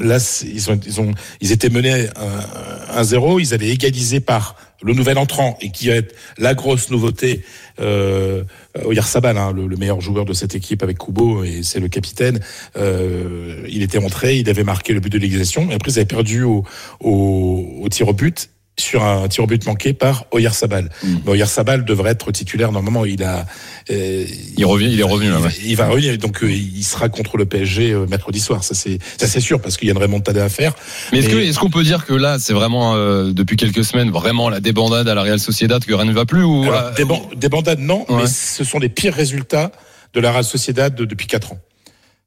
là 0.00 0.18
ils 0.44 0.70
ont, 0.70 0.80
ils 0.84 1.00
ont, 1.00 1.12
ils 1.40 1.52
étaient 1.52 1.68
menés 1.68 2.08
euh, 2.18 3.02
1-0. 3.02 3.40
Ils 3.40 3.54
avaient 3.54 3.70
égalisé 3.70 4.20
par 4.20 4.56
le 4.82 4.92
nouvel 4.92 5.18
entrant 5.18 5.58
et 5.60 5.70
qui 5.70 5.88
va 5.88 5.94
être 5.94 6.14
la 6.38 6.54
grosse 6.54 6.90
nouveauté. 6.90 7.42
Euh, 7.80 8.44
Oyarzabal, 8.84 9.36
hein, 9.36 9.52
le, 9.52 9.66
le 9.66 9.76
meilleur 9.76 10.00
joueur 10.00 10.24
de 10.24 10.32
cette 10.32 10.54
équipe 10.54 10.82
avec 10.82 10.98
Kubo 10.98 11.42
et 11.42 11.62
c'est 11.62 11.80
le 11.80 11.88
capitaine. 11.88 12.40
Euh, 12.76 13.66
il 13.68 13.82
était 13.82 13.98
rentré, 13.98 14.38
il 14.38 14.48
avait 14.48 14.64
marqué 14.64 14.92
le 14.92 15.00
but 15.00 15.10
de 15.10 15.18
l'égalisation. 15.18 15.70
Et 15.70 15.74
après, 15.74 15.90
ils 15.90 15.98
avaient 15.98 16.06
perdu 16.06 16.44
au, 16.44 16.64
au, 17.00 17.80
au 17.80 17.88
tir 17.88 18.06
au 18.08 18.12
but 18.12 18.50
sur 18.78 19.04
un 19.04 19.28
tir 19.28 19.44
au 19.44 19.46
but 19.46 19.66
manqué 19.66 19.92
par 19.92 20.24
Oyarzabal. 20.30 20.88
Mais 21.02 21.30
Oyarzabal 21.32 21.84
devrait 21.84 22.12
être 22.12 22.30
titulaire 22.32 22.72
normalement. 22.72 23.04
Il 23.04 23.22
a, 23.24 23.44
euh, 23.90 24.24
Il 24.56 24.64
revient, 24.64 24.88
il 24.90 25.00
est 25.00 25.04
revenu 25.04 25.30
là. 25.30 25.36
il, 25.38 25.42
Ouais. 25.42 25.48
va- 25.48 25.54
il 25.66 25.76
va 25.76 25.88
revenir, 25.88 26.18
donc 26.18 26.42
euh, 26.42 26.50
il 26.52 26.84
sera 26.84 27.08
contre 27.08 27.36
le 27.36 27.44
PSG 27.46 27.92
euh, 27.92 28.06
mercredi 28.06 28.40
soir. 28.40 28.64
Ça 28.64 28.74
c'est, 28.74 28.98
ça 29.18 29.26
c'est 29.26 29.40
sûr 29.40 29.60
parce 29.60 29.76
qu'il 29.76 29.88
y 29.88 29.90
a 29.90 29.94
une 29.94 29.98
remontada 30.00 30.44
à 30.44 30.48
faire. 30.48 30.74
Mais 31.12 31.18
est-ce 31.18 31.28
est-ce 31.36 31.58
qu'on 31.58 31.70
peut 31.70 31.82
dire 31.84 32.06
que 32.06 32.14
là, 32.14 32.38
c'est 32.38 32.52
vraiment 32.54 32.94
euh, 32.94 33.32
depuis 33.32 33.56
quelques 33.56 33.84
semaines 33.84 34.10
vraiment 34.10 34.48
la 34.48 34.60
débandade 34.60 35.08
à 35.08 35.14
la 35.14 35.22
Real 35.22 35.40
Sociedad 35.40 35.84
que 35.84 35.92
rien 35.92 36.04
ne 36.04 36.12
va 36.12 36.24
plus 36.24 36.44
ou 36.44 36.62
Alors, 36.64 36.92
euh, 36.98 37.48
bandades, 37.48 37.80
non, 37.80 38.06
Ouais. 38.08 38.22
mais 38.22 38.26
ce 38.26 38.64
sont 38.64 38.78
les 38.78 38.88
pires 38.88 39.14
résultats 39.14 39.72
de 40.14 40.20
la 40.20 40.30
Real 40.32 40.44
Sociedad 40.44 40.94
de- 40.94 41.04
depuis 41.04 41.26
4 41.26 41.52
ans. 41.52 41.58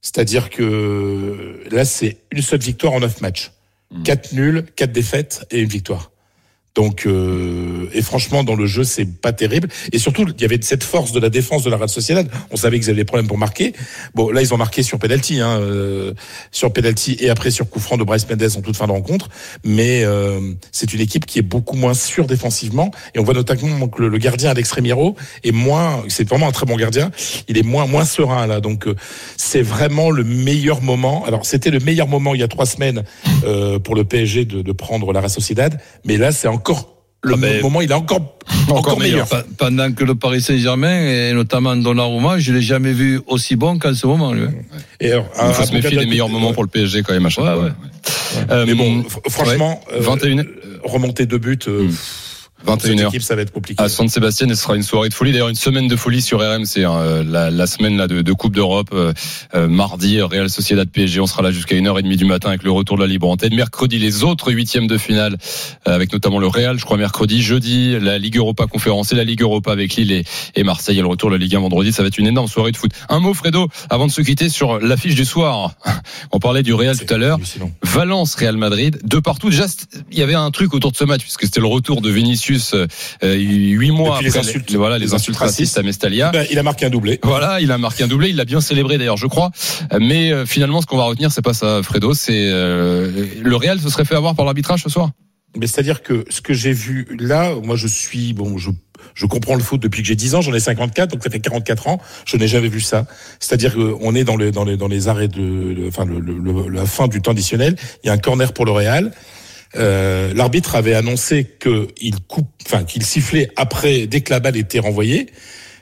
C'est-à-dire 0.01 0.49
que 0.49 1.59
là, 1.71 1.85
c'est 1.85 2.17
une 2.31 2.41
seule 2.41 2.59
victoire 2.59 2.93
en 2.93 2.99
9 2.99 3.21
matchs. 3.21 3.51
Hmm. 3.91 4.03
4 4.03 4.33
nuls, 4.33 4.65
4 4.75 4.91
défaites 4.91 5.45
et 5.51 5.59
une 5.59 5.69
victoire. 5.69 6.10
Donc 6.75 7.05
euh, 7.05 7.89
et 7.93 8.01
franchement 8.01 8.43
dans 8.43 8.55
le 8.55 8.65
jeu 8.65 8.85
c'est 8.85 9.05
pas 9.05 9.33
terrible 9.33 9.67
et 9.91 9.99
surtout 9.99 10.25
il 10.25 10.41
y 10.41 10.45
avait 10.45 10.59
cette 10.61 10.85
force 10.85 11.11
de 11.11 11.19
la 11.19 11.29
défense 11.29 11.63
de 11.63 11.69
la 11.69 11.75
Real 11.75 11.89
Sociedad. 11.89 12.29
On 12.49 12.55
savait 12.55 12.79
qu'ils 12.79 12.89
avaient 12.89 13.01
des 13.01 13.05
problèmes 13.05 13.27
pour 13.27 13.37
marquer. 13.37 13.73
Bon 14.15 14.29
là 14.29 14.41
ils 14.41 14.53
ont 14.53 14.57
marqué 14.57 14.81
sur 14.81 14.97
penalty, 14.97 15.41
hein, 15.41 15.59
euh, 15.59 16.13
sur 16.51 16.71
penalty 16.71 17.17
et 17.19 17.29
après 17.29 17.51
sur 17.51 17.69
coup 17.69 17.79
franc 17.79 17.97
de 17.97 18.03
Bryce 18.03 18.27
Mendes 18.29 18.49
en 18.55 18.61
toute 18.61 18.77
fin 18.77 18.87
de 18.87 18.93
rencontre. 18.93 19.27
Mais 19.65 20.03
euh, 20.05 20.39
c'est 20.71 20.93
une 20.93 21.01
équipe 21.01 21.25
qui 21.25 21.39
est 21.39 21.43
beaucoup 21.43 21.75
moins 21.75 21.93
sûre 21.93 22.25
défensivement 22.25 22.91
et 23.15 23.19
on 23.19 23.23
voit 23.23 23.33
notamment 23.33 23.89
que 23.89 24.03
le, 24.03 24.07
le 24.07 24.17
gardien 24.17 24.51
Alex 24.51 24.71
Remiro 24.71 25.17
est 25.43 25.51
moins. 25.51 26.03
C'est 26.07 26.27
vraiment 26.27 26.47
un 26.47 26.53
très 26.53 26.65
bon 26.65 26.77
gardien. 26.77 27.11
Il 27.49 27.57
est 27.57 27.63
moins 27.63 27.85
moins 27.85 28.05
serein 28.05 28.47
là. 28.47 28.61
Donc 28.61 28.87
euh, 28.87 28.95
c'est 29.35 29.61
vraiment 29.61 30.09
le 30.09 30.23
meilleur 30.23 30.81
moment. 30.81 31.25
Alors 31.25 31.45
c'était 31.45 31.69
le 31.69 31.79
meilleur 31.79 32.07
moment 32.07 32.33
il 32.33 32.39
y 32.39 32.43
a 32.43 32.47
trois 32.47 32.65
semaines 32.65 33.03
euh, 33.43 33.77
pour 33.79 33.95
le 33.95 34.05
PSG 34.05 34.45
de, 34.45 34.61
de 34.61 34.71
prendre 34.71 35.11
la 35.11 35.19
Real 35.19 35.29
Sociedad, 35.29 35.79
mais 36.05 36.17
là 36.17 36.31
c'est 36.31 36.47
le 37.23 37.33
Ah 37.33 37.37
ben, 37.37 37.61
moment, 37.61 37.81
il 37.81 37.91
est 37.91 37.93
encore, 37.93 38.39
encore, 38.69 38.99
meilleur. 38.99 39.27
Pendant 39.57 39.91
que 39.91 40.03
le 40.03 40.15
Paris 40.15 40.41
Saint-Germain, 40.41 41.05
et 41.05 41.33
notamment 41.33 41.75
Donnarumma, 41.75 42.39
je 42.39 42.51
l'ai 42.51 42.61
jamais 42.61 42.93
vu 42.93 43.19
aussi 43.27 43.55
bon 43.55 43.77
qu'en 43.77 43.93
ce 43.93 44.07
moment. 44.07 44.33
Lui. 44.33 44.45
Et 44.99 45.11
alors, 45.11 45.27
Il 45.47 45.53
faut 45.53 45.63
se 45.63 45.73
méfier 45.73 45.97
des 45.97 46.05
meilleurs 46.07 46.29
moments 46.29 46.51
pour 46.53 46.63
le 46.63 46.69
PSG 46.69 47.03
quand 47.03 47.13
même 47.13 47.25
à 47.25 47.29
chaque 47.29 47.45
Ouais, 47.45 47.53
fois. 47.53 47.63
ouais. 47.65 47.71
Euh, 48.49 48.65
Mais 48.65 48.73
bon, 48.73 49.01
fr- 49.01 49.29
franchement, 49.29 49.81
ouais, 49.91 49.97
euh, 49.97 50.01
21 50.01 50.43
remonter 50.83 51.25
deux 51.27 51.37
buts, 51.37 51.59
euh, 51.67 51.83
Hmm. 51.83 51.91
Pour 52.65 52.81
cette 52.81 52.91
21h. 52.97 53.07
équipe, 53.07 53.21
ça 53.21 53.35
va 53.35 53.41
être 53.41 53.51
compliqué. 53.51 53.81
à 53.83 53.89
San 53.89 54.07
Sébastien, 54.09 54.47
ce 54.49 54.55
sera 54.55 54.75
une 54.75 54.83
soirée 54.83 55.09
de 55.09 55.13
folie. 55.13 55.31
D'ailleurs, 55.31 55.49
une 55.49 55.55
semaine 55.55 55.87
de 55.87 55.95
folie 55.95 56.21
sur 56.21 56.39
RMC. 56.39 56.83
hein, 56.85 56.91
euh, 57.01 57.23
la, 57.23 57.51
la 57.51 57.67
semaine 57.67 57.97
là 57.97 58.07
de, 58.07 58.21
de 58.21 58.33
Coupe 58.33 58.55
d'Europe. 58.55 58.89
euh, 58.93 59.13
euh, 59.55 59.67
mardi, 59.67 60.21
Real 60.21 60.49
Sociedad 60.49 60.87
PSG. 60.89 61.19
On 61.19 61.27
sera 61.27 61.41
là 61.41 61.51
jusqu'à 61.51 61.75
1h30 61.75 62.15
du 62.15 62.25
matin 62.25 62.49
avec 62.49 62.63
le 62.63 62.71
retour 62.71 62.97
de 62.97 63.01
la 63.01 63.07
libre 63.07 63.27
antenne. 63.29 63.55
Mercredi, 63.55 63.99
les 63.99 64.23
autres 64.23 64.51
huitièmes 64.51 64.87
de 64.87 64.97
finale, 64.97 65.37
euh, 65.87 65.95
avec 65.95 66.11
notamment 66.13 66.39
le 66.39 66.47
Real, 66.47 66.77
je 66.79 66.85
crois, 66.85 66.97
mercredi. 66.97 67.41
Jeudi, 67.41 67.99
la 67.99 68.17
Ligue 68.17 68.37
Europa 68.37 68.65
Conférence 68.67 69.11
et 69.11 69.15
la 69.15 69.23
Ligue 69.23 69.41
Europa 69.41 69.71
avec 69.71 69.95
Lille 69.95 70.11
et, 70.11 70.23
et 70.55 70.63
Marseille. 70.63 70.97
Et 70.97 71.01
le 71.01 71.07
retour 71.07 71.29
de 71.29 71.35
la 71.35 71.39
Ligue 71.43 71.55
1 71.55 71.59
vendredi. 71.61 71.91
Ça 71.91 72.01
va 72.03 72.07
être 72.07 72.17
une 72.17 72.27
énorme 72.27 72.47
soirée 72.47 72.71
de 72.71 72.77
foot. 72.77 72.91
Un 73.09 73.19
mot, 73.19 73.33
Fredo, 73.33 73.67
avant 73.89 74.07
de 74.07 74.11
se 74.11 74.21
quitter 74.21 74.49
sur 74.49 74.79
l'affiche 74.79 75.15
du 75.15 75.25
soir. 75.25 75.73
On 76.31 76.39
parlait 76.39 76.63
du 76.63 76.73
Real 76.73 76.97
tout 76.97 77.13
à 77.13 77.17
l'heure. 77.17 77.37
Valence, 77.83 78.35
Real 78.35 78.57
Madrid, 78.57 78.99
de 79.03 79.19
partout. 79.19 79.49
Déjà, 79.49 79.65
il 80.11 80.17
y 80.17 80.21
avait 80.21 80.35
un 80.35 80.51
truc 80.51 80.73
autour 80.73 80.91
de 80.91 80.97
ce 80.97 81.03
match, 81.05 81.21
puisque 81.21 81.43
c'était 81.45 81.59
le 81.59 81.67
retour 81.67 82.01
de 82.01 82.09
Vinicius 82.09 82.50
euh, 82.73 82.87
euh, 83.23 83.33
huit 83.35 83.91
mois 83.91 84.15
Depuis 84.17 84.25
les 84.25 84.37
après 84.37 84.47
insultes. 84.49 84.69
les, 84.71 84.77
voilà, 84.77 84.97
les 84.97 85.05
Les 85.05 85.13
insultes 85.13 85.37
racistes 85.37 85.77
à 85.77 85.83
Mestalia. 85.83 86.31
Ben, 86.31 86.45
il 86.51 86.57
a 86.59 86.63
marqué 86.63 86.85
un 86.85 86.89
doublé. 86.89 87.19
Voilà, 87.23 87.59
il 87.61 87.71
a 87.71 87.77
marqué 87.77 88.03
un 88.03 88.07
doublé, 88.07 88.29
il 88.29 88.35
l'a 88.35 88.45
bien 88.45 88.61
célébré 88.61 88.97
d'ailleurs, 88.97 89.17
je 89.17 89.27
crois. 89.27 89.51
Mais 89.99 90.31
euh, 90.31 90.45
finalement, 90.45 90.81
ce 90.81 90.85
qu'on 90.87 90.97
va 90.97 91.05
retenir, 91.05 91.31
c'est 91.31 91.41
pas 91.41 91.53
ça, 91.53 91.81
Fredo, 91.83 92.13
c'est 92.13 92.49
le 92.51 93.55
Real 93.55 93.79
se 93.79 93.89
serait 93.89 94.05
fait 94.05 94.15
avoir 94.15 94.35
par 94.35 94.45
l'arbitrage 94.45 94.83
ce 94.83 94.89
soir. 94.89 95.11
Mais 95.57 95.67
c'est-à-dire 95.67 96.01
que 96.01 96.23
ce 96.29 96.39
que 96.41 96.53
j'ai 96.53 96.71
vu 96.71 97.05
là, 97.19 97.53
moi 97.61 97.75
je 97.75 97.87
suis 97.87 98.33
bon, 98.33 98.57
je 98.57 98.71
je 99.15 99.25
comprends 99.25 99.55
le 99.55 99.61
foot 99.61 99.81
depuis 99.81 100.01
que 100.01 100.07
j'ai 100.07 100.15
10 100.15 100.35
ans, 100.35 100.41
j'en 100.41 100.53
ai 100.53 100.59
54, 100.61 101.09
donc 101.11 101.23
ça 101.23 101.29
fait 101.29 101.41
44 101.41 101.87
ans, 101.87 101.99
je 102.25 102.37
n'ai 102.37 102.47
jamais 102.47 102.69
vu 102.69 102.79
ça. 102.79 103.05
C'est-à-dire 103.41 103.73
qu'on 103.75 104.15
est 104.15 104.23
dans 104.23 104.37
les 104.37 104.51
dans 104.51 104.63
les 104.63 104.77
dans 104.77 104.87
les 104.87 105.09
arrêts 105.09 105.27
de, 105.27 105.73
de- 105.73 105.87
enfin 105.89 106.05
le, 106.05 106.19
le- 106.21 106.37
le- 106.39 106.69
la 106.69 106.85
fin 106.85 107.09
du 107.09 107.21
temps 107.21 107.31
additionnel, 107.31 107.75
il 108.03 108.07
y 108.07 108.09
a 108.09 108.13
un 108.13 108.17
corner 108.17 108.53
pour 108.53 108.63
le 108.65 108.71
Real. 108.71 109.11
Euh, 109.75 110.33
L'arbitre 110.33 110.75
avait 110.75 110.95
annoncé 110.95 111.45
qu'il 111.59 112.19
coupe, 112.27 112.49
enfin 112.65 112.83
qu'il 112.83 113.03
sifflait 113.03 113.49
après 113.55 114.07
dès 114.07 114.21
que 114.21 114.31
la 114.31 114.39
balle 114.39 114.57
était 114.57 114.79
renvoyée. 114.79 115.27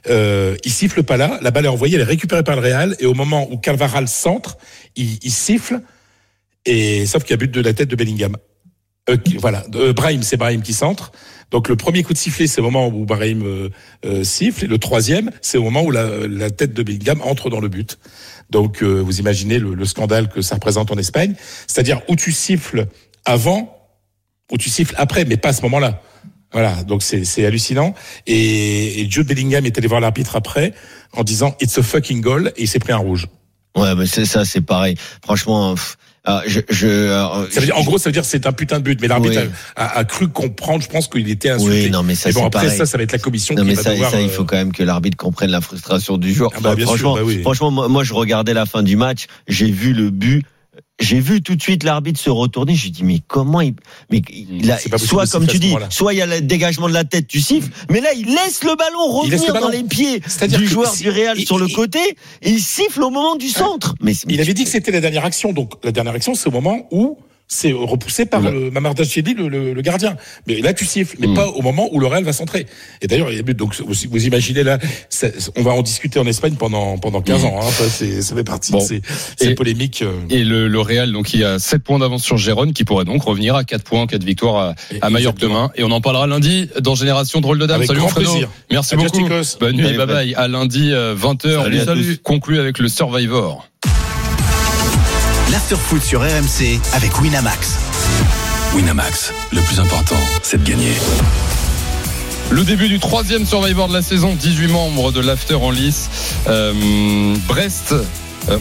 Euh, 0.10 0.56
il 0.64 0.72
siffle 0.72 1.04
pas 1.04 1.18
là, 1.18 1.40
la 1.42 1.52
balle 1.52 1.66
est 1.66 1.70
envoyée, 1.70 1.96
elle 1.96 2.02
est 2.02 2.06
récupérée 2.06 2.44
par 2.44 2.56
le 2.56 2.62
Real 2.62 2.96
et 3.00 3.06
au 3.06 3.14
moment 3.14 3.48
où 3.52 3.58
Calvaral 3.58 4.08
centre, 4.08 4.58
il, 4.96 5.18
il 5.24 5.32
siffle 5.32 5.82
et 6.66 7.06
sauf 7.06 7.24
qu'il 7.24 7.32
y 7.32 7.34
a 7.34 7.38
but 7.38 7.52
de 7.52 7.62
la 7.62 7.74
tête 7.74 7.90
de 7.90 7.96
Bellingham. 7.96 8.38
Euh, 9.10 9.18
voilà, 9.40 9.66
euh, 9.76 9.92
Brahim, 9.92 10.24
c'est 10.24 10.38
Brahim 10.38 10.62
qui 10.62 10.74
centre. 10.74 11.12
Donc 11.52 11.68
le 11.68 11.76
premier 11.76 12.04
coup 12.04 12.14
de 12.14 12.18
sifflet, 12.18 12.46
c'est 12.46 12.62
au 12.62 12.66
moment 12.66 12.88
où 12.88 13.06
Brahim 13.06 13.44
euh, 13.44 13.70
euh, 14.06 14.24
siffle, 14.24 14.66
et 14.66 14.68
le 14.68 14.78
troisième, 14.78 15.32
c'est 15.42 15.58
au 15.58 15.64
moment 15.64 15.84
où 15.84 15.90
la, 15.90 16.28
la 16.28 16.52
tête 16.52 16.74
de 16.74 16.84
Bellingham 16.84 17.22
entre 17.24 17.50
dans 17.50 17.60
le 17.60 17.70
but. 17.70 17.98
Donc 18.52 18.84
euh, 18.84 19.00
vous 19.02 19.20
imaginez 19.20 19.58
le, 19.58 19.74
le 19.74 19.86
scandale 19.86 20.30
que 20.30 20.42
ça 20.42 20.56
représente 20.56 20.92
en 20.92 20.98
Espagne, 20.98 21.34
c'est-à-dire 21.68 22.02
où 22.08 22.16
tu 22.16 22.32
siffles 22.32 22.86
avant, 23.26 23.79
où 24.52 24.58
tu 24.58 24.70
siffles 24.70 24.96
après, 24.98 25.26
mais 25.26 25.38
pas 25.38 25.50
à 25.50 25.54
ce 25.54 25.62
moment-là. 25.64 26.02
Voilà, 26.52 26.84
donc 26.84 27.04
c'est 27.04 27.46
hallucinant. 27.46 27.94
Et, 28.26 29.02
et 29.02 29.10
Jude 29.10 29.28
Bellingham 29.28 29.66
est 29.66 29.78
allé 29.78 29.88
voir 29.88 30.00
l'arbitre 30.02 30.36
après 30.36 30.74
en 31.14 31.24
disant 31.24 31.56
it's 31.62 31.78
a 31.78 31.84
fucking 31.84 32.22
goal 32.22 32.52
et 32.58 32.64
il 32.64 32.68
s'est 32.68 32.80
pris 32.80 32.92
un 32.92 32.98
rouge. 32.98 33.28
Ouais, 33.78 33.94
mais 33.96 34.08
c'est 34.08 34.26
ça, 34.26 34.46
c'est 34.46 34.62
pareil. 34.62 34.96
Franchement, 35.24 35.76
pff, 35.76 35.98
ah, 36.26 36.42
je, 36.48 36.60
je, 36.70 36.88
euh, 36.88 37.50
Ça 37.52 37.60
veut 37.60 37.68
dire, 37.68 37.78
en 37.78 37.84
gros, 37.84 37.98
ça 38.00 38.10
veut 38.10 38.14
dire 38.14 38.26
c'est 38.26 38.48
un 38.48 38.52
putain 38.52 38.80
de 38.80 38.84
but, 38.84 39.00
mais 39.00 39.08
l'arbitre 39.08 39.42
Oui. 39.44 39.50
a, 39.76 39.86
a- 39.86 39.98
a 40.00 40.04
cru 40.06 40.28
comprendre. 40.28 40.82
Je 40.84 40.90
pense 40.90 41.08
qu'il 41.08 41.30
était 41.30 41.52
insulté. 41.52 41.86
Oui, 41.86 41.92
non, 41.92 42.02
mais 42.04 42.16
ça, 42.16 42.32
bon, 42.32 42.46
après 42.48 42.64
pareil. 42.64 42.78
ça, 42.78 42.86
ça 42.88 42.98
va 42.98 43.04
être 43.04 43.12
la 43.12 43.20
commission 43.20 43.54
Non 43.56 43.62
qui 43.62 43.68
mais 43.70 43.74
va 43.76 43.84
ça, 43.84 43.92
devoir. 43.92 44.12
ça, 44.12 44.20
il 44.20 44.28
euh, 44.28 44.32
faut 44.32 44.44
quand 44.44 44.58
même 44.58 44.72
que 44.74 44.82
l'arbitre 44.84 45.18
comprenne 45.18 45.52
la 45.52 45.62
frustration 45.62 46.18
du 46.18 46.34
joueur. 46.34 46.52
Ah 46.56 46.60
bah, 46.62 46.76
bien 46.76 46.86
sûr, 46.88 46.96
franchement, 46.96 47.16
bah 47.16 47.22
oui. 47.24 47.42
franchement, 47.42 47.70
moi, 47.72 47.88
moi, 47.88 48.04
je 48.04 48.14
regardais 48.16 48.54
la 48.56 48.66
fin 48.66 48.82
du 48.84 48.96
match, 48.96 49.28
j'ai 49.48 49.70
vu 49.72 49.94
le 49.94 50.10
but. 50.10 50.46
J'ai 51.00 51.20
vu 51.20 51.42
tout 51.42 51.56
de 51.56 51.62
suite 51.62 51.84
l'arbitre 51.84 52.20
se 52.20 52.30
retourner. 52.30 52.76
Je 52.76 52.90
dis 52.90 53.04
mais 53.04 53.20
comment 53.28 53.62
il, 53.62 53.74
mais 54.12 54.22
il 54.30 54.70
a, 54.72 54.78
soit 54.98 55.32
comme 55.32 55.48
tu 55.48 55.60
dis, 55.60 55.74
soit 55.90 56.14
il 56.14 56.18
y 56.18 56.22
a 56.22 56.26
le 56.26 56.42
dégagement 56.42 56.90
de 56.90 56.94
la 56.94 57.04
tête, 57.04 57.28
tu 57.28 57.40
siffles, 57.40 57.70
mais 57.90 58.02
là 58.02 58.10
il 58.14 58.28
laisse 58.28 58.64
le 58.64 58.76
ballon 58.76 59.08
revenir 59.08 59.48
le 59.48 59.54
ballon. 59.54 59.68
dans 59.68 59.72
les 59.72 59.84
pieds 59.84 60.22
du 60.50 60.68
joueur 60.68 60.94
du 60.96 61.10
Real 61.10 61.40
sur 61.40 61.58
le 61.58 61.68
côté 61.68 62.00
et 62.42 62.50
il 62.50 62.62
siffle 62.62 63.04
au 63.04 63.10
moment 63.10 63.36
du 63.36 63.48
centre. 63.50 63.96
Mais, 64.02 64.14
mais 64.28 64.34
Il 64.34 64.42
avait 64.42 64.54
dit 64.54 64.66
que 64.66 64.70
c'était 64.70 64.92
la 64.92 65.02
dernière 65.02 65.26
action. 65.26 65.54
Donc 65.54 65.74
la 65.84 65.92
dernière 65.92 66.14
action, 66.14 66.36
c'est 66.36 66.48
au 66.48 66.52
moment 66.52 66.88
où 66.92 67.18
c'est 67.52 67.72
repoussé 67.74 68.26
par 68.28 68.42
le 68.42 68.70
Mamardashvili, 68.70 69.34
le, 69.34 69.48
le, 69.50 69.74
le 69.74 69.82
gardien. 69.82 70.16
Mais 70.48 70.62
là, 70.62 70.72
tu 70.74 70.86
siffles, 70.86 71.18
mais 71.20 71.28
Mm. 71.28 71.34
pas 71.34 71.48
au 71.48 71.62
moment 71.64 71.90
où 71.92 72.00
le 72.00 72.06
Real 72.08 72.24
va 72.24 72.32
centrer. 72.32 72.68
Et 73.02 73.08
d'ailleurs. 73.08 73.30
Donc 73.56 73.76
vous, 73.82 73.94
vous 74.10 74.26
imaginez 74.28 74.64
là, 74.64 74.78
ça- 75.10 75.28
on 75.58 75.64
va 75.64 75.72
en 75.72 75.82
discuter 75.82 76.20
en 76.20 76.28
Espagne 76.28 76.54
pendant 76.54 76.98
pendant 77.00 77.22
15 77.22 77.42
Mm. 77.42 77.46
ans. 77.48 77.60
Hein, 77.62 77.70
ça, 77.72 77.90
c'est- 77.90 78.22
ça 78.22 78.36
fait 78.36 78.44
partie 78.44 78.72
Bon. 78.72 78.78
de 78.78 78.84
ces, 78.84 79.02
ces 79.38 79.48
Et- 79.50 79.56
polémiques. 79.56 80.04
euh, 80.04 80.12
Et 80.30 80.44
le, 80.44 80.68
le 80.68 80.80
Real, 80.80 81.12
donc, 81.12 81.34
il 81.34 81.44
a 81.44 81.58
7 81.58 81.84
points 81.84 81.98
d'avance 82.00 82.24
sur 82.24 82.38
Gérone, 82.38 82.72
qui 82.74 82.84
pourrait 82.86 83.06
donc 83.06 83.24
revenir 83.24 83.56
à 83.56 83.64
4 83.64 83.84
points, 83.84 84.06
4 84.06 84.24
victoires 84.24 84.56
à, 84.58 84.76
à 85.02 85.10
Exactement. 85.10 85.34
demain. 85.54 85.72
Et 85.76 85.84
on 85.84 85.92
en 85.92 86.02
parlera 86.02 86.28
lundi 86.28 86.70
dans 86.80 86.94
Génération 86.94 87.42
Drôle 87.42 87.58
de 87.58 87.66
Dame. 87.66 87.78
Avec 87.78 87.88
Salut 87.88 88.00
grand 88.00 88.10
Fredo. 88.10 88.30
plaisir. 88.30 88.50
Merci 88.72 88.94
Adios, 88.94 89.08
beaucoup. 89.10 89.30
Bonne 89.60 89.76
nuit, 89.76 89.84
Salut, 89.86 89.98
bye 89.98 90.06
bye. 90.08 90.34
À 90.36 90.48
lundi, 90.48 90.92
euh, 90.94 91.16
20h. 91.16 91.64
Salut 91.64 91.80
à 91.80 91.86
Salut. 91.86 92.16
tous. 92.18 92.22
Conclu 92.24 92.60
avec 92.60 92.78
le 92.78 92.88
Survivor. 92.90 93.68
L'afterfoot 95.52 96.04
sur 96.04 96.22
RMC 96.22 96.80
avec 96.94 97.20
Winamax. 97.20 97.80
Winamax, 98.76 99.34
le 99.52 99.62
plus 99.62 99.80
important, 99.80 100.20
c'est 100.44 100.64
de 100.64 100.70
gagner. 100.70 100.94
Le 102.52 102.64
début 102.64 102.88
du 102.88 103.00
troisième 103.00 103.46
Survivor 103.46 103.88
de 103.88 103.94
la 103.94 104.04
saison, 104.04 104.36
18 104.36 104.68
membres 104.68 105.12
de 105.12 105.20
l'After 105.22 105.56
en 105.56 105.72
lice. 105.72 106.10
Euh, 106.48 107.36
Brest 107.48 107.96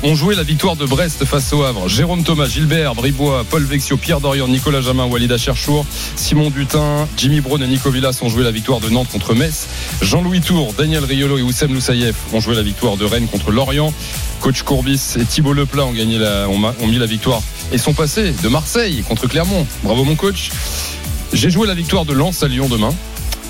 ont 0.02 0.14
joué 0.14 0.34
la 0.34 0.42
victoire 0.42 0.76
de 0.76 0.86
Brest 0.86 1.24
face 1.24 1.52
au 1.52 1.62
Havre. 1.62 1.88
Jérôme 1.88 2.22
Thomas, 2.22 2.46
Gilbert 2.46 2.94
Bribois, 2.94 3.44
Paul 3.48 3.64
Vexio, 3.64 3.96
Pierre 3.96 4.20
Dorian, 4.20 4.48
Nicolas 4.48 4.80
Jamin, 4.80 5.06
Walida 5.06 5.38
Cherchour, 5.38 5.84
Simon 6.16 6.50
Dutin, 6.50 7.08
Jimmy 7.16 7.40
Braun 7.40 7.60
et 7.60 7.66
Nico 7.66 7.90
Villas 7.90 8.18
ont 8.22 8.28
joué 8.28 8.44
la 8.44 8.50
victoire 8.50 8.80
de 8.80 8.88
Nantes 8.90 9.08
contre 9.10 9.34
Metz. 9.34 9.66
Jean-Louis 10.02 10.40
Tour, 10.40 10.74
Daniel 10.76 11.04
Riolo 11.04 11.38
et 11.38 11.42
Oussem 11.42 11.72
Loussaïef 11.72 12.14
ont 12.32 12.40
joué 12.40 12.54
la 12.54 12.62
victoire 12.62 12.96
de 12.96 13.04
Rennes 13.04 13.28
contre 13.28 13.50
Lorient. 13.50 13.92
Coach 14.40 14.62
Courbis 14.62 15.14
et 15.18 15.24
Thibaut 15.24 15.52
Leplat 15.52 15.84
ont, 15.84 15.92
gagné 15.92 16.18
la, 16.18 16.48
ont 16.48 16.86
mis 16.86 16.98
la 16.98 17.06
victoire 17.06 17.42
et 17.72 17.78
sont 17.78 17.94
passés 17.94 18.32
de 18.42 18.48
Marseille 18.48 19.02
contre 19.08 19.26
Clermont. 19.26 19.66
Bravo 19.82 20.04
mon 20.04 20.14
coach. 20.14 20.50
J'ai 21.32 21.50
joué 21.50 21.66
la 21.66 21.74
victoire 21.74 22.04
de 22.04 22.12
Lens 22.12 22.42
à 22.42 22.48
Lyon 22.48 22.68
demain. 22.68 22.94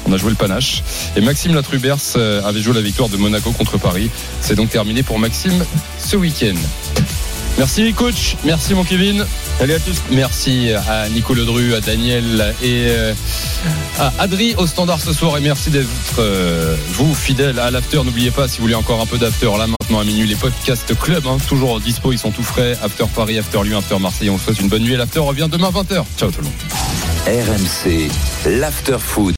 On 0.09 0.13
a 0.13 0.17
joué 0.17 0.31
le 0.31 0.37
panache. 0.37 0.83
Et 1.17 1.21
Maxime 1.21 1.55
Latrubers 1.55 1.99
euh, 2.17 2.43
avait 2.43 2.63
joué 2.63 2.75
la 2.75 2.81
victoire 2.81 3.09
de 3.09 3.17
Monaco 3.17 3.51
contre 3.53 3.79
Paris. 3.79 4.11
C'est 4.41 4.55
donc 4.55 4.71
terminé 4.71 5.03
pour 5.03 5.19
Maxime 5.19 5.65
ce 5.99 6.17
week-end. 6.17 6.57
Merci 7.59 7.93
coach, 7.93 8.37
merci 8.45 8.73
mon 8.73 8.85
Kevin. 8.85 9.27
Salut 9.59 9.73
à 9.73 9.81
tous. 9.81 9.97
Merci 10.13 10.71
à 10.73 11.09
Nico 11.09 11.35
Ledru, 11.35 11.75
à 11.75 11.81
Daniel 11.81 12.55
et 12.63 12.87
euh, 12.89 13.13
à 13.99 14.13
Adri 14.21 14.55
au 14.57 14.67
standard 14.69 15.01
ce 15.01 15.13
soir. 15.13 15.37
Et 15.37 15.41
merci 15.41 15.69
d'être 15.71 15.89
euh, 16.21 16.77
vous 16.93 17.13
fidèles 17.15 17.59
à 17.59 17.73
l'after. 17.73 17.97
N'oubliez 18.05 18.31
pas, 18.31 18.47
si 18.47 18.59
vous 18.59 18.63
voulez 18.63 18.77
encore 18.77 19.01
un 19.01 19.07
peu 19.07 19.19
d'after, 19.19 19.51
là 19.59 19.67
maintenant 19.67 19.99
à 19.99 20.05
minuit, 20.05 20.29
les 20.29 20.37
podcasts 20.37 20.97
club, 20.97 21.27
hein, 21.27 21.39
toujours 21.49 21.81
dispo, 21.81 22.13
ils 22.13 22.19
sont 22.19 22.31
tout 22.31 22.45
frais. 22.45 22.79
After 22.81 23.05
Paris, 23.13 23.39
After 23.39 23.59
Lyon, 23.65 23.79
After 23.79 23.99
Marseille. 23.99 24.31
On 24.31 24.37
vous 24.37 24.43
souhaite 24.43 24.61
une 24.61 24.69
bonne 24.69 24.85
nuit. 24.85 24.97
L'after 24.97 25.19
revient 25.19 25.49
demain 25.51 25.71
20h. 25.71 26.05
Ciao 26.17 26.31
tout 26.31 26.41
le 26.41 26.45
monde. 26.45 26.53
RMC, 27.27 28.09
l'after 28.47 28.99
foot. 29.01 29.27